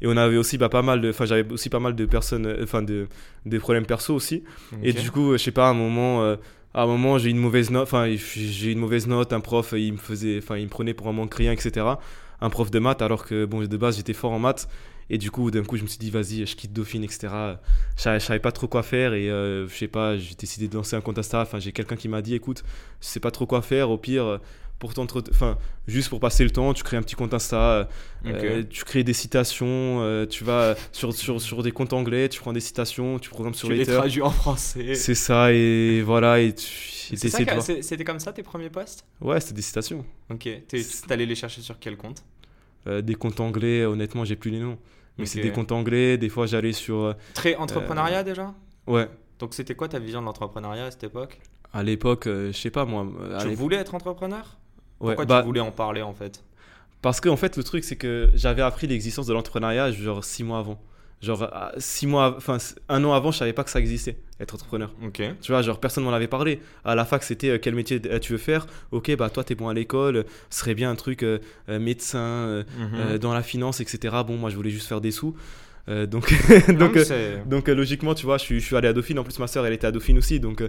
Et 0.01 0.07
on 0.07 0.15
avait 0.15 0.37
aussi, 0.37 0.57
bah, 0.57 0.69
pas 0.69 0.81
mal 0.81 1.01
de, 1.01 1.09
enfin, 1.09 1.25
j'avais 1.25 1.45
aussi 1.51 1.67
pas 1.67 1.81
mal 1.81 1.93
de 1.93 2.05
personnes, 2.05 2.55
enfin, 2.63 2.81
de, 2.81 3.09
des 3.45 3.59
problèmes 3.59 3.85
perso 3.85 4.15
aussi. 4.15 4.45
Et 4.81 4.93
du 4.93 5.11
coup, 5.11 5.33
je 5.33 5.39
sais 5.39 5.51
pas, 5.51 5.67
à 5.67 5.71
un 5.71 5.73
moment, 5.73 6.23
à 6.73 6.83
un 6.83 6.85
moment, 6.85 7.17
j'ai 7.17 7.27
eu 7.27 7.31
une 7.31 7.37
mauvaise 7.37 7.69
note. 7.69 7.83
Enfin, 7.83 8.09
j'ai 8.15 8.71
une 8.71 8.79
mauvaise 8.79 9.07
note. 9.07 9.33
Un 9.33 9.41
prof, 9.41 9.73
il 9.75 9.91
me 9.91 9.97
faisait, 9.97 10.37
enfin, 10.37 10.55
il 10.55 10.63
me 10.63 10.69
prenait 10.69 10.93
pour 10.93 11.09
un 11.09 11.11
manque 11.11 11.33
rien, 11.33 11.51
etc. 11.51 11.85
Un 12.41 12.49
prof 12.49 12.69
de 12.69 12.79
maths, 12.79 13.01
alors 13.01 13.25
que 13.25 13.45
bon, 13.45 13.65
de 13.65 13.77
base, 13.77 13.97
j'étais 13.97 14.13
fort 14.13 14.31
en 14.31 14.39
maths. 14.39 14.67
Et 15.09 15.17
du 15.17 15.31
coup, 15.31 15.51
d'un 15.51 15.63
coup, 15.63 15.77
je 15.77 15.83
me 15.83 15.87
suis 15.87 15.97
dit, 15.97 16.11
vas-y, 16.11 16.45
je 16.45 16.55
quitte 16.55 16.73
Dauphine, 16.73 17.03
etc. 17.03 17.29
Je 17.95 18.19
savais, 18.19 18.39
pas 18.39 18.51
trop 18.51 18.67
quoi 18.67 18.83
faire 18.83 19.13
et 19.13 19.29
euh, 19.29 19.67
je 19.67 19.73
sais 19.73 19.87
pas, 19.87 20.17
j'ai 20.17 20.35
décidé 20.35 20.67
de 20.67 20.75
lancer 20.75 20.95
un 20.95 21.01
compte. 21.01 21.19
Enfin, 21.33 21.59
j'ai 21.59 21.71
quelqu'un 21.71 21.95
qui 21.95 22.09
m'a 22.09 22.21
dit, 22.21 22.35
écoute, 22.35 22.63
je 23.01 23.07
sais 23.07 23.21
pas 23.21 23.31
trop 23.31 23.45
quoi 23.45 23.61
faire. 23.61 23.89
Au 23.89 23.97
pire, 23.97 24.39
pour 24.79 24.93
enfin, 25.31 25.57
juste 25.87 26.09
pour 26.09 26.19
passer 26.19 26.43
le 26.43 26.51
temps, 26.51 26.73
tu 26.73 26.83
crées 26.83 26.97
un 26.97 27.01
petit 27.01 27.15
compte 27.15 27.33
Insta. 27.33 27.87
Ok. 28.25 28.31
euh, 28.33 28.63
tu 28.69 28.83
crées 28.83 29.03
des 29.03 29.13
citations. 29.13 30.01
euh, 30.01 30.25
tu 30.25 30.43
vas 30.43 30.75
sur, 30.91 31.13
sur, 31.13 31.41
sur 31.41 31.63
des 31.63 31.71
comptes 31.71 31.93
anglais, 31.93 32.29
tu 32.29 32.39
prends 32.39 32.53
des 32.53 32.59
citations, 32.59 33.17
tu 33.19 33.29
programmes 33.29 33.53
sur 33.53 33.69
tu 33.69 33.75
les 33.75 33.85
traduis 33.85 34.21
en 34.21 34.29
français. 34.29 34.93
C'est 34.93 35.15
ça, 35.15 35.51
et 35.51 36.01
voilà, 36.01 36.39
et 36.39 36.53
C'était 36.57 38.03
comme 38.03 38.19
ça 38.19 38.33
tes 38.33 38.43
premiers 38.43 38.69
posts? 38.69 39.05
Ouais, 39.21 39.39
c'était 39.39 39.55
des 39.55 39.61
citations. 39.61 40.05
Ok. 40.29 40.47
T'es 40.67 40.83
allé 41.09 41.25
les 41.25 41.35
chercher 41.35 41.61
sur 41.61 41.79
quel 41.79 41.97
compte? 41.97 42.23
Euh, 42.85 43.01
des 43.01 43.15
comptes 43.15 43.39
anglais, 43.39 43.83
honnêtement, 43.85 44.25
j'ai 44.25 44.35
plus 44.35 44.51
les 44.51 44.59
noms. 44.59 44.77
Mais 45.17 45.25
c'est 45.25 45.41
des 45.41 45.51
comptes 45.51 45.71
anglais, 45.71 46.17
des 46.17 46.29
fois 46.29 46.45
j'allais 46.45 46.73
sur. 46.73 46.97
euh, 46.99 47.13
Très 47.33 47.55
entrepreneuriat 47.55 48.23
déjà? 48.23 48.53
Ouais, 48.85 49.09
Donc 49.39 49.53
c'était 49.53 49.75
quoi 49.75 49.89
ta 49.89 49.99
vision 49.99 50.21
de 50.21 50.25
l'entrepreneuriat 50.27 50.85
à 50.85 50.91
cette 50.91 51.03
époque? 51.03 51.39
À 51.73 51.83
l'époque, 51.83 52.27
euh, 52.27 52.53
je 52.53 52.57
sais 52.57 52.69
pas 52.71 52.85
moi. 52.85 53.05
Tu 53.41 53.49
voulais 53.49 53.77
être 53.77 53.95
entrepreneur? 53.95 54.57
Ouais, 54.99 55.15
Pourquoi 55.15 55.25
bah, 55.25 55.41
tu 55.41 55.45
voulais 55.47 55.59
en 55.61 55.71
parler 55.71 56.01
en 56.01 56.13
fait? 56.13 56.43
Parce 57.01 57.21
que 57.21 57.29
en 57.29 57.37
fait, 57.37 57.57
le 57.57 57.63
truc, 57.63 57.83
c'est 57.83 57.95
que 57.95 58.29
j'avais 58.33 58.61
appris 58.61 58.87
l'existence 58.87 59.27
de 59.27 59.33
l'entrepreneuriat 59.33 59.91
genre 59.91 60.23
six 60.23 60.43
mois 60.43 60.59
avant. 60.59 60.79
Genre, 61.19 61.49
six 61.79 62.05
mois, 62.05 62.35
enfin, 62.37 62.57
un 62.89 63.03
an 63.03 63.11
avant, 63.13 63.31
je 63.31 63.39
savais 63.39 63.51
pas 63.53 63.63
que 63.63 63.71
ça 63.71 63.79
existait, 63.79 64.17
être 64.39 64.53
entrepreneur. 64.53 64.91
Ok. 65.03 65.19
Tu 65.41 65.51
vois, 65.51 65.63
genre, 65.63 65.79
personne 65.79 66.03
m'en 66.03 66.13
avait 66.13 66.27
parlé. 66.27 66.61
À 66.85 66.93
la 66.93 67.05
fac, 67.05 67.23
c'était 67.23 67.49
euh, 67.49 67.57
quel 67.59 67.73
métier 67.73 67.99
euh, 68.05 68.19
tu 68.19 68.33
veux 68.33 68.37
faire? 68.37 68.67
Ok, 68.91 69.15
bah 69.15 69.31
toi, 69.31 69.43
t'es 69.43 69.55
bon 69.55 69.67
à 69.67 69.73
l'école, 69.73 70.25
ce 70.51 70.59
serait 70.59 70.75
bien 70.75 70.91
un 70.91 70.95
truc 70.95 71.23
euh, 71.23 71.39
euh, 71.69 71.79
médecin, 71.79 72.19
euh, 72.19 72.63
Mhm. 72.77 72.89
euh, 72.99 73.17
dans 73.17 73.33
la 73.33 73.41
finance, 73.41 73.79
etc. 73.79 74.15
Bon, 74.27 74.37
moi, 74.37 74.51
je 74.51 74.55
voulais 74.55 74.69
juste 74.69 74.87
faire 74.87 75.01
des 75.01 75.09
sous. 75.09 75.35
Euh, 75.89 76.05
donc, 76.05 76.29
donc, 76.67 76.95
mais 76.95 77.11
euh, 77.11 77.37
donc 77.45 77.69
euh, 77.69 77.75
logiquement, 77.75 78.13
tu 78.13 78.25
vois, 78.25 78.37
je 78.37 78.43
suis, 78.43 78.59
je 78.59 78.65
suis 78.65 78.75
allé 78.75 78.87
à 78.87 78.93
Dauphine. 78.93 79.19
En 79.19 79.23
plus, 79.23 79.39
ma 79.39 79.47
soeur, 79.47 79.65
elle 79.65 79.73
était 79.73 79.87
à 79.87 79.91
Dauphine 79.91 80.17
aussi. 80.17 80.39
Donc, 80.39 80.63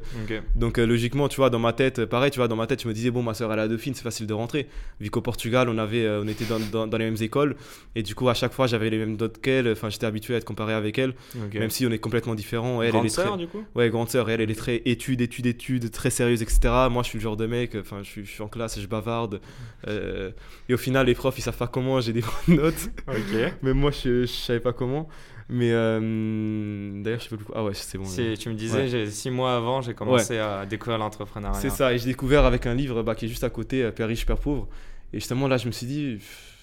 donc 0.54 0.78
logiquement, 0.78 1.28
tu 1.28 1.36
vois, 1.36 1.50
dans 1.50 1.58
ma 1.58 1.72
tête, 1.72 2.04
pareil, 2.04 2.30
tu 2.30 2.38
vois, 2.38 2.48
dans 2.48 2.56
ma 2.56 2.66
tête, 2.66 2.82
je 2.82 2.88
me 2.88 2.92
disais, 2.92 3.10
bon, 3.10 3.22
ma 3.22 3.34
soeur, 3.34 3.52
elle 3.52 3.58
est 3.58 3.62
à 3.62 3.68
Dauphine, 3.68 3.94
c'est 3.94 4.02
facile 4.02 4.26
de 4.26 4.34
rentrer. 4.34 4.68
Vu 5.00 5.10
qu'au 5.10 5.20
Portugal, 5.20 5.68
on, 5.68 5.78
avait, 5.78 6.08
on 6.08 6.28
était 6.28 6.44
dans, 6.44 6.60
dans, 6.60 6.86
dans 6.86 6.98
les 6.98 7.04
mêmes 7.04 7.20
écoles. 7.20 7.56
Et 7.94 8.02
du 8.02 8.14
coup, 8.14 8.28
à 8.28 8.34
chaque 8.34 8.52
fois, 8.52 8.66
j'avais 8.66 8.90
les 8.90 8.98
mêmes 8.98 9.16
notes 9.16 9.40
qu'elle. 9.40 9.70
Enfin, 9.70 9.90
j'étais 9.90 10.06
habitué 10.06 10.34
à 10.34 10.38
être 10.38 10.44
comparé 10.44 10.74
avec 10.74 10.98
elle. 10.98 11.14
Même 11.54 11.70
si 11.70 11.86
on 11.86 11.90
est 11.90 11.98
complètement 11.98 12.34
différents. 12.34 12.82
Elle, 12.82 12.90
Grande 12.90 13.04
elle 13.04 13.10
est 13.10 13.14
très... 13.14 13.22
sœur, 13.24 13.36
du 13.36 13.48
coup? 13.48 13.64
Ouais, 13.74 13.90
grande 13.90 14.08
sœur, 14.08 14.30
elle, 14.30 14.40
elle 14.40 14.50
est 14.50 14.54
très 14.54 14.82
études, 14.84 15.20
études, 15.20 15.46
études, 15.46 15.90
très 15.90 16.10
sérieuse, 16.10 16.42
etc. 16.42 16.60
Moi, 16.90 17.02
je 17.02 17.08
suis 17.08 17.18
le 17.18 17.22
genre 17.22 17.36
de 17.36 17.46
mec, 17.46 17.76
enfin, 17.78 18.00
je 18.02 18.08
suis, 18.08 18.24
je 18.24 18.30
suis 18.30 18.42
en 18.42 18.48
classe, 18.48 18.80
je 18.80 18.86
bavarde. 18.86 19.40
et 19.86 20.74
au 20.74 20.78
final, 20.78 21.06
les 21.06 21.14
profs, 21.14 21.38
ils 21.38 21.42
savent 21.42 21.56
pas 21.56 21.66
comment 21.66 22.00
j'ai 22.00 22.12
des 22.12 22.22
bonnes 22.46 22.56
notes. 22.56 22.90
Ok. 23.08 23.52
Même 23.62 23.78
moi, 23.78 23.90
je, 23.90 24.22
je 24.22 24.26
savais 24.26 24.60
pas 24.60 24.72
comment. 24.72 25.07
Mais 25.50 25.70
euh, 25.72 27.02
d'ailleurs, 27.02 27.20
je 27.20 27.24
sais 27.24 27.30
pas 27.30 27.36
plus. 27.36 27.46
Ah 27.54 27.64
ouais, 27.64 27.72
c'est 27.74 27.96
bon. 27.98 28.04
Tu 28.04 28.48
me 28.50 28.54
disais, 28.54 29.04
Ouais. 29.04 29.10
six 29.10 29.30
mois 29.30 29.56
avant, 29.56 29.80
j'ai 29.80 29.94
commencé 29.94 30.38
à 30.38 30.66
découvrir 30.66 30.98
l'entrepreneuriat. 30.98 31.58
C'est 31.58 31.70
ça, 31.70 31.92
et 31.94 31.98
j'ai 31.98 32.06
découvert 32.06 32.44
avec 32.44 32.66
un 32.66 32.74
livre 32.74 33.02
bah, 33.02 33.14
qui 33.14 33.24
est 33.24 33.28
juste 33.28 33.44
à 33.44 33.50
côté, 33.50 33.82
euh, 33.82 33.90
Père 33.90 34.08
riche, 34.08 34.26
Père 34.26 34.38
pauvre. 34.38 34.68
Et 35.12 35.20
justement, 35.20 35.48
là, 35.48 35.56
je 35.56 35.66
me 35.66 35.72
suis 35.72 35.86
dit, 35.86 36.18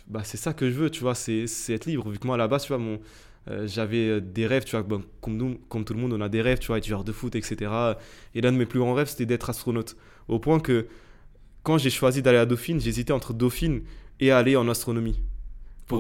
bah, 0.08 0.22
c'est 0.24 0.38
ça 0.38 0.54
que 0.54 0.70
je 0.70 0.76
veux, 0.76 0.90
tu 0.92 1.02
vois, 1.02 1.16
c'est 1.16 1.46
être 1.70 1.86
libre. 1.86 2.10
Vu 2.10 2.20
que 2.20 2.28
moi, 2.28 2.36
à 2.36 2.38
la 2.38 2.48
base, 2.48 2.62
tu 2.64 2.68
vois, 2.70 2.78
mon, 2.78 3.00
euh, 3.50 3.66
j'avais 3.68 4.22
des 4.22 4.46
rêves, 4.46 4.66
tu 4.66 4.76
vois, 4.78 4.86
comme, 5.22 5.38
nous, 5.38 5.56
comme 5.68 5.84
tout 5.84 5.94
le 5.96 6.00
monde, 6.00 6.14
on 6.14 6.22
a 6.22 6.30
des 6.30 6.42
rêves, 6.44 6.60
tu 6.60 6.68
vois, 6.68 6.78
être 6.78 6.86
joueur 6.88 7.04
de 7.04 7.12
foot, 7.12 7.36
etc. 7.36 7.72
Et 8.36 8.42
l'un 8.42 8.52
de 8.52 8.58
mes 8.58 8.68
plus 8.68 8.80
grands 8.80 8.94
rêves, 8.94 9.08
c'était 9.08 9.26
d'être 9.26 9.50
astronaute. 9.50 9.96
Au 10.28 10.38
point 10.38 10.60
que 10.60 10.86
quand 11.64 11.80
j'ai 11.80 11.90
choisi 11.90 12.22
d'aller 12.22 12.38
à 12.38 12.46
Dauphine, 12.46 12.80
j'hésitais 12.80 13.14
entre 13.14 13.34
Dauphine 13.34 13.82
et 14.20 14.30
aller 14.32 14.56
en 14.56 14.68
astronomie. 14.70 15.20
Pour. 15.88 16.00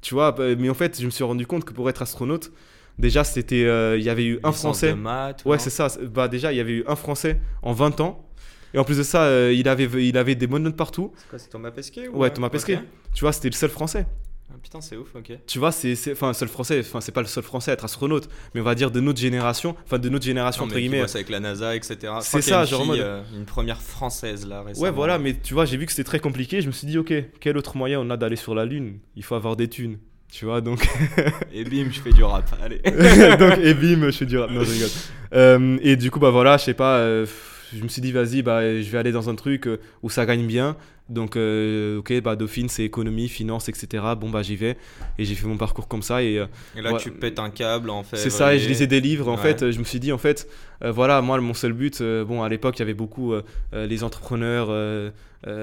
Tu 0.00 0.14
vois, 0.14 0.32
bah, 0.32 0.44
mais 0.58 0.70
en 0.70 0.74
fait, 0.74 1.00
je 1.00 1.04
me 1.06 1.10
suis 1.10 1.24
rendu 1.24 1.46
compte 1.46 1.64
que 1.64 1.72
pour 1.72 1.88
être 1.90 2.02
astronaute, 2.02 2.52
déjà, 2.98 3.24
c'était, 3.24 3.64
euh, 3.64 3.96
il 3.98 4.04
y 4.04 4.08
avait 4.08 4.24
eu 4.24 4.38
un 4.44 4.52
Français. 4.52 4.90
de 4.90 4.94
maths, 4.94 5.42
Ouais, 5.44 5.58
c'est 5.58 5.70
ça. 5.70 5.88
c'est- 5.88 6.04
Bah, 6.06 6.28
déjà, 6.28 6.52
il 6.52 6.56
y 6.56 6.60
avait 6.60 6.72
eu 6.72 6.84
un 6.86 6.96
Français 6.96 7.40
en 7.62 7.72
20 7.72 8.00
ans. 8.00 8.26
Et 8.72 8.78
en 8.78 8.84
plus 8.84 8.98
de 8.98 9.02
ça, 9.02 9.24
euh, 9.24 9.52
il, 9.52 9.68
avait, 9.68 9.88
il 10.06 10.16
avait 10.16 10.36
des 10.36 10.46
bonnes 10.46 10.62
notes 10.62 10.76
partout. 10.76 11.12
C'est 11.16 11.28
quoi, 11.28 11.38
c'est 11.40 11.48
Thomas 11.50 11.72
Pesquet 11.72 12.06
ou... 12.08 12.18
Ouais, 12.18 12.30
Thomas 12.30 12.50
Pesquet. 12.50 12.78
Tu 13.12 13.22
vois, 13.22 13.32
c'était 13.32 13.48
le 13.48 13.54
seul 13.54 13.70
Français. 13.70 14.06
Ah, 14.52 14.56
putain, 14.62 14.80
c'est 14.80 14.96
ouf, 14.96 15.14
ok. 15.14 15.32
Tu 15.46 15.58
vois, 15.58 15.70
c'est. 15.72 15.94
c'est- 15.94 16.12
Enfin, 16.12 16.32
seul 16.32 16.48
Français. 16.48 16.80
Enfin, 16.80 17.00
c'est 17.00 17.12
pas 17.12 17.20
le 17.20 17.26
seul 17.28 17.44
Français 17.44 17.70
à 17.70 17.74
être 17.74 17.84
astronaute. 17.84 18.28
Mais 18.54 18.60
on 18.60 18.64
va 18.64 18.74
dire 18.74 18.90
de 18.90 19.00
notre 19.00 19.20
génération. 19.20 19.76
Enfin, 19.84 19.98
de 19.98 20.08
notre 20.08 20.24
génération, 20.24 20.62
Non, 20.62 20.66
entre 20.66 20.74
mais 20.74 20.80
guillemets. 20.82 21.02
avec 21.14 21.28
la 21.28 21.40
NASA, 21.40 21.76
etc. 21.76 22.12
C'est 22.20 22.42
ça, 22.42 22.64
genre 22.64 22.84
mode- 22.84 22.98
euh, 23.00 23.22
une 23.36 23.44
première 23.44 23.80
française 23.80 24.46
là 24.46 24.62
récemment. 24.62 24.84
Ouais, 24.84 24.90
voilà. 24.90 25.18
Mais 25.18 25.34
tu 25.40 25.54
vois, 25.54 25.64
j'ai 25.64 25.76
vu 25.76 25.86
que 25.86 25.92
c'était 25.92 26.04
très 26.04 26.20
compliqué. 26.20 26.60
Je 26.62 26.66
me 26.66 26.72
suis 26.72 26.86
dit, 26.86 26.98
ok, 26.98 27.12
quel 27.40 27.56
autre 27.56 27.76
moyen 27.76 28.00
on 28.00 28.10
a 28.10 28.16
d'aller 28.16 28.36
sur 28.36 28.54
la 28.54 28.64
Lune? 28.64 28.98
Il 29.16 29.22
faut 29.22 29.34
avoir 29.36 29.56
des 29.56 29.68
thunes. 29.68 29.98
Tu 30.32 30.44
vois, 30.44 30.60
donc. 30.60 30.86
Et 31.52 31.64
bim, 31.64 31.88
je 31.90 32.00
fais 32.00 32.12
du 32.12 32.22
rap. 32.22 32.48
Allez. 32.62 32.78
donc, 33.36 33.58
et 33.58 33.74
bim, 33.74 34.02
je 34.06 34.10
suis 34.10 34.26
du 34.26 34.38
rap. 34.38 34.50
Non, 34.50 34.62
je 34.62 34.70
rigole. 34.70 34.88
Euh, 35.32 35.76
et 35.82 35.96
du 35.96 36.10
coup, 36.12 36.20
bah 36.20 36.30
voilà, 36.30 36.56
je 36.56 36.64
sais 36.64 36.74
pas. 36.74 36.98
euh, 36.98 37.26
je 37.74 37.82
me 37.82 37.88
suis 37.88 38.02
dit, 38.02 38.12
vas-y, 38.12 38.42
bah, 38.42 38.62
je 38.80 38.88
vais 38.90 38.98
aller 38.98 39.12
dans 39.12 39.28
un 39.30 39.34
truc 39.34 39.66
euh, 39.66 39.78
où 40.02 40.10
ça 40.10 40.26
gagne 40.26 40.46
bien. 40.46 40.76
Donc, 41.08 41.34
euh, 41.36 41.98
ok, 41.98 42.20
bah, 42.22 42.36
Dauphine, 42.36 42.68
c'est 42.68 42.84
économie, 42.84 43.28
finance, 43.28 43.68
etc. 43.68 44.04
Bon, 44.16 44.30
bah, 44.30 44.42
j'y 44.42 44.54
vais. 44.54 44.76
Et 45.18 45.24
j'ai 45.24 45.34
fait 45.34 45.46
mon 45.48 45.56
parcours 45.56 45.88
comme 45.88 46.02
ça. 46.02 46.22
Et, 46.22 46.38
euh, 46.38 46.46
Et 46.76 46.82
là, 46.82 46.92
Ouais. 46.92 47.00
tu 47.00 47.10
pètes 47.10 47.40
un 47.40 47.50
câble 47.50 47.90
en 47.90 48.04
fait. 48.04 48.16
c'est 48.16 48.30
ça, 48.30 48.54
et 48.54 48.60
je 48.60 48.68
lisais 48.68 48.86
des 48.86 49.00
livres. 49.00 49.28
En 49.28 49.34
Ouais. 49.36 49.42
fait, 49.42 49.72
je 49.72 49.78
me 49.80 49.84
suis 49.84 49.98
dit, 49.98 50.12
en 50.12 50.18
fait, 50.18 50.48
euh, 50.84 50.92
voilà, 50.92 51.20
moi, 51.20 51.40
mon 51.40 51.52
seul 51.54 51.72
but, 51.72 52.00
euh, 52.00 52.24
bon, 52.24 52.44
à 52.44 52.48
l'époque, 52.48 52.76
il 52.78 52.80
y 52.80 52.82
avait 52.82 52.94
beaucoup 52.94 53.32
les 53.72 54.04
entrepreneurs 54.04 54.68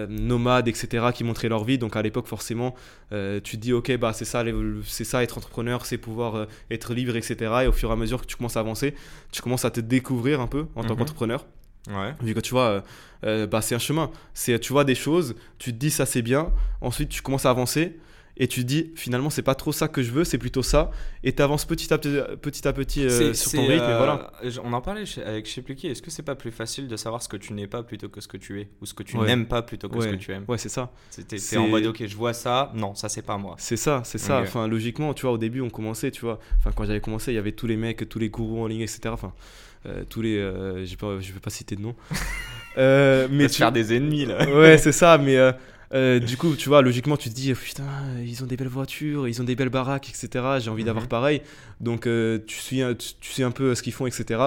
nomades, 0.10 0.67
etc., 0.67 1.08
qui 1.13 1.24
montraient 1.24 1.50
leur 1.50 1.63
vie. 1.63 1.78
Donc, 1.78 1.96
à 1.96 2.02
l'époque, 2.02 2.28
forcément, 2.28 2.76
tu 3.12 3.41
te 3.41 3.56
dis, 3.58 3.72
ok, 3.72 3.96
bah, 3.98 4.12
c'est 4.13 4.26
ça, 4.26 4.43
c'est 4.84 5.04
ça, 5.06 5.24
être 5.24 5.38
entrepreneur, 5.38 5.86
c'est 5.86 5.98
pouvoir 5.98 6.48
être 6.72 6.93
libre, 6.93 7.15
etc. 7.15 7.36
Et 7.63 7.67
au 7.67 7.72
fur 7.72 7.89
et 7.89 7.93
à 7.93 7.96
mesure 7.96 8.22
que 8.22 8.26
tu 8.28 8.36
commences 8.36 8.58
à 8.58 8.62
avancer, 8.62 8.96
tu 9.32 9.41
commences 9.41 9.63
à 9.65 9.72
te 9.72 9.80
découvrir 9.80 10.41
un 10.41 10.48
peu 10.48 10.65
en 10.76 10.84
tant 10.84 10.93
Mhm. 10.93 11.00
qu'entrepreneur. 11.00 11.46
Ouais. 11.88 12.13
Vu 12.21 12.34
que 12.34 12.39
tu 12.39 12.52
vois, 12.52 12.67
euh, 12.69 12.82
euh, 13.26 13.47
bah, 13.47 13.62
c'est 13.62 13.76
un 13.76 13.80
chemin. 13.80 14.12
C'est, 14.34 14.60
tu 14.60 14.73
vois 14.73 14.84
des 14.84 14.95
choses, 14.95 15.36
tu 15.58 15.71
te 15.73 15.78
dis 15.78 15.89
ça 15.91 16.06
c'est 16.06 16.21
bien, 16.21 16.52
ensuite 16.82 17.10
tu 17.10 17.21
commences 17.21 17.45
à 17.45 17.50
avancer 17.50 17.97
et 18.39 18.47
tu 18.47 18.62
te 18.62 18.67
dis 18.67 18.91
finalement 18.95 19.32
c'est 19.32 19.41
pas 19.41 19.56
trop 19.56 19.71
ça 19.71 19.88
que 19.88 20.04
je 20.04 20.12
veux, 20.12 20.23
c'est 20.23 20.38
plutôt 20.38 20.62
ça. 20.62 20.91
Et 21.23 21.34
tu 21.34 21.41
avances 21.41 21.65
petit 21.65 21.91
à 21.91 21.97
petit, 21.97 22.19
petit, 22.39 22.67
à 22.67 22.73
petit 22.73 23.04
euh, 23.04 23.34
sur 23.34 23.52
ton 23.54 23.62
rythme. 23.65 23.84
et 23.84 23.88
euh, 23.88 23.97
voilà. 23.97 24.32
On 24.63 24.73
en 24.73 24.82
parlait 24.82 25.08
chez- 25.08 25.23
avec 25.23 25.45
qui. 25.45 25.88
Est-ce 25.88 26.04
que 26.04 26.12
c'est 26.12 26.21
pas 26.21 26.36
plus 26.36 26.52
facile 26.52 26.88
de 26.88 26.95
savoir 26.97 27.23
ce 27.23 27.30
que 27.30 27.38
tu 27.38 27.54
n'es 27.54 27.65
pas 27.65 27.82
plutôt 27.82 28.10
que 28.10 28.21
ce 28.21 28.28
que 28.28 28.38
tu 28.38 28.62
es? 28.62 28.69
Ou 28.80 28.86
ce 28.86 28.93
que 28.93 29.02
tu 29.02 29.17
Ouais. 29.17 29.26
n'aimes 29.26 29.47
pas 29.47 29.63
plutôt 29.63 29.89
que 29.89 30.00
ce 30.00 30.06
que 30.06 30.12
Ouais. 30.12 30.17
tu 30.19 30.32
aimes? 30.34 30.45
Ouais, 30.47 30.60
c'est 30.60 30.69
ça. 30.69 30.91
C'est- 31.10 31.58
en 31.58 31.67
mode 31.67 31.88
ok, 31.88 32.06
je 32.06 32.15
vois 32.15 32.34
ça. 32.34 32.71
Non, 32.76 32.93
ça 32.93 33.10
c'est 33.10 33.23
pas 33.23 33.38
moi. 33.39 33.56
C'est 33.58 33.76
ça, 33.78 34.02
c'est 34.06 34.19
ça. 34.19 34.41
Ok. 34.41 34.47
Enfin, 34.50 34.67
logiquement, 34.67 35.15
tu 35.15 35.23
vois, 35.23 35.32
au 35.32 35.39
début, 35.39 35.62
on 35.62 35.71
commençait, 35.71 36.12
tu 36.12 36.21
vois. 36.21 36.39
Enfin, 36.60 36.71
quand 36.76 36.84
j'avais 36.86 37.02
commencé, 37.02 37.32
il 37.32 37.36
y 37.36 37.39
avait 37.39 37.54
tous 37.54 37.65
les 37.65 37.78
mecs, 37.78 38.08
tous 38.08 38.19
les 38.19 38.30
gourous 38.30 38.62
en 38.62 38.67
ligne, 38.67 38.82
etc. 38.82 39.00
Enfin, 39.08 39.34
tous 40.10 40.21
les. 40.21 40.38
euh, 40.38 40.86
je 40.86 40.95
vais 41.34 41.39
pas 41.39 41.50
citer 41.50 41.76
de 41.76 41.82
nom. 41.82 41.95
Euh, 42.78 43.28
Mais 43.32 43.47
se 43.47 43.54
tu- 43.54 43.58
faire 43.60 43.71
des 43.71 43.95
ennemis 43.95 44.26
là. 44.28 44.47
ouais, 44.56 44.78
c'est 44.78 44.91
ça, 44.91 45.17
mais 45.17 45.36
euh, 45.36 45.52
euh, 45.95 46.19
du 46.19 46.38
coup, 46.38 46.56
tu 46.56 46.69
vois, 46.69 46.84
logiquement, 46.84 47.17
tu 47.17 47.28
te 47.30 47.34
dis, 47.34 47.52
putain, 47.56 47.86
ils 48.23 48.43
ont 48.43 48.45
des 48.45 48.56
belles 48.56 48.67
voitures, 48.67 49.28
ils 49.28 49.41
ont 49.41 49.45
des 49.45 49.56
belles 49.56 49.69
baraques, 49.69 50.10
etc. 50.10 50.60
J'ai 50.60 50.69
envie 50.69 50.84
d'avoir 50.84 51.06
Mhm. 51.06 51.10
pareil. 51.10 51.41
Donc, 51.82 52.06
euh, 52.06 52.38
tu, 52.45 52.56
suis, 52.58 52.82
tu, 53.00 53.13
tu 53.19 53.32
sais 53.32 53.41
un 53.41 53.50
peu 53.50 53.73
ce 53.73 53.82
qu'ils 53.82 53.93
font, 53.93 54.06
etc. 54.06 54.39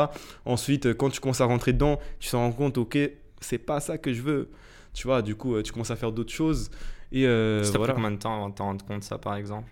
Ensuite, 0.44 0.87
euh, 0.87 0.94
quand 0.94 1.11
tu 1.11 1.18
commences 1.18 1.40
à 1.40 1.46
rentrer 1.46 1.72
dedans, 1.72 1.98
tu 2.20 2.31
te 2.31 2.37
rends 2.37 2.53
compte, 2.53 2.79
ok, 2.79 2.96
c'est 3.40 3.59
pas 3.59 3.81
ça 3.81 3.98
que 3.98 4.12
je 4.12 4.22
veux. 4.22 4.48
Tu 4.94 5.09
vois, 5.09 5.22
du 5.22 5.35
coup, 5.35 5.57
euh, 5.57 5.62
tu 5.64 5.72
commences 5.72 5.90
à 5.90 5.96
faire 5.96 6.12
d'autres 6.12 6.33
choses. 6.33 6.70
Et 7.11 7.26
euh, 7.26 7.64
ça 7.64 7.79
voilà. 7.79 7.94
combien 7.94 8.12
de 8.12 8.16
temps 8.18 8.37
avant 8.37 8.50
de 8.50 8.55
t'en 8.55 8.66
rendre 8.66 8.85
compte 8.85 9.03
ça 9.03 9.18
par 9.18 9.35
exemple? 9.35 9.68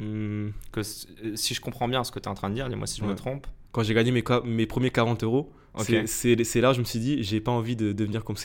Hum, 0.00 0.52
que 0.72 0.80
euh, 0.80 1.36
Si 1.36 1.52
je 1.52 1.60
comprends 1.60 1.88
bien 1.88 2.04
ce 2.04 2.10
que 2.10 2.18
tu 2.20 2.24
es 2.24 2.28
en 2.28 2.34
train 2.34 2.48
de 2.48 2.54
dire, 2.54 2.70
dis-moi 2.70 2.86
si 2.86 3.00
je 3.02 3.04
me 3.04 3.14
trompe. 3.14 3.46
Quand 3.72 3.82
j'ai 3.82 3.94
gagné 3.94 4.10
mes, 4.10 4.24
mes 4.44 4.66
premiers 4.66 4.90
40 4.90 5.22
euros, 5.24 5.52
Ok. 5.74 5.94
c'est- 6.06 6.60
là 6.60 6.72
je 6.72 6.80
me 6.80 6.84
suis 6.84 6.98
dit, 6.98 7.22
j'ai 7.22 7.40
pas 7.40 7.52
envie 7.52 7.76
de 7.76 7.92
devenir 7.92 8.24
comme, 8.24 8.36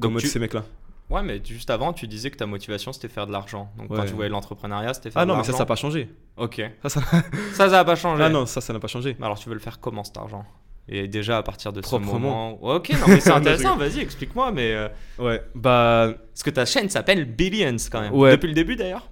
comme 0.00 0.16
tu- 0.18 0.26
ces 0.26 0.38
mecs-là. 0.38 0.64
Ouais, 1.10 1.22
mais 1.22 1.42
juste 1.44 1.68
avant, 1.68 1.92
tu 1.92 2.06
disais 2.06 2.30
que 2.30 2.36
ta 2.36 2.46
motivation 2.46 2.92
c'était 2.92 3.08
faire 3.08 3.26
de 3.26 3.32
l'argent. 3.32 3.70
Donc 3.76 3.88
quand 3.88 4.04
tu 4.06 4.14
voyais 4.14 4.30
l'entrepreneuriat, 4.30 4.94
c'était 4.94 5.10
faire 5.10 5.20
Ah 5.22 5.24
de 5.24 5.28
non, 5.28 5.34
mais 5.34 5.38
l'argent. 5.38 5.52
ça, 5.52 5.58
ça 5.58 5.62
n'a 5.64 5.66
pas 5.66 5.76
changé. 5.76 6.08
Ok. 6.38 6.62
Ça, 6.82 6.88
ça... 6.88 7.68
Va 7.68 7.84
pas 7.84 7.96
changer. 7.96 8.22
Ah 8.24 8.28
non, 8.30 8.46
ça, 8.46 8.60
ça 8.62 8.72
n'a 8.72 8.78
pas 8.80 8.88
changé. 8.88 9.16
Mais 9.18 9.26
alors 9.26 9.38
tu 9.38 9.48
veux 9.48 9.54
le 9.54 9.60
faire 9.60 9.78
comment 9.78 10.04
cet 10.04 10.16
argent? 10.16 10.44
Et 10.88 11.06
déjà 11.08 11.38
à 11.38 11.42
partir 11.42 11.72
de 11.72 11.80
ce 11.82 11.86
Proprement. 11.86 12.18
moment. 12.18 12.64
Ok, 12.76 12.90
non 12.90 13.06
mais 13.08 13.20
c'est 13.20 13.30
intéressant. 13.32 13.76
Vas-y, 13.76 14.00
explique-moi. 14.00 14.52
Mais 14.52 14.72
euh, 14.74 14.88
Ouais, 15.18 15.42
bah. 15.54 16.12
parce 16.32 16.42
que 16.42 16.50
ta 16.50 16.64
chaîne 16.64 16.88
s'appelle 16.88 17.24
Billions 17.26 17.76
quand 17.90 18.00
même. 18.00 18.14
Ouais. 18.14 18.32
Depuis 18.32 18.48
le 18.48 18.54
début 18.54 18.74
d'ailleurs. 18.76 19.08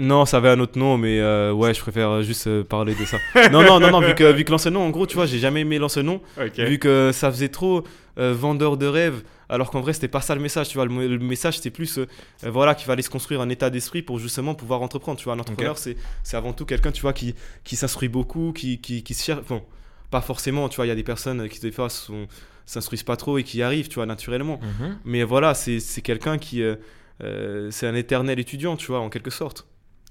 Non, 0.00 0.24
ça 0.26 0.36
avait 0.36 0.50
un 0.50 0.60
autre 0.60 0.78
nom, 0.78 0.96
mais 0.96 1.18
euh, 1.18 1.52
ouais, 1.52 1.74
je 1.74 1.80
préfère 1.80 2.08
euh, 2.10 2.22
juste 2.22 2.46
euh, 2.46 2.62
parler 2.62 2.94
de 2.94 3.04
ça. 3.04 3.18
non, 3.50 3.64
non, 3.64 3.80
non, 3.80 3.90
non, 3.90 4.00
vu 4.00 4.14
que, 4.14 4.30
vu 4.32 4.44
que 4.44 4.50
l'ancien 4.52 4.70
nom, 4.70 4.82
en 4.86 4.90
gros, 4.90 5.06
tu 5.08 5.16
vois, 5.16 5.26
j'ai 5.26 5.40
jamais 5.40 5.62
aimé 5.62 5.78
l'ancien 5.78 6.04
nom, 6.04 6.20
Ok. 6.40 6.56
vu 6.60 6.78
que 6.78 7.10
ça 7.12 7.30
faisait 7.32 7.48
trop 7.48 7.82
euh, 8.16 8.32
vendeur 8.32 8.76
de 8.76 8.86
rêve, 8.86 9.22
alors 9.48 9.70
qu'en 9.72 9.80
vrai, 9.80 9.92
c'était 9.92 10.06
pas 10.06 10.20
ça 10.20 10.36
le 10.36 10.40
message, 10.40 10.68
tu 10.68 10.74
vois. 10.78 10.86
Le, 10.86 11.08
le 11.08 11.18
message, 11.18 11.56
c'était 11.56 11.70
plus, 11.70 11.98
voilà, 12.44 12.76
qu'il 12.76 12.86
fallait 12.86 13.02
se 13.02 13.10
construire 13.10 13.40
un 13.40 13.48
état 13.48 13.70
d'esprit 13.70 14.02
pour 14.02 14.20
justement 14.20 14.54
pouvoir 14.54 14.82
entreprendre, 14.82 15.18
tu 15.18 15.24
vois. 15.24 15.34
Un 15.34 15.40
entrepreneur, 15.40 15.76
c'est 15.78 15.96
c'est 16.22 16.36
avant 16.36 16.52
tout 16.52 16.64
quelqu'un, 16.64 16.92
tu 16.92 17.02
vois, 17.02 17.12
qui, 17.12 17.34
qui 17.64 17.74
s'instruit 17.74 18.08
beaucoup, 18.08 18.52
qui, 18.52 18.78
qui, 18.80 19.02
qui 19.02 19.14
se 19.14 19.24
cherche. 19.24 19.42
Bon, 19.48 19.62
pas 20.10 20.20
forcément, 20.20 20.68
tu 20.68 20.76
vois, 20.76 20.86
il 20.86 20.90
y 20.90 20.92
a 20.92 20.96
des 20.96 21.02
personnes 21.02 21.48
qui, 21.48 21.58
des 21.60 21.72
fois, 21.72 21.88
sont- 21.90 22.28
s'instruisent 22.66 23.02
pas 23.02 23.16
trop 23.16 23.38
et 23.38 23.42
qui 23.42 23.58
y 23.58 23.62
arrivent, 23.62 23.88
tu 23.88 23.96
vois, 23.96 24.06
naturellement. 24.06 24.60
Mhm. 24.62 24.98
Mais 25.04 25.24
voilà, 25.24 25.54
c'est 25.54 25.80
c'est 25.80 26.02
quelqu'un 26.02 26.38
qui. 26.38 26.62
c'est 27.70 27.86
un 27.86 27.94
éternel 27.96 28.38
étudiant, 28.38 28.76
tu 28.76 28.86
vois, 28.86 29.00
en 29.00 29.08
quelque 29.10 29.30
sorte. 29.30 29.66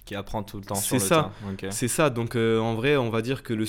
Qui 0.08 0.15
apprend 0.15 0.41
tout 0.41 0.58
le 0.58 0.63
temps 0.63 0.76
sur 0.76 1.00
C'est 1.00 1.04
le 1.04 1.08
ça. 1.08 1.32
C'est 1.70 1.88
ça, 1.88 2.10
donc 2.10 2.36
euh, 2.36 2.60
en 2.60 2.74
vrai, 2.76 2.96
on 2.96 3.10
va 3.10 3.22
dire 3.22 3.43
que 3.43 3.54
le. 3.54 3.65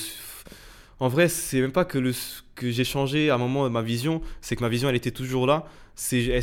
En 1.01 1.09
vrai, 1.09 1.29
c'est 1.29 1.61
même 1.61 1.73
pas 1.73 1.85
que, 1.85 1.99
le... 1.99 2.13
que 2.55 2.71
j'ai 2.71 2.85
changé 2.85 3.31
à 3.31 3.35
un 3.35 3.39
moment 3.39 3.69
ma 3.71 3.83
vision, 3.83 4.21
c'est 4.41 4.57
que 4.57 4.63
ma 4.63 4.69
vision, 4.69 4.89
elle 4.89 4.97
était 4.97 5.11
toujours 5.11 5.47
là. 5.47 5.67
C'est. 5.95 6.41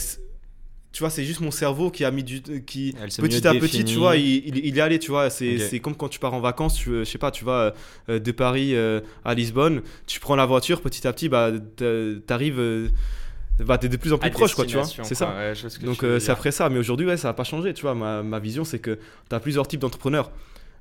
Tu 0.92 1.00
vois, 1.02 1.10
c'est 1.10 1.26
juste 1.26 1.42
mon 1.42 1.52
cerveau 1.52 1.92
qui 1.92 2.06
a 2.06 2.12
mis 2.12 2.24
du. 2.24 2.42
Qui, 2.66 2.94
petit 3.22 3.48
à 3.48 3.54
petit, 3.54 3.84
tu 3.86 3.96
vois, 4.00 4.16
il, 4.16 4.48
il, 4.48 4.66
il 4.66 4.78
est 4.78 4.82
allé, 4.82 4.98
tu 5.00 5.12
vois. 5.12 5.30
C'est 5.30 5.80
comme 5.82 5.96
quand 5.96 6.08
tu 6.10 6.20
pars 6.20 6.34
en 6.34 6.40
vacances, 6.40 6.76
tu, 6.76 6.90
je 6.92 7.04
sais 7.04 7.18
pas, 7.18 7.32
tu 7.32 7.44
vas 7.46 7.74
euh, 8.10 8.20
de 8.20 8.32
Paris 8.32 8.76
euh, 8.76 9.02
à 9.26 9.34
Lisbonne, 9.34 9.82
tu 10.08 10.20
prends 10.22 10.36
la 10.38 10.46
voiture, 10.46 10.82
petit 10.82 11.06
à 11.08 11.12
petit, 11.14 11.28
bah, 11.30 11.52
t'a- 11.78 11.86
t'arrives. 12.26 12.92
Euh, 13.60 13.64
bah, 13.64 13.78
t'es 13.78 13.90
de 13.90 13.98
plus 13.98 14.14
en 14.14 14.18
plus 14.18 14.28
À 14.28 14.32
proche, 14.32 14.56
quoi, 14.56 14.66
tu 14.66 14.76
vois. 14.76 14.86
C'est 14.86 15.16
ça. 15.16 15.36
Ouais, 15.36 15.54
ce 15.56 15.80
Donc 15.80 16.04
euh, 16.04 16.20
c'est 16.20 16.32
après 16.32 16.52
ça, 16.52 16.70
mais 16.70 16.80
aujourd'hui 16.80 17.06
ouais, 17.06 17.18
ça 17.18 17.30
n'a 17.30 17.34
pas 17.34 17.44
changé, 17.44 17.74
tu 17.74 17.82
vois. 17.84 17.96
Ma, 17.96 18.24
ma 18.24 18.40
vision 18.40 18.64
c'est 18.64 18.80
que 18.80 19.00
tu 19.30 19.36
as 19.36 19.40
plusieurs 19.40 19.68
types 19.68 19.80
d'entrepreneurs. 19.80 20.32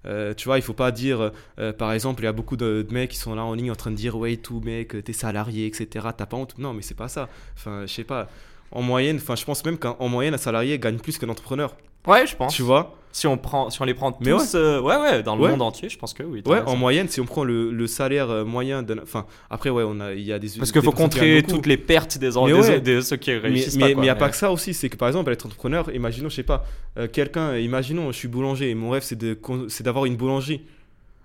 Euh, 0.07 0.35
tu 0.35 0.47
vois, 0.47 0.59
il 0.59 0.63
faut 0.63 0.75
pas 0.75 0.91
dire, 0.93 1.31
euh, 1.59 1.73
par 1.73 1.93
exemple, 1.93 2.23
il 2.23 2.27
y 2.27 2.29
a 2.29 2.33
beaucoup 2.33 2.57
de, 2.57 2.85
de 2.87 2.93
mecs 2.93 3.11
qui 3.11 3.17
sont 3.17 3.35
là 3.35 3.43
en 3.43 3.55
ligne 3.55 3.71
en 3.71 3.75
train 3.75 3.91
de 3.91 3.97
dire 3.97 4.17
ouais 4.17 4.37
tout 4.37 4.61
mec, 4.61 5.03
t'es 5.03 5.13
salarié, 5.15 5.67
etc. 5.67 6.09
T'as 6.17 6.27
pas 6.27 6.37
honte. 6.37 6.59
Non, 6.59 6.75
mais 6.75 6.83
c'est 6.83 6.97
pas 6.97 7.09
ça. 7.09 7.29
Enfin, 7.57 7.85
je 7.87 7.93
sais 7.93 8.05
pas. 8.05 8.29
En 8.71 8.83
moyenne, 8.83 9.17
enfin, 9.17 9.37
je 9.37 9.45
pense 9.45 9.65
même 9.65 9.79
qu'en 9.79 10.09
moyenne, 10.09 10.35
un 10.35 10.39
salarié 10.39 10.79
gagne 10.79 10.99
plus 10.99 11.17
qu'un 11.17 11.29
entrepreneur. 11.29 11.75
Ouais, 12.07 12.27
je 12.27 12.37
pense. 12.37 12.55
Tu 12.55 12.62
vois 12.62 12.97
Si 13.12 13.27
on 13.29 13.37
prend, 13.38 13.71
si 13.71 13.81
on 13.81 13.85
les 13.85 13.95
prend 13.95 14.11
tous, 14.12 14.25
Mais 14.25 14.33
ouais. 14.33 14.43
euh, 14.57 14.81
ouais, 14.81 14.97
ouais, 14.97 15.23
dans 15.23 15.37
le 15.37 15.43
Ouais. 15.43 15.51
monde 15.51 15.62
entier, 15.62 15.88
je 15.88 15.97
pense 15.97 16.12
que 16.12 16.23
oui. 16.25 16.43
Ouais, 16.47 16.59
raison. 16.59 16.73
en 16.73 16.77
moyenne, 16.77 17.09
si 17.09 17.21
on 17.21 17.25
prend 17.27 17.45
le, 17.45 17.71
le 17.71 17.87
salaire 17.87 18.29
euh, 18.29 18.45
moyen 18.45 18.83
d'un, 18.83 18.99
enfin, 19.03 19.25
après 19.51 19.71
ouais, 19.71 19.85
on 19.87 20.01
a, 20.01 20.12
il 20.14 20.23
y 20.23 20.33
a 20.33 20.38
des 20.40 20.49
Parce 20.59 20.73
qu'il 20.73 20.83
faut 20.83 20.90
contrer 20.93 21.43
toutes 21.47 21.67
les 21.67 21.77
pertes 21.77 22.19
des, 22.19 22.31
Mais 22.47 22.81
des, 22.81 23.03
ceux 23.03 23.17
qui 23.17 23.31
Mais 23.31 23.38
réussissent 23.38 23.75
il 23.77 23.81
pas. 23.95 24.01
n'y 24.03 24.09
a 24.09 24.17
pas 24.17 24.29
que 24.31 24.37
ça 24.37 24.51
aussi, 24.51 24.75
c'est 24.75 24.88
que 24.88 24.97
par 24.97 25.09
exemple, 25.09 25.31
être 25.33 25.47
entrepreneur, 25.47 25.88
imaginons, 25.95 26.29
je 26.29 26.35
sais 26.35 26.43
pas, 26.43 26.64
euh, 26.99 27.07
quelqu'un, 27.07 27.57
imaginons, 27.57 28.11
je 28.11 28.17
suis 28.19 28.29
boulanger 28.29 28.71
et 28.71 28.75
mon 28.75 28.90
rêve 28.90 29.03
c'est 29.05 29.83
d'avoir 29.83 30.05
une 30.07 30.17
boulangerie. 30.17 30.62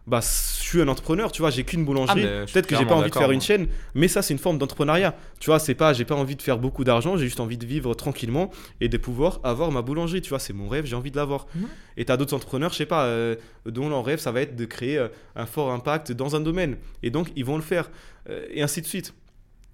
Bah, 0.09 0.21
je 0.21 0.63
suis 0.63 0.81
un 0.81 0.87
entrepreneur, 0.87 1.31
tu 1.31 1.43
vois, 1.43 1.51
j'ai 1.51 1.63
qu'une 1.63 1.85
boulangerie. 1.85 2.25
Ah, 2.25 2.45
Peut-être 2.51 2.65
que 2.65 2.75
j'ai 2.75 2.85
pas 2.85 2.95
envie 2.95 3.11
de 3.11 3.15
faire 3.15 3.29
une 3.29 3.41
chaîne, 3.41 3.67
mais 3.93 4.07
ça, 4.07 4.23
c'est 4.23 4.33
une 4.33 4.39
forme 4.39 4.57
d'entrepreneuriat. 4.57 5.15
Tu 5.39 5.51
vois, 5.51 5.59
c'est 5.59 5.75
pas, 5.75 5.93
j'ai 5.93 6.03
pas 6.03 6.15
envie 6.15 6.35
de 6.35 6.41
faire 6.41 6.57
beaucoup 6.57 6.83
d'argent, 6.83 7.15
j'ai 7.15 7.25
juste 7.25 7.39
envie 7.39 7.59
de 7.59 7.65
vivre 7.65 7.93
tranquillement 7.93 8.49
et 8.81 8.89
de 8.89 8.97
pouvoir 8.97 9.39
avoir 9.43 9.71
ma 9.71 9.83
boulangerie. 9.83 10.21
Tu 10.21 10.29
vois, 10.29 10.39
c'est 10.39 10.51
mon 10.53 10.67
rêve, 10.67 10.85
j'ai 10.87 10.95
envie 10.95 11.11
de 11.11 11.15
l'avoir. 11.17 11.45
Mhm. 11.53 11.67
Et 11.97 12.05
t'as 12.05 12.17
d'autres 12.17 12.33
entrepreneurs, 12.33 12.71
je 12.71 12.77
sais 12.77 12.87
pas, 12.87 13.03
euh, 13.03 13.35
dont 13.67 13.87
leur 13.87 14.03
rêve, 14.03 14.17
ça 14.17 14.31
va 14.31 14.41
être 14.41 14.55
de 14.55 14.65
créer 14.65 14.97
euh, 14.97 15.09
un 15.35 15.45
fort 15.45 15.71
impact 15.71 16.11
dans 16.11 16.35
un 16.35 16.39
domaine. 16.39 16.77
Et 17.03 17.11
donc, 17.11 17.29
ils 17.35 17.45
vont 17.45 17.55
le 17.55 17.61
faire. 17.61 17.91
Euh, 18.31 18.47
et 18.49 18.63
ainsi 18.63 18.81
de 18.81 18.87
suite. 18.87 19.13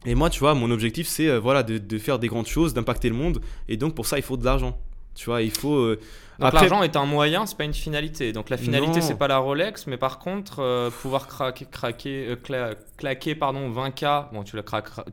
Et 0.06 0.15
moi, 0.15 0.30
tu 0.30 0.39
vois, 0.39 0.54
mon 0.54 0.69
objectif, 0.69 1.08
c'est 1.08 1.38
voilà, 1.38 1.63
de, 1.63 1.78
de 1.78 1.98
faire 1.98 2.19
des 2.19 2.28
grandes 2.28 2.48
choses, 2.48 2.74
d'impacter 2.74 3.08
le 3.08 3.15
monde. 3.15 3.39
Et 3.69 3.78
donc, 3.78 3.95
pour 3.95 4.06
ça, 4.06 4.17
il 4.17 4.24
faut 4.24 4.36
de 4.36 4.43
l'argent. 4.43 4.78
Tu 5.15 5.25
vois, 5.30 5.41
il 5.41 5.51
faut. 5.51 5.75
euh, 5.75 5.99
Donc 6.39 6.49
après- 6.49 6.67
l'argent 6.67 6.84
est 6.84 6.97
un 6.97 7.06
moyen, 7.06 7.45
c'est 7.45 7.58
pas 7.58 7.63
une 7.63 7.73
finalité. 7.73 8.34
Donc 8.34 8.49
la 8.49 8.58
finalité 8.58 8.99
c'est 8.99 9.17
pas 9.17 9.30
la 9.30 9.38
Rolex, 9.38 9.88
mais 9.88 9.95
par 9.95 10.19
contre 10.19 10.60
euh, 10.60 10.89
pouvoir 10.89 11.28
craquer, 11.28 11.65
craquer, 11.71 12.28
euh, 12.32 12.36
cla- 12.36 12.75
claquer 12.97 13.34
pardon 13.36 13.69
20k. 13.71 14.25
Bon 14.34 14.43
tu 14.43 14.58
le 14.58 14.63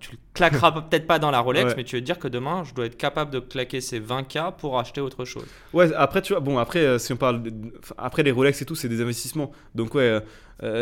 tu 0.01 0.11
le 0.13 0.19
claqueras 0.35 0.73
peut-être 0.91 1.07
pas 1.07 1.21
dans 1.21 1.31
la 1.31 1.39
Rolex, 1.39 1.67
Ouais. 1.71 1.75
mais 1.77 1.85
tu 1.85 1.95
veux 1.95 2.03
dire 2.03 2.19
que 2.19 2.27
demain 2.27 2.65
je 2.65 2.75
dois 2.75 2.87
être 2.87 2.97
capable 2.97 3.31
de 3.31 3.39
claquer 3.39 3.81
ces 3.81 4.01
20k 4.01 4.57
pour 4.57 4.81
acheter 4.81 5.01
autre 5.01 5.25
chose. 5.25 5.47
Ouais, 5.73 5.95
après, 5.95 6.21
tu 6.23 6.33
vois, 6.33 6.41
bon, 6.41 6.59
après, 6.59 6.81
euh, 6.81 6.99
si 6.99 7.13
on 7.13 7.17
parle. 7.17 7.41
de- 7.45 7.53
après, 7.97 8.25
les 8.25 8.33
Rolex 8.33 8.61
et 8.61 8.65
tout, 8.65 8.75
c'est 8.75 8.89
des 8.89 9.01
investissements. 9.01 9.53
Donc, 9.77 9.95
ouais, 9.95 10.19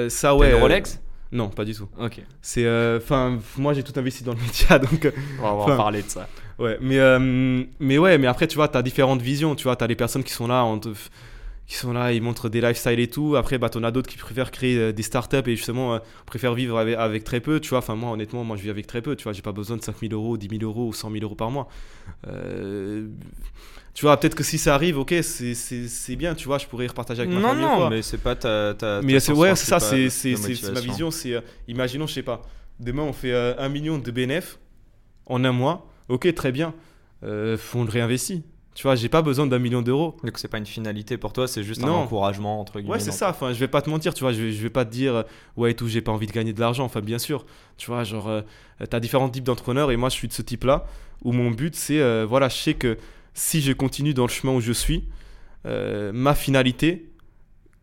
ça, 0.08 0.34
ouais. 0.34 0.52
Une 0.52 0.56
Rolex? 0.62 1.00
Non, 1.32 1.48
pas 1.48 1.64
du 1.64 1.74
tout. 1.74 1.86
Ok. 2.00 2.20
C'est. 2.42 2.66
Enfin, 2.96 3.38
moi, 3.56 3.72
j'ai 3.74 3.82
tout 3.84 3.92
investi 3.96 4.24
dans 4.24 4.32
le 4.32 4.40
média, 4.40 4.78
donc. 4.90 5.12
On 5.38 5.42
va, 5.42 5.74
en 5.74 5.76
parler 5.76 6.02
de 6.02 6.08
ça. 6.08 6.26
Ouais, 6.60 6.78
mais, 6.80 6.98
euh, 6.98 7.64
mais 7.80 7.98
ouais, 7.98 8.18
mais 8.18 8.26
après, 8.26 8.46
tu 8.46 8.56
vois, 8.56 8.68
tu 8.68 8.76
as 8.76 8.82
différentes 8.82 9.22
visions. 9.22 9.54
Tu 9.54 9.64
vois, 9.64 9.76
tu 9.76 9.84
as 9.84 9.88
des 9.88 9.96
personnes 9.96 10.24
qui 10.24 10.32
sont 10.32 10.46
là, 10.46 10.64
te- 10.80 10.88
qui 11.66 11.76
sont 11.76 11.92
là, 11.92 12.12
ils 12.12 12.20
montrent 12.22 12.48
des 12.50 12.60
lifestyles 12.60 13.00
et 13.00 13.08
tout. 13.08 13.36
Après, 13.36 13.56
bah, 13.58 13.70
t'en 13.70 13.82
as 13.84 13.90
d'autres 13.90 14.10
qui 14.10 14.18
préfèrent 14.18 14.50
créer 14.50 14.76
euh, 14.78 14.92
des 14.92 15.02
startups 15.02 15.36
et 15.46 15.56
justement 15.56 15.94
euh, 15.94 15.98
préfèrent 16.26 16.54
vivre 16.54 16.78
avec, 16.78 16.96
avec 16.96 17.24
très 17.24 17.40
peu. 17.40 17.60
Tu 17.60 17.70
vois, 17.70 17.78
enfin, 17.78 17.94
moi, 17.96 18.10
honnêtement, 18.10 18.44
moi, 18.44 18.56
je 18.56 18.62
vis 18.62 18.70
avec 18.70 18.86
très 18.86 19.00
peu. 19.02 19.16
Tu 19.16 19.24
vois, 19.24 19.32
j'ai 19.32 19.42
pas 19.42 19.52
besoin 19.52 19.76
de 19.78 19.82
5000 19.82 20.12
euros, 20.12 20.36
10 20.36 20.48
000 20.48 20.62
euros 20.64 20.88
ou 20.88 20.92
100 20.92 21.10
000 21.10 21.24
euros 21.24 21.34
par 21.36 21.50
mois. 21.50 21.68
Euh, 22.28 23.08
tu 23.94 24.02
vois, 24.04 24.18
peut-être 24.18 24.34
que 24.34 24.44
si 24.44 24.58
ça 24.58 24.74
arrive, 24.74 24.98
ok, 24.98 25.14
c'est- 25.22 25.54
c'est 25.54 25.88
c'est 25.88 26.16
bien, 26.16 26.34
tu 26.34 26.46
vois, 26.46 26.58
je 26.58 26.66
pourrais 26.66 26.84
y 26.84 26.88
repartager 26.88 27.22
avec 27.22 27.32
ma 27.34 27.40
Non 27.40 27.48
famille 27.48 27.64
non, 27.64 27.76
quoi. 27.76 27.90
mais 27.90 28.02
c'est 28.02 28.18
pas 28.18 28.34
ta. 28.36 28.74
ta 28.74 29.00
Mais 29.02 29.18
c'est 29.20 29.32
ouais, 29.32 29.56
c'est 29.56 29.66
ça, 29.66 29.80
c'est 29.80 30.36
ma 30.72 30.80
vision. 30.80 31.10
C'est 31.10 31.34
euh, 31.34 31.40
imaginons, 31.68 32.06
je 32.06 32.14
sais 32.14 32.22
pas, 32.22 32.42
demain 32.78 33.02
on 33.02 33.12
fait 33.12 33.34
un 33.34 33.68
million 33.68 33.98
de 33.98 34.10
bénéfices 34.10 34.58
en 35.26 35.44
un 35.44 35.52
mois. 35.52 35.86
Ok, 36.10 36.32
très 36.34 36.52
bien. 36.52 36.74
Euh, 37.22 37.56
on 37.74 37.84
le 37.84 37.90
réinvestit. 37.90 38.42
Tu 38.74 38.84
vois, 38.84 38.94
j'ai 38.94 39.08
pas 39.08 39.20
besoin 39.20 39.46
d'un 39.46 39.58
million 39.58 39.82
d'euros. 39.82 40.16
Donc 40.22 40.38
c'est 40.38 40.48
pas 40.48 40.58
une 40.58 40.64
finalité 40.66 41.18
pour 41.18 41.32
toi, 41.32 41.48
c'est 41.48 41.62
juste 41.64 41.82
un 41.82 41.88
encouragement 42.04 42.60
entre 42.60 42.74
guillemets. 42.80 42.92
Ouais, 42.94 43.00
c'est 43.00 43.10
ça. 43.12 43.30
Enfin, 43.30 43.52
je 43.52 43.58
vais 43.58 43.68
pas 43.68 43.82
te 43.82 43.90
mentir, 43.90 44.14
tu 44.14 44.22
vois. 44.22 44.32
Je 44.32 44.42
vais, 44.42 44.52
je 44.52 44.62
vais 44.62 44.70
pas 44.70 44.84
te 44.84 44.90
dire, 44.90 45.14
euh, 45.16 45.22
ouais, 45.56 45.72
et 45.72 45.74
tout, 45.74 45.88
j'ai 45.88 46.00
pas 46.00 46.12
envie 46.12 46.26
de 46.26 46.32
gagner 46.32 46.52
de 46.52 46.60
l'argent. 46.60 46.84
Enfin, 46.84 47.00
bien 47.00 47.18
sûr. 47.18 47.44
Tu 47.76 47.86
vois, 47.90 48.04
genre, 48.04 48.28
euh, 48.28 48.42
t'as 48.88 49.00
différents 49.00 49.28
types 49.28 49.44
d'entrepreneurs 49.44 49.90
et 49.90 49.96
moi, 49.96 50.08
je 50.08 50.14
suis 50.14 50.28
de 50.28 50.32
ce 50.32 50.42
type-là 50.42 50.86
où 51.24 51.32
mon 51.32 51.50
but, 51.50 51.74
c'est, 51.74 52.00
euh, 52.00 52.24
voilà, 52.26 52.48
je 52.48 52.56
sais 52.56 52.74
que 52.74 52.96
si 53.34 53.60
je 53.60 53.72
continue 53.72 54.14
dans 54.14 54.24
le 54.24 54.30
chemin 54.30 54.52
où 54.54 54.60
je 54.60 54.72
suis, 54.72 55.04
euh, 55.66 56.12
ma 56.14 56.34
finalité, 56.34 57.10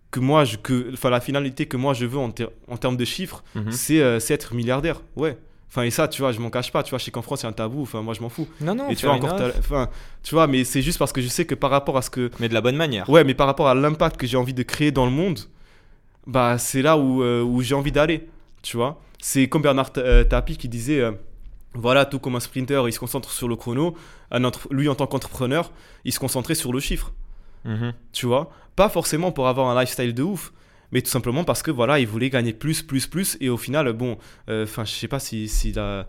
que 0.10 0.20
moi, 0.22 0.46
je, 0.46 0.56
que, 0.58 0.92
enfin, 0.94 1.10
la 1.10 1.20
finalité 1.20 1.66
que 1.68 1.76
moi 1.78 1.94
je 1.94 2.06
veux 2.06 2.18
en, 2.18 2.32
ter- 2.32 2.50
en 2.70 2.78
termes 2.78 2.98
de 2.98 3.06
chiffres, 3.06 3.44
c'est 3.72 4.00
euh, 4.02 4.20
c'est 4.20 4.34
être 4.34 4.56
milliardaire. 4.56 5.02
Ouais. 5.18 5.38
Enfin, 5.70 5.84
et 5.84 5.92
ça, 5.92 6.08
tu 6.08 6.22
vois, 6.22 6.32
je 6.32 6.40
m'en 6.40 6.50
cache 6.50 6.72
pas. 6.72 6.82
Tu 6.84 6.92
vois, 6.92 7.00
je 7.00 7.04
sais 7.04 7.12
qu'en 7.12 7.22
France, 7.22 7.42
c'est 7.42 7.48
un 7.48 7.52
tabou. 7.52 7.82
Enfin, 7.82 8.02
moi, 8.02 8.14
je 8.14 8.22
m'en 8.22 8.30
fous. 8.30 8.48
Non, 8.62 8.74
non, 8.74 8.90
et 8.90 8.96
tu 8.96 9.06
vois, 9.06 9.16
encore, 9.16 9.40
enfin, 9.60 9.90
tu 10.24 10.34
vois, 10.34 10.48
mais 10.48 10.64
c'est 10.64 10.82
juste 10.82 10.98
parce 10.98 11.12
que 11.12 11.22
je 11.22 11.28
sais 11.28 11.46
que 11.46 11.56
par 11.56 11.70
rapport 11.70 11.98
à 11.98 12.02
ce 12.02 12.10
que 12.10 12.32
mais 12.40 12.48
de 12.50 12.54
la 12.54 12.62
bonne 12.62 12.78
manière. 12.78 13.10
Ouais, 13.10 13.24
mais 13.24 13.34
par 13.34 13.48
rapport 13.48 13.68
à 13.68 13.76
l'impact 13.76 14.18
que 14.18 14.26
j'ai 14.28 14.38
envie 14.38 14.54
de 14.54 14.64
créer 14.64 14.92
dans 14.92 15.06
le 15.06 15.12
monde, 15.12 15.40
bah 16.26 16.58
c'est 16.58 16.82
là 16.82 16.98
où, 16.98 17.22
euh, 17.22 17.42
où 17.44 17.62
j'ai 17.62 17.76
envie 17.76 17.92
d'aller, 17.92 18.28
tu 18.62 18.78
vois. 18.78 19.00
C'est 19.20 19.48
comme 19.50 19.62
Bernard 19.62 19.92
euh, 19.98 20.24
Tapie 20.24 20.58
qui 20.58 20.70
disait, 20.70 21.00
euh, 21.02 21.12
voilà, 21.74 22.06
tout 22.06 22.20
comme 22.20 22.36
un 22.36 22.40
sprinter, 22.40 22.84
il 22.88 22.94
se 22.94 23.00
concentre 23.00 23.32
sur 23.32 23.48
le 23.48 23.56
chrono, 23.56 23.96
un 24.32 24.44
entre- 24.44 24.68
lui 24.72 24.88
en 24.90 24.96
tant 24.96 25.08
qu'entrepreneur, 25.08 25.72
il 26.06 26.14
se 26.14 26.20
concentrait 26.20 26.56
sur 26.56 26.72
le 26.74 26.80
chiffre, 26.80 27.12
Mhm. 27.66 27.94
tu 28.14 28.26
vois? 28.26 28.52
Pas 28.76 28.90
forcément 28.90 29.32
pour 29.32 29.48
avoir 29.48 29.68
un 29.68 29.80
lifestyle 29.80 30.14
de 30.14 30.24
ouf, 30.24 30.54
mais 30.92 31.02
tout 31.02 31.10
simplement 31.10 31.44
parce 31.44 31.62
que 31.64 31.72
voilà, 31.72 32.00
il 32.00 32.08
voulait 32.08 32.30
gagner 32.30 32.54
plus, 32.54 32.82
plus, 32.82 33.08
plus, 33.08 33.38
et 33.42 33.50
au 33.50 33.58
final, 33.58 33.92
bon, 33.94 34.18
enfin, 34.50 34.86
je 34.86 34.92
sais 34.92 35.08
pas 35.08 35.20
si- 35.20 35.48
s'il 35.48 35.78
a 35.80 36.08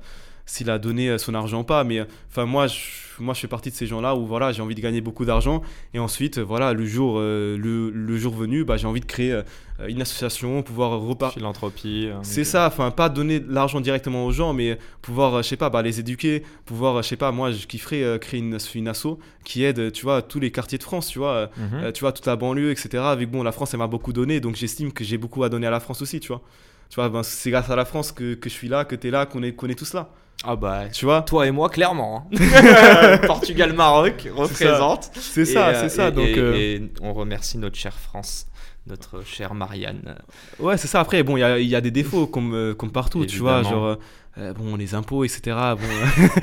s'il 0.48 0.68
a 0.70 0.78
donné 0.78 1.10
euh, 1.10 1.18
son 1.18 1.34
argent 1.34 1.60
ou 1.60 1.64
pas 1.64 1.84
mais 1.84 2.00
enfin 2.30 2.44
moi 2.46 2.66
je, 2.66 2.78
moi 3.20 3.34
je 3.34 3.40
fais 3.40 3.48
partie 3.48 3.70
de 3.70 3.74
ces 3.76 3.86
gens 3.86 4.00
là 4.00 4.14
où 4.16 4.26
voilà 4.26 4.50
j'ai 4.52 4.62
envie 4.62 4.74
de 4.74 4.80
gagner 4.80 5.00
beaucoup 5.00 5.24
d'argent 5.24 5.62
et 5.94 5.98
ensuite 5.98 6.38
euh, 6.38 6.42
voilà 6.42 6.72
le 6.72 6.84
jour 6.86 7.16
euh, 7.18 7.56
le, 7.56 7.90
le 7.90 8.16
jour 8.16 8.34
venu 8.34 8.64
bah, 8.64 8.76
j'ai 8.76 8.86
envie 8.86 9.00
de 9.00 9.06
créer 9.06 9.32
euh, 9.32 9.42
une 9.88 10.00
association 10.02 10.62
pouvoir 10.62 10.98
repartir 11.00 11.38
Philanthropie. 11.38 12.08
euh, 12.08 12.16
c'est 12.22 12.42
ça, 12.44 12.66
enfin 12.66 12.90
pas 12.90 13.08
donner 13.08 13.38
de 13.40 13.52
l'argent 13.52 13.80
directement 13.80 14.26
aux 14.26 14.32
gens, 14.32 14.52
mais 14.52 14.76
pouvoir, 15.02 15.34
euh, 15.36 15.42
je 15.42 15.48
sais 15.48 15.56
pas, 15.56 15.70
bah, 15.70 15.82
les 15.82 16.00
éduquer, 16.00 16.42
pouvoir, 16.64 16.96
euh, 16.96 17.02
je 17.02 17.08
sais 17.08 17.16
pas, 17.16 17.30
moi 17.30 17.52
je 17.52 17.64
kifferais 17.66 18.02
euh, 18.02 18.18
créer 18.18 18.40
une, 18.40 18.58
une 18.74 18.88
asso 18.88 19.18
qui 19.44 19.62
aide, 19.62 19.92
tu 19.92 20.02
vois, 20.02 20.20
tous 20.22 20.40
les 20.40 20.50
quartiers 20.50 20.78
de 20.78 20.82
France, 20.82 21.06
tu 21.08 21.20
vois, 21.20 21.30
euh, 21.32 21.46
Mhm. 21.58 21.68
euh, 21.84 21.92
tu 21.92 22.00
vois, 22.00 22.10
toute 22.12 22.26
la 22.26 22.34
banlieue, 22.34 22.72
etc. 22.72 23.04
Avec 23.04 23.30
bon, 23.30 23.44
la 23.44 23.52
France, 23.52 23.72
elle 23.72 23.78
m'a 23.78 23.86
beaucoup 23.86 24.12
donné, 24.12 24.40
donc 24.40 24.56
j'estime 24.56 24.90
que 24.92 25.04
j'ai 25.04 25.16
beaucoup 25.18 25.44
à 25.44 25.48
donner 25.48 25.68
à 25.68 25.70
la 25.70 25.78
France 25.80 26.02
aussi, 26.02 26.18
tu 26.18 26.28
vois. 26.28 26.42
Tu 26.90 26.96
vois, 26.96 27.08
ben, 27.08 27.22
c'est 27.22 27.50
grâce 27.50 27.70
à 27.70 27.76
la 27.76 27.84
France 27.84 28.10
que, 28.10 28.34
que 28.34 28.48
je 28.48 28.54
suis 28.54 28.66
là, 28.68 28.84
que 28.84 28.96
tu 28.96 29.06
es 29.08 29.10
là, 29.12 29.26
qu'on 29.26 29.42
est, 29.44 29.52
qu'on 29.52 29.68
est 29.68 29.78
tous 29.78 29.92
là. 29.94 30.10
Ah 30.44 30.54
bah, 30.56 30.84
Tu 30.92 31.04
vois 31.04 31.22
toi 31.22 31.46
et 31.46 31.50
moi, 31.50 31.68
clairement. 31.68 32.28
hein. 32.32 33.18
Portugal-Maroc 33.26 34.28
représente. 34.34 35.10
C'est 35.14 35.44
ça, 35.44 35.68
euh, 35.68 35.80
c'est 35.82 35.88
ça. 35.88 36.08
et- 36.08 36.12
donc, 36.12 36.26
et- 36.28 36.36
euh, 36.38 36.88
on 37.02 37.12
remercie 37.12 37.58
notre 37.58 37.76
chère 37.76 37.98
France, 37.98 38.46
notre 38.86 39.24
chère 39.24 39.54
Marianne. 39.54 40.14
ouais, 40.60 40.76
c'est 40.76 40.86
ça. 40.88 41.00
Après, 41.00 41.22
bon, 41.22 41.36
il 41.36 41.40
y 41.40 41.44
a, 41.44 41.58
y 41.58 41.74
a 41.74 41.80
des 41.80 41.90
défauts 41.90 42.26
comme, 42.32 42.54
euh, 42.54 42.74
comme 42.74 42.92
partout, 42.92 43.26
tu 43.26 43.38
vois, 43.38 43.62
genre, 43.64 43.96
euh, 44.38 44.52
bon, 44.54 44.76
les 44.76 44.94
impôts, 44.94 45.24
etc. 45.24 45.56
Bon, 45.72 45.78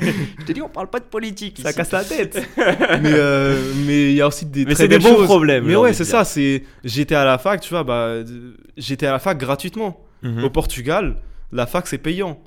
Je 0.40 0.44
te 0.44 0.52
dis, 0.52 0.60
on 0.60 0.68
parle 0.68 0.88
pas 0.90 1.00
de 1.00 1.04
politique. 1.06 1.58
ça 1.62 1.70
ici. 1.70 1.76
casse 1.78 1.92
la 1.92 2.04
tête. 2.04 2.46
mais 2.58 3.12
euh, 3.14 3.72
mais 3.86 4.10
il 4.10 4.16
y 4.16 4.20
a 4.20 4.26
aussi 4.28 4.44
des 4.44 4.66
Mais 4.66 4.74
très 4.74 4.88
des 4.88 4.98
bons 4.98 5.08
choses. 5.16 5.24
problèmes. 5.24 5.64
Mais 5.64 5.74
ouais, 5.76 5.94
c'est 5.94 6.04
ça. 6.04 6.24
C'est 6.24 6.64
j'étais 6.84 7.14
à 7.14 7.24
la 7.24 7.38
fac, 7.38 7.62
tu 7.62 7.70
vois, 7.70 7.82
bah 7.84 8.16
j'étais 8.76 9.06
à 9.06 9.12
la 9.12 9.18
fac 9.18 9.38
gratuitement. 9.38 10.00
Mhm. 10.22 10.44
Au 10.44 10.50
Portugal, 10.50 11.16
la 11.52 11.66
fac 11.66 11.86
c'est 11.86 11.98
payant. 11.98 12.38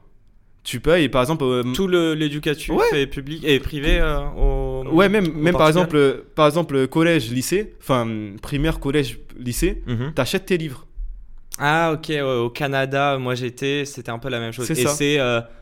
Tu 0.64 0.80
payes, 0.80 1.08
par 1.10 1.22
exemple. 1.22 1.44
euh, 1.46 1.64
Tout 1.74 1.88
l'éducatif 1.88 2.70
Ouais. 2.70 3.02
est 3.02 3.08
public 3.08 3.44
et 3.46 3.60
privé 3.60 4.00
euh, 4.00 4.20
au. 4.38 4.84
ouais, 4.92 5.10
même 5.10 5.32
même 5.34 5.56
par 5.56 5.68
exemple, 5.68 5.96
euh, 5.96 6.26
par 6.36 6.48
exemple 6.48 6.88
collège, 6.88 7.32
lycée, 7.32 7.76
enfin 7.82 8.08
primaire, 8.42 8.80
collège, 8.80 9.20
lycée, 9.38 9.82
Mhm. 9.88 10.14
t'achètes 10.14 10.46
tes 10.48 10.58
livres. 10.58 10.86
Ah 11.58 11.92
ok, 11.94 12.12
au 12.22 12.50
Canada, 12.50 13.18
moi 13.18 13.36
j'étais, 13.36 13.84
c'était 13.86 14.12
un 14.12 14.20
peu 14.20 14.30
la 14.30 14.40
même 14.40 14.52
chose. 14.54 14.70
Et 14.72 14.76
c'est, 14.76 15.18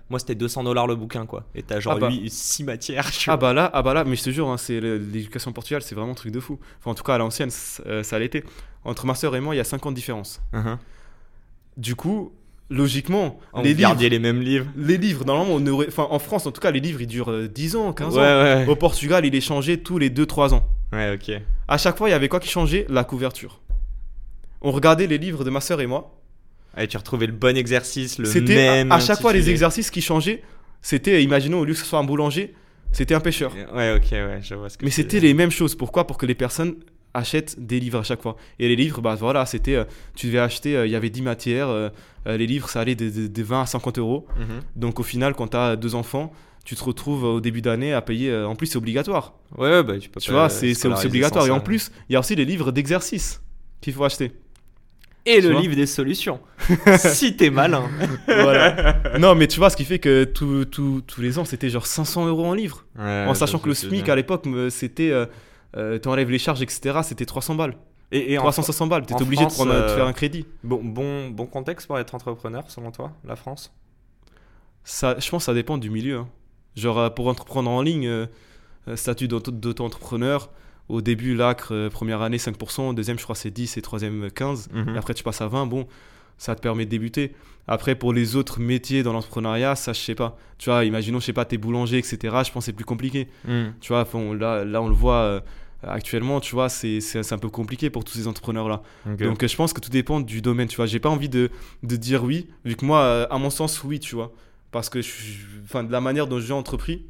moi 0.10 0.20
c'était 0.20 0.36
200 0.36 0.64
dollars 0.64 0.88
le 0.88 0.96
bouquin 0.96 1.26
quoi. 1.26 1.46
Et 1.56 1.64
t'as 1.64 1.80
genre 1.80 1.94
Ah 1.98 2.00
bah. 2.00 2.10
6 2.28 2.64
matières. 2.64 3.10
Ah 3.28 3.38
bah 3.38 3.54
là, 3.54 3.70
ah 3.74 3.82
bah 3.82 3.94
là, 3.94 4.04
mais 4.04 4.16
je 4.16 4.24
te 4.24 4.30
jure, 4.30 4.48
hein, 4.50 4.58
c'est 4.58 4.80
l'éducation 4.80 5.52
Portugal, 5.54 5.82
c'est 5.82 5.96
vraiment 5.96 6.12
un 6.12 6.16
truc 6.16 6.32
de 6.32 6.40
fou. 6.40 6.60
Enfin 6.80 6.92
en 6.92 6.96
tout 6.96 7.04
cas 7.04 7.16
à 7.16 7.18
l'ancienne, 7.18 7.50
ça 7.50 8.20
l'était. 8.20 8.44
Entre 8.84 9.06
ma 9.06 9.16
soeur 9.16 9.36
et 9.36 9.42
moi, 9.42 9.54
il 9.56 9.58
y 9.58 9.62
a 9.62 9.64
50 9.64 9.94
différences. 9.96 10.40
Mhm. 10.54 10.78
Du 11.78 11.96
coup, 11.96 12.32
logiquement, 12.70 13.40
On 13.54 13.62
les 13.62 13.74
livres, 13.74 13.96
les 14.00 14.20
mêmes 14.20 14.42
livres. 14.42 14.66
les 14.76 14.98
livres, 14.98 15.26
normalement, 15.26 15.54
on 15.56 15.66
aurait, 15.68 15.88
enfin 15.88 16.08
en 16.10 16.20
France 16.20 16.46
en 16.48 16.52
tout 16.52 16.62
cas, 16.62 16.72
les 16.72 16.80
livres 16.80 17.02
ils 17.02 17.08
durent 17.08 17.32
euh, 17.32 17.48
10 17.48 17.76
ans, 17.76 17.94
15 17.94 18.16
ouais, 18.18 18.22
ans. 18.22 18.24
ouais. 18.44 18.66
Au 18.68 18.76
Portugal, 18.76 19.26
il 19.26 19.34
est 19.36 19.42
changé 19.42 19.78
tous 19.80 19.98
les 19.98 20.10
2-3 20.10 20.54
ans. 20.54 20.68
Ouais, 20.94 21.14
ok. 21.16 21.32
À 21.68 21.78
chaque 21.78 21.98
fois, 21.98 22.10
il 22.10 22.12
y 22.12 22.16
avait 22.16 22.30
quoi 22.30 22.40
qui 22.40 22.50
changeait? 22.50 22.86
La 22.90 23.04
couverture. 23.04 23.62
On 24.62 24.72
regardait 24.72 25.08
les 25.08 25.18
livres 25.18 25.44
de 25.44 25.50
ma 25.50 25.62
sœur 25.62 25.82
et 25.82 25.88
moi. 25.88 26.14
Et 26.78 26.88
tu 26.88 26.98
retrouvais 26.98 27.26
le 27.26 27.32
bon 27.34 27.58
exercice, 27.58 28.20
le 28.20 28.30
même. 28.44 28.92
à, 28.92 28.96
à 28.96 29.00
chaque 29.00 29.20
fois 29.22 29.34
les 29.34 29.50
exercices 29.50 29.90
qui 29.90 30.02
changeaient. 30.02 30.44
C'était, 30.82 31.24
imaginons, 31.24 31.60
au 31.60 31.66
lieu 31.66 31.74
que 31.74 31.80
ce 31.80 31.86
soit 31.86 32.00
un 32.00 32.04
boulanger, 32.04 32.54
c'était 32.92 33.16
un 33.16 33.20
pêcheur. 33.20 33.52
Ouais, 33.74 33.94
ok, 33.96 34.12
ouais, 34.12 34.40
je 34.42 34.54
vois 34.56 34.70
ce 34.70 34.78
que 34.78 34.86
Mais 34.86 34.92
c'était 34.92 35.20
les 35.20 35.34
mêmes 35.34 35.52
choses. 35.52 35.76
Pourquoi? 35.76 36.06
Pour 36.06 36.18
que 36.18 36.26
les 36.26 36.36
personnes 36.36 36.76
achètent 37.14 37.56
des 37.60 37.80
livres 37.80 38.00
à 38.00 38.04
chaque 38.04 38.22
fois. 38.22 38.36
Et 38.60 38.68
les 38.68 38.76
livres, 38.76 39.02
bah 39.02 39.16
voilà, 39.16 39.46
c'était, 39.46 39.76
euh, 39.76 39.84
tu 40.16 40.28
devais 40.28 40.40
acheter, 40.40 40.76
euh, 40.76 40.86
il 40.86 40.92
y 40.92 40.96
avait 40.96 41.10
10 41.10 41.22
matières. 41.22 41.70
euh, 41.70 41.90
les 42.26 42.46
livres, 42.46 42.70
ça 42.70 42.82
allait 42.82 42.96
de, 42.96 43.10
de- 43.10 43.28
de 43.28 43.44
20 43.44 43.62
à 43.62 43.66
50 43.66 43.98
euros. 44.00 44.28
Mhm. 44.38 44.60
Donc 44.76 45.00
au 45.00 45.04
final, 45.04 45.34
quand 45.34 45.48
tu 45.50 45.58
as 45.58 45.76
deux 45.78 45.96
enfants, 45.96 46.34
tu 46.66 46.76
te 46.76 46.84
retrouves 46.84 47.24
au 47.24 47.40
début 47.40 47.62
d'année 47.62 47.94
à 47.94 48.02
payer. 48.02 48.36
en 48.36 48.56
plus, 48.56 48.68
c'est 48.68 48.78
obligatoire. 48.78 49.34
Ouais, 49.58 49.82
bah 49.84 49.98
tu 49.98 50.10
peux 50.10 50.20
Tu 50.20 50.32
vois, 50.32 50.50
c'est 50.50 50.74
obligatoire. 51.08 51.48
Et 51.48 51.52
en 51.52 51.62
plus, 51.62 51.92
il 52.10 52.14
y 52.14 52.16
a 52.18 52.20
aussi 52.20 52.36
les 52.36 52.44
livres 52.46 52.72
d'exercice 52.74 53.42
qu'il 53.80 53.94
faut 53.94 54.04
acheter. 54.04 54.34
Et 55.26 55.42
tu 55.42 55.50
le 55.50 55.56
livre 55.60 55.76
des 55.76 55.86
solutions. 55.86 56.40
si 57.00 57.36
t'es 57.36 57.50
malin. 57.50 57.84
voilà. 58.28 59.02
Non, 59.20 59.36
mais 59.36 59.48
tu 59.48 59.60
vois, 59.60 59.70
ce 59.70 59.76
qui 59.78 59.84
fait 59.86 60.00
que 60.00 60.24
tout- 60.26 60.66
tout- 60.66 61.02
tous 61.06 61.22
les 61.22 61.38
ans, 61.40 61.46
c'était 61.46 61.70
genre 61.70 61.86
500 61.86 62.28
euros 62.28 62.46
en 62.46 62.54
livre. 62.54 62.86
Ouais, 62.98 63.26
en 63.28 63.34
sachant 63.34 63.60
que 63.60 63.68
le 63.70 63.74
SMIC 63.76 64.08
à 64.10 64.16
l'époque, 64.16 64.46
c'était. 64.70 65.12
Euh, 65.78 65.98
T'enlèves 66.00 66.30
les 66.30 66.40
charges, 66.40 66.62
etc. 66.62 67.00
C'était 67.04 67.26
300 67.26 67.56
balles. 67.56 67.76
Et, 68.12 68.34
et 68.34 68.38
en 68.38 68.42
300, 68.42 68.64
500 68.64 68.88
balles. 68.88 69.04
En 69.12 69.22
obligé 69.22 69.46
de, 69.46 69.52
prendre, 69.52 69.72
euh, 69.72 69.96
faire 69.96 70.08
un 70.08 70.14
crédit. 70.14 70.46
Bon, 70.64 70.82
bon, 70.84 71.30
bon 71.30 71.46
contexte 71.46 71.88
pour 71.88 72.00
être 72.00 72.16
entrepreneur, 72.16 72.64
selon 72.70 72.92
toi, 72.92 73.12
la 73.26 73.36
France? 73.36 73.74
Ça, 74.84 75.16
je 75.20 75.30
pense 75.30 75.44
que 75.44 75.46
ça 75.46 75.54
dépend 75.54 75.78
du 75.78 75.90
milieu. 75.90 76.18
hein. 76.20 76.28
Genre, 76.76 76.98
euh, 77.00 77.10
pour 77.10 77.28
entreprendre 77.28 77.70
en 77.70 77.82
ligne, 77.82 78.08
euh, 78.08 78.28
statut 78.96 79.28
d'auto- 79.28 79.52
d'auto-entrepreneur, 79.52 80.50
au 80.90 81.02
début, 81.02 81.36
l'ACRE, 81.36 81.90
première 81.92 82.22
année 82.22 82.38
5%, 82.38 82.94
deuxième, 82.94 83.18
je 83.20 83.24
crois, 83.24 83.36
c'est 83.36 83.52
10 83.52 83.76
et 83.78 83.82
troisième, 83.82 84.32
15. 84.32 84.70
Mhm. 84.72 84.96
Et 84.96 84.98
après, 84.98 85.14
tu 85.14 85.24
passes 85.24 85.42
à 85.42 85.48
20, 85.48 85.66
bon, 85.66 85.86
ça 86.38 86.56
te 86.56 86.62
permet 86.62 86.86
de 86.86 86.90
débuter. 86.92 87.34
Après, 87.68 87.96
pour 87.96 88.14
les 88.14 88.38
autres 88.38 88.62
métiers 88.62 89.04
dans 89.04 89.12
l'entrepreneuriat, 89.12 89.76
ça, 89.76 89.92
je 89.92 90.00
sais 90.00 90.16
pas. 90.16 90.38
Tu 90.58 90.70
vois, 90.70 90.86
imaginons, 90.86 91.20
je 91.20 91.26
sais 91.26 91.34
pas, 91.34 91.44
t'es 91.44 91.58
boulanger, 91.58 91.98
etc. 91.98 92.18
Je 92.24 92.52
pense 92.52 92.52
que 92.52 92.60
c'est 92.62 92.74
plus 92.74 92.86
compliqué. 92.86 93.28
Mhm. 93.46 93.74
Tu 93.82 93.92
vois, 93.92 94.08
là, 94.40 94.64
là, 94.64 94.82
on 94.82 94.88
le 94.88 94.96
voit 94.96 95.44
actuellement, 95.84 96.40
tu 96.40 96.56
vois, 96.56 96.70
c'est 96.70 97.32
un 97.32 97.38
peu 97.38 97.50
compliqué 97.50 97.90
pour 97.90 98.04
tous 98.04 98.14
ces 98.14 98.28
entrepreneurs-là. 98.28 98.82
Donc, 99.26 99.44
euh, 99.44 99.48
je 99.48 99.56
pense 99.56 99.74
que 99.74 99.82
tout 99.82 99.90
dépend 99.92 100.20
du 100.20 100.42
domaine, 100.42 100.68
tu 100.68 100.76
vois. 100.78 100.86
J'ai 100.86 101.00
pas 101.00 101.10
envie 101.10 101.30
de, 101.30 101.50
de 101.84 101.96
dire 101.96 102.24
oui, 102.24 102.48
vu 102.66 102.76
que 102.76 102.86
moi, 102.86 103.02
euh, 103.02 103.28
à 103.30 103.38
mon 103.38 103.50
sens, 103.50 103.84
oui, 103.84 104.00
tu 104.00 104.16
vois. 104.16 104.32
Parce 104.72 104.90
que, 104.90 105.00
enfin, 105.64 105.84
de 105.84 105.92
la 105.92 106.02
manière 106.02 106.28
dont 106.28 106.40
j'ai 106.40 106.54
entrepris, 106.54 107.06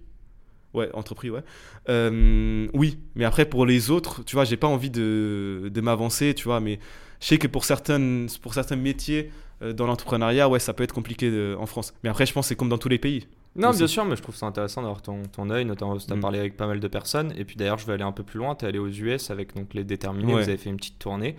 ouais, 0.74 0.90
entrepris, 0.94 1.30
ouais, 1.30 1.44
euh, 1.90 2.68
oui. 2.74 3.00
Mais 3.16 3.26
après, 3.26 3.46
pour 3.46 3.66
les 3.66 3.90
autres, 3.90 4.24
tu 4.24 4.36
vois, 4.36 4.46
j'ai 4.46 4.58
pas 4.58 4.68
envie 4.68 4.90
de, 4.90 5.70
de 5.74 5.82
m'avancer, 5.82 6.34
tu 6.34 6.44
vois. 6.46 6.60
Mais 6.60 6.80
je 7.20 7.28
sais 7.28 7.38
que 7.38 7.48
pour, 7.48 7.66
certaines, 7.66 8.28
pour 8.42 8.54
certains 8.54 8.76
métiers 8.76 9.32
euh, 9.64 9.74
dans 9.74 9.88
l'entrepreneuriat, 9.88 10.48
ouais, 10.50 10.60
ça 10.60 10.74
peut 10.74 10.84
être 10.84 10.94
compliqué 10.94 11.32
de- 11.32 11.56
en 11.60 11.66
France. 11.66 11.94
Mais 12.04 12.10
après, 12.10 12.26
je 12.26 12.34
pense 12.34 12.46
que 12.46 12.50
c'est 12.50 12.56
comme 12.56 12.70
dans 12.70 12.78
tous 12.78 12.90
les 12.90 13.00
pays. 13.00 13.28
Non, 13.58 13.72
bien 13.72 13.88
sûr, 13.88 14.06
mais 14.06 14.16
je 14.16 14.22
trouve 14.22 14.36
ça 14.36 14.46
intéressant 14.46 14.82
d'avoir 14.82 15.02
ton, 15.02 15.24
ton 15.24 15.50
œil, 15.50 15.66
notamment 15.66 15.98
tu 15.98 16.12
as 16.12 16.16
Mm. 16.16 16.20
parlé 16.22 16.40
avec 16.40 16.56
pas 16.58 16.68
mal 16.68 16.80
de 16.80 16.88
personnes. 16.88 17.34
Et 17.38 17.44
puis 17.46 17.56
d'ailleurs, 17.56 17.78
je 17.80 17.86
vais 17.88 17.94
aller 17.94 18.04
un 18.04 18.12
peu 18.12 18.24
plus 18.24 18.38
loin. 18.40 18.56
Tu 18.56 18.66
es 18.66 18.68
allé 18.68 18.80
aux 18.80 18.88
US 18.90 19.32
avec 19.32 19.56
donc, 19.56 19.74
les 19.74 19.84
déterminés, 19.84 20.34
Ouais. 20.34 20.44
vous 20.44 20.50
avez 20.50 20.58
fait 20.58 20.70
une 20.70 20.78
petite 20.78 21.00
tournée. 21.00 21.36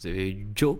Vous 0.00 0.06
avez 0.08 0.30
eu 0.30 0.46
Joe, 0.54 0.78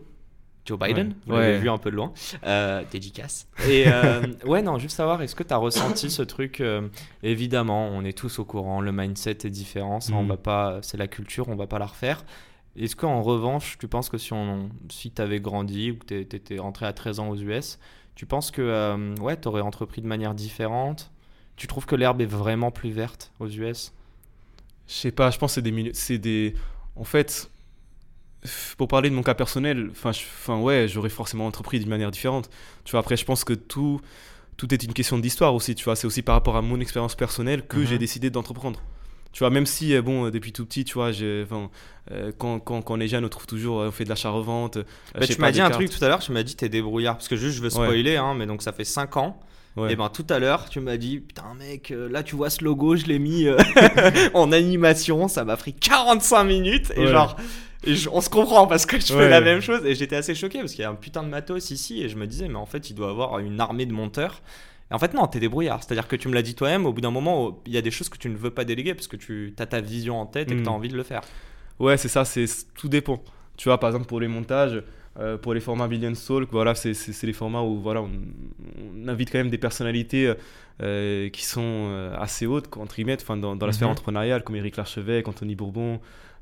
Joe 0.65 0.79
Biden, 0.79 1.09
Ouais. 1.09 1.15
vous 1.27 1.33
l'avez 1.33 1.53
Ouais. 1.55 1.59
vu 1.59 1.71
un 1.71 1.79
peu 1.79 1.91
de 1.91 1.97
loin. 1.97 2.13
Euh, 2.45 2.83
dédicace. 2.91 3.49
Et 3.69 3.85
euh, 3.87 4.23
ouais, 4.47 4.63
non, 4.63 4.79
juste 4.79 4.97
savoir, 4.97 5.21
est-ce 5.23 5.35
que 5.35 5.43
tu 5.43 5.53
as 5.53 5.57
ressenti 5.57 6.11
ce 6.11 6.23
truc 6.23 6.61
euh, 6.61 6.89
Évidemment, 7.23 7.89
on 7.89 8.05
est 8.05 8.17
tous 8.17 8.39
au 8.39 8.45
courant, 8.45 8.81
le 8.81 8.93
mindset 8.93 9.39
est 9.45 9.51
différent, 9.51 10.01
ça, 10.01 10.13
on 10.15 10.23
Mm. 10.25 10.29
va 10.29 10.37
pas, 10.37 10.79
c'est 10.83 10.97
la 10.97 11.07
culture, 11.09 11.49
on 11.49 11.57
va 11.57 11.67
pas 11.67 11.79
la 11.79 11.87
refaire. 11.87 12.25
Est-ce 12.77 12.95
qu'en 12.95 13.23
revanche, 13.23 13.77
tu 13.79 13.89
penses 13.89 14.09
que 14.09 14.19
si, 14.19 14.33
on, 14.33 14.69
si 14.89 15.11
tu 15.11 15.21
avais 15.21 15.41
grandi 15.41 15.91
ou 15.91 15.97
que 15.97 16.07
tu 16.07 16.37
étais 16.37 16.59
rentré 16.59 16.87
à 16.87 16.93
13 16.93 17.19
ans 17.19 17.29
aux 17.31 17.37
US, 17.37 17.79
tu 18.19 18.27
penses 18.27 18.51
que 18.51 18.61
euh, 18.61 19.15
ouais, 19.21 19.41
tu 19.41 19.47
aurais 19.47 19.61
entrepris 19.61 20.03
de 20.03 20.09
manière 20.09 20.35
différente? 20.35 21.13
Tu 21.55 21.69
trouves 21.69 21.87
que 21.87 21.95
l'herbe 21.95 22.21
est 22.21 22.27
vraiment 22.27 22.73
plus 22.73 22.91
verte 22.91 23.31
aux 23.39 23.47
US 23.49 23.93
Je 24.89 24.93
sais 24.93 25.13
pas, 25.13 25.31
je 25.31 25.39
pense 25.39 25.53
que 25.53 25.55
c'est 25.55 25.63
des 25.71 25.91
c'est 25.95 26.19
des 26.19 26.55
en 26.97 27.05
fait 27.05 27.49
pour 28.77 28.89
parler 28.89 29.09
de 29.09 29.15
mon 29.15 29.23
cas 29.23 29.35
personnel, 29.35 29.91
enfin 29.93 30.59
ouais, 30.61 30.87
j'aurais 30.89 31.11
forcément 31.11 31.47
entrepris 31.47 31.79
d'une 31.79 31.89
manière 31.89 32.11
différente. 32.11 32.51
Tu 32.85 32.91
vois 32.91 33.01
après 33.01 33.17
je 33.17 33.25
pense 33.25 33.45
que 33.45 33.53
tout 33.55 34.01
tout 34.57 34.75
est 34.75 34.83
une 34.83 34.93
question 34.95 35.19
d'histoire 35.21 35.55
aussi, 35.55 35.77
tu 35.77 35.85
vois, 35.85 35.95
c'est 35.95 36.09
aussi 36.09 36.23
par 36.23 36.35
rapport 36.35 36.57
à 36.57 36.63
mon 36.63 36.81
expérience 36.81 37.15
personnelle 37.15 37.65
que 37.69 37.79
Mhm. 37.79 37.87
j'ai 37.87 37.99
décidé 37.99 38.31
d'entreprendre. 38.31 38.83
Tu 39.33 39.41
vois, 39.41 39.51
même 39.51 39.67
si, 39.67 39.95
euh, 39.95 40.03
bon, 40.03 40.31
depuis 40.31 40.53
tout 40.53 40.65
petit, 40.67 40.85
tu 40.85 40.95
vois, 40.95 41.11
enfin, 41.11 41.71
euh, 42.11 42.33
quand, 42.39 42.59
quand, 42.61 42.81
quand 42.83 42.95
on 42.97 43.01
est 43.01 43.09
jeune, 43.09 43.25
on 43.25 43.29
trouve 43.29 43.47
toujours, 43.47 43.81
euh, 43.81 43.89
on 43.89 43.93
fait 43.93 44.05
de 44.05 44.09
l'achat-revente. 44.09 44.79
euh, 44.79 44.83
Bah, 45.19 45.27
tu 45.27 45.39
m'as 45.41 45.51
dit 45.53 45.61
un 45.61 45.71
truc 45.71 45.91
tout 45.91 46.03
à 46.05 46.09
l'heure, 46.09 46.21
tu 46.21 46.33
m'as 46.33 46.43
dit 46.43 46.57
t'es 46.57 46.69
débrouillard. 46.69 47.17
Parce 47.17 47.29
que 47.29 47.37
juste, 47.37 47.57
je 47.57 47.63
veux 47.63 47.67
Ouais. 47.77 47.87
spoiler, 47.87 48.17
hein, 48.17 48.35
mais 48.35 48.47
donc 48.47 48.63
ça 48.63 48.73
fait 48.73 48.85
5 48.85 49.17
ans. 49.17 49.39
Ouais. 49.77 49.93
Et 49.93 49.97
ben 49.97 50.09
tout 50.09 50.27
à 50.31 50.41
l'heure, 50.41 50.69
tu 50.69 50.81
m'as 50.81 50.97
dit 50.97 51.19
Putain, 51.21 51.55
mec, 51.57 51.93
euh, 51.93 52.09
là 52.09 52.25
tu 52.25 52.35
vois 52.35 52.51
ce 52.51 52.65
logo, 52.65 52.97
je 52.97 53.05
l'ai 53.05 53.21
mis 53.21 53.47
euh, 53.47 53.57
en 54.35 54.51
animation, 54.51 55.29
ça 55.29 55.45
m'a 55.45 55.57
pris 55.57 55.73
45 55.75 56.43
minutes. 56.45 56.93
Et 56.97 57.01
Ouais. 57.01 57.07
genre, 57.09 57.37
et 57.85 57.95
je- 57.95 58.09
on 58.09 58.21
se 58.21 58.29
comprend 58.31 58.67
parce 58.67 58.87
que 58.87 58.99
je 58.99 59.07
fais 59.13 59.29
la 59.29 59.41
même 59.41 59.61
chose. 59.61 59.85
Et 59.85 59.95
j'étais 59.95 60.17
assez 60.17 60.35
choqué 60.35 60.59
parce 60.61 60.73
qu'il 60.73 60.81
y 60.83 60.85
a 60.85 60.91
un 60.91 60.95
putain 60.97 61.23
de 61.23 61.29
matos 61.29 61.71
ici. 61.71 62.03
Et 62.03 62.09
je 62.09 62.17
me 62.17 62.27
disais, 62.27 62.49
mais 62.49 62.57
en 62.57 62.67
fait, 62.67 62.91
il 62.91 62.95
doit 62.95 63.11
avoir 63.11 63.39
une 63.39 63.61
armée 63.61 63.87
de 63.87 63.93
monteurs. 63.93 64.41
Et 64.91 64.95
en 64.95 64.99
fait, 64.99 65.13
non, 65.15 65.27
t'es 65.27 65.39
débrouillard. 65.41 65.83
C'est-à-dire 65.83 66.09
que 66.09 66.17
tu 66.17 66.29
me 66.29 66.35
l'as 66.35 66.43
dit 66.43 66.55
toi-même, 66.55 66.87
au 66.87 66.93
bout 66.93 67.01
d'un 67.03 67.11
moment, 67.11 67.61
il 67.67 67.73
y 67.73 67.77
a 67.77 67.83
des 67.83 67.91
choses 67.91 68.09
que 68.09 68.17
tu 68.19 68.29
ne 68.31 68.37
veux 68.37 68.51
pas 68.51 68.65
déléguer 68.65 68.95
parce 68.95 69.07
que 69.09 69.17
tu 69.17 69.55
as 69.59 69.67
ta 69.67 69.81
vision 69.81 70.21
en 70.21 70.27
tête 70.27 70.51
et 70.51 70.57
que 70.57 70.63
tu 70.63 70.69
as 70.69 70.73
envie 70.73 70.89
de 70.89 70.97
le 70.97 71.03
faire. 71.03 71.21
Ouais, 71.79 71.97
c'est 71.97 72.09
ça, 72.09 72.25
c'est 72.25 72.47
tout 72.75 72.89
dépend. 72.89 73.23
Tu 73.57 73.69
vois, 73.69 73.79
par 73.79 73.91
exemple, 73.91 74.07
pour 74.07 74.19
les 74.21 74.29
montages, 74.29 74.83
euh, 75.19 75.37
pour 75.37 75.53
les 75.53 75.61
formats 75.61 75.89
Billion 75.89 76.15
Soul, 76.15 76.47
voilà, 76.51 76.75
c'est- 76.75 77.23
les 77.25 77.33
formats 77.33 77.63
où 77.63 77.81
voilà, 77.81 78.01
on, 78.03 78.11
on 79.05 79.09
invite 79.09 79.31
quand 79.31 79.39
même 79.39 79.51
des 79.51 79.59
personnalités 79.59 80.33
euh, 80.81 81.29
qui 81.31 81.45
sont 81.45 81.61
euh, 81.65 82.15
assez 82.17 82.47
hautes, 82.47 82.69
entre 82.77 82.95
guillemets, 82.95 83.17
enfin, 83.21 83.37
dans, 83.37 83.57
dans 83.57 83.67
la 83.67 83.73
sphère 83.73 83.89
Mhm. 83.89 83.93
entrepreneuriale, 83.93 84.43
comme 84.45 84.57
Éric 84.57 84.77
Larchevêque, 84.77 85.27
Anthony 85.29 85.55
Bourbon, 85.57 86.01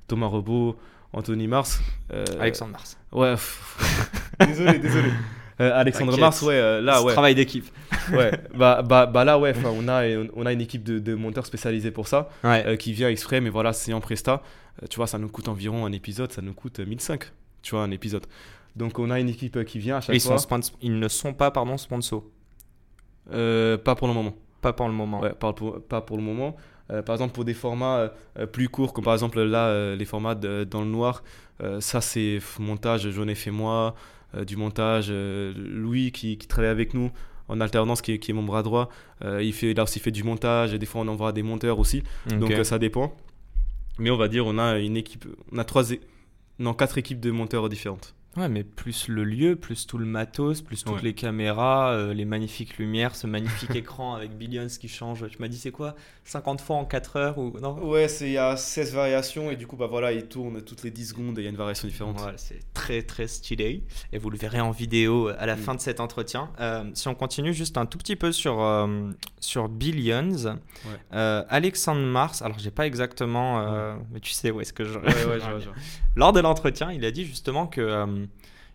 Thomas 0.09 0.27
Rebaud, 0.27 0.77
Anthony 1.15 1.47
Mars. 1.49 1.81
euh, 2.13 2.25
Alexandre 2.39 2.73
Mars. 2.73 2.97
Ouais, 3.13 3.35
désolé, 4.47 4.79
désolé. 4.79 5.11
Euh, 5.61 5.73
Alexandre. 5.75 6.19
Mars, 6.19 6.43
ouais, 6.43 6.55
euh, 6.55 6.81
là, 6.83 7.03
ouais. 7.03 7.13
Travail 7.13 7.35
d'équipe. 7.35 7.65
ouais. 8.13 8.31
Bah, 8.55 8.83
bah, 8.83 9.07
bah 9.07 9.25
là, 9.25 9.39
ouais, 9.39 9.55
on 9.65 9.89
a, 9.89 10.03
on 10.35 10.45
a 10.47 10.53
une 10.53 10.61
équipe 10.61 10.83
de, 10.85 10.99
de 10.99 11.15
monteurs 11.15 11.47
spécialisés 11.47 11.91
pour 11.91 12.09
ça 12.09 12.29
Ouais. 12.45 12.65
euh, 12.67 12.77
qui 12.77 12.93
vient 12.93 13.09
exprès, 13.09 13.41
mais 13.41 13.49
voilà, 13.51 13.73
c'est 13.73 13.93
en 13.93 14.01
presta. 14.01 14.43
Euh, 14.83 14.87
tu 14.91 14.97
vois, 14.97 15.07
ça 15.07 15.19
nous 15.19 15.29
coûte 15.29 15.49
environ 15.49 15.87
un 15.87 15.93
épisode, 15.93 16.31
ça 16.33 16.43
nous 16.43 16.53
coûte 16.53 16.81
euh, 16.81 16.85
1005, 16.87 17.25
tu 17.63 17.71
vois, 17.75 17.83
un 17.85 17.91
épisode. 17.91 18.27
Donc 18.75 18.99
on 18.99 19.11
a 19.11 19.19
une 19.19 19.31
équipe 19.31 19.65
qui 19.65 19.79
vient 19.79 19.97
à 19.97 20.01
chaque 20.03 20.15
ils, 20.15 20.21
fois. 20.21 20.37
sont 20.39 20.61
ils 20.83 20.99
ne 20.99 21.09
sont 21.09 21.33
pas 21.33 21.51
pardon, 21.51 21.79
sponsors. 21.79 22.25
Pas 23.31 23.95
pour 23.97 24.09
le 24.09 24.15
moment. 24.15 24.35
Pas 24.61 24.73
pour 24.73 24.89
le 24.89 24.95
moment. 24.95 25.21
Ouais, 25.21 25.33
pas 25.33 25.53
pour, 25.53 25.81
pas 25.83 26.01
pour 26.01 26.17
le 26.17 26.23
moment. 26.23 26.57
Euh, 26.93 27.03
par 27.03 27.15
exemple, 27.15 27.35
pour 27.35 27.45
des 27.45 27.55
formats 27.55 28.11
euh, 28.39 28.47
plus 28.47 28.69
courts, 28.69 28.93
comme 28.93 29.05
par 29.05 29.15
exemple 29.15 29.41
là, 29.43 29.67
euh, 29.69 29.97
les 29.97 30.05
formats 30.05 30.35
de- 30.35 30.65
dans 30.65 30.81
le 30.83 30.87
noir, 30.89 31.23
ça 31.81 32.03
c'est 32.03 32.39
montage, 32.59 33.09
j'en 33.11 33.27
ai 33.29 33.35
fait 33.35 33.51
moi, 33.51 33.95
du 34.45 34.57
montage, 34.57 35.07
euh, 35.11 35.53
Louis 35.57 36.13
qui, 36.13 36.39
qui 36.39 36.47
travaille 36.47 36.71
avec 36.71 36.95
nous 36.95 37.11
en 37.49 37.61
alternance, 37.61 38.03
qui 38.03 38.13
est, 38.13 38.19
qui 38.19 38.33
est 38.33 38.35
mon 38.35 38.43
bras 38.43 38.63
droit, 38.63 38.89
euh, 39.25 39.41
il 39.43 39.53
fait, 39.53 39.73
là 39.73 39.85
aussi 39.85 40.01
fait 40.01 40.11
du 40.11 40.25
montage, 40.25 40.75
et 40.75 40.79
des 40.79 40.87
fois 40.87 41.03
on 41.03 41.09
envoie 41.09 41.33
des 41.33 41.45
monteurs 41.45 41.79
aussi, 41.79 42.03
donc 42.29 42.51
euh, 42.51 42.65
ça 42.65 42.79
dépend. 42.79 43.17
Mais 43.99 44.11
on 44.11 44.17
va 44.17 44.27
dire, 44.29 44.45
on 44.47 44.59
a 44.59 44.79
une 44.79 44.97
équipe, 44.97 45.27
on 45.53 45.59
a 45.59 45.65
trois, 45.65 45.85
non, 46.59 46.75
quatre 46.75 46.99
équipes 46.99 47.21
de 47.21 47.31
monteurs 47.31 47.69
différentes. 47.69 48.16
Ouais, 48.37 48.49
mais 48.51 48.65
plus 48.65 49.09
le 49.09 49.25
lieu, 49.25 49.57
plus 49.57 49.87
tout 49.87 49.97
le 49.99 50.05
matos, 50.05 50.61
plus 50.61 50.85
toutes 50.85 50.97
Ouais. 50.97 51.03
les 51.03 51.15
caméras, 51.15 51.93
euh, 51.93 52.13
les 52.13 52.25
magnifiques 52.27 52.77
lumières, 52.79 53.15
ce 53.17 53.27
magnifique 53.27 53.71
écran 53.77 54.15
avec 54.15 54.37
Billions 54.37 54.67
qui 54.79 54.89
change. 54.89 55.25
Tu 55.31 55.39
m'as 55.41 55.49
dit 55.49 55.57
c'est 55.57 55.71
quoi 55.71 55.95
50 56.25 56.61
fois 56.61 56.77
en 56.77 56.85
4 56.85 57.17
heures 57.17 57.39
ou 57.39 57.59
non? 57.61 57.79
Ouais, 57.89 58.07
il 58.21 58.31
y 58.33 58.37
a 58.39 58.57
16 58.57 58.93
variations, 58.95 59.51
et 59.51 59.57
du 59.57 59.67
coup, 59.67 59.77
bah 59.77 59.87
voilà, 59.87 60.13
il 60.13 60.27
tourne 60.27 60.61
toutes 60.63 60.83
les 60.83 60.91
10 60.91 61.07
secondes, 61.09 61.39
et 61.39 61.43
il 61.43 61.45
y 61.45 61.47
a 61.47 61.51
une 61.51 61.57
variation 61.57 61.89
différente. 61.89 62.19
Voilà, 62.19 62.37
c'est 62.37 62.61
très 62.75 63.03
très 63.03 63.27
stylé 63.27 63.83
et 64.13 64.19
vous 64.19 64.29
le 64.31 64.37
verrez 64.37 64.61
en 64.61 64.71
vidéo 64.71 65.29
à 65.39 65.47
la 65.47 65.57
Mm. 65.57 65.59
fin 65.61 65.75
de 65.75 65.81
cet 65.81 66.01
entretien. 66.01 66.51
Euh, 66.61 66.85
si 66.95 67.09
on 67.09 67.15
continue 67.15 67.55
juste 67.55 67.79
un 67.79 67.87
tout 67.87 67.97
petit 67.99 68.17
peu 68.17 68.33
sur, 68.33 68.61
euh, 68.63 69.11
sur 69.41 69.69
Billions, 69.71 70.59
euh, 71.15 71.43
Alexandre 71.49 72.03
Mars, 72.03 72.43
alors 72.43 72.59
j'ai 72.59 72.71
pas 72.71 72.87
exactement, 72.87 73.61
euh, 73.61 73.95
mais 74.13 74.21
tu 74.21 74.33
sais 74.33 74.51
où 74.51 74.61
est-ce 74.61 74.73
que 74.75 74.85
je... 74.85 74.99
Lors 76.17 76.33
de 76.33 76.41
l'entretien, 76.41 76.93
il 76.93 77.05
a 77.05 77.11
dit 77.11 77.25
justement 77.25 77.67
que 77.67 77.81
euh, 77.81 78.26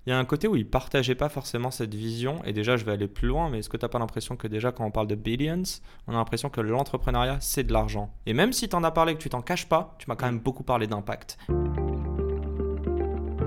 il 0.06 0.10
y 0.10 0.14
a 0.14 0.18
un 0.18 0.26
côté 0.26 0.48
où 0.48 0.56
il 0.56 0.68
partageait 0.68 1.16
pas 1.16 1.30
forcément 1.30 1.70
cette 1.70 1.94
vision. 1.94 2.44
Et 2.44 2.54
déjà, 2.54 2.76
je 2.76 2.86
vais 2.86 2.92
aller 2.92 3.08
plus 3.08 3.28
loin, 3.28 3.50
mais 3.50 3.60
est-ce 3.60 3.70
que 3.70 3.78
tu 3.78 3.86
n'as 3.86 3.90
pas 3.90 4.00
l'impression 4.00 4.36
que 4.36 4.48
déjà, 4.48 4.72
quand 4.72 4.86
on 4.86 4.92
parle 4.92 5.08
de 5.08 5.16
billions, 5.16 5.64
on 6.08 6.14
a 6.14 6.18
l'impression 6.18 6.50
que 6.50 6.62
l'entrepreneuriat, 6.62 7.38
c'est 7.40 7.64
de 7.64 7.74
l'argent? 7.74 8.12
Et 8.26 8.34
même 8.34 8.52
si 8.52 8.68
tu 8.68 8.76
en 8.76 8.84
as 8.84 8.92
parlé, 8.92 9.14
que 9.14 9.22
tu 9.22 9.30
t'en 9.30 9.42
caches 9.42 9.70
pas, 9.70 9.96
tu 10.00 10.06
m'as 10.08 10.16
quand 10.16 10.26
même 10.26 10.40
beaucoup 10.40 10.64
parlé 10.64 10.88
d'impact. 10.88 11.38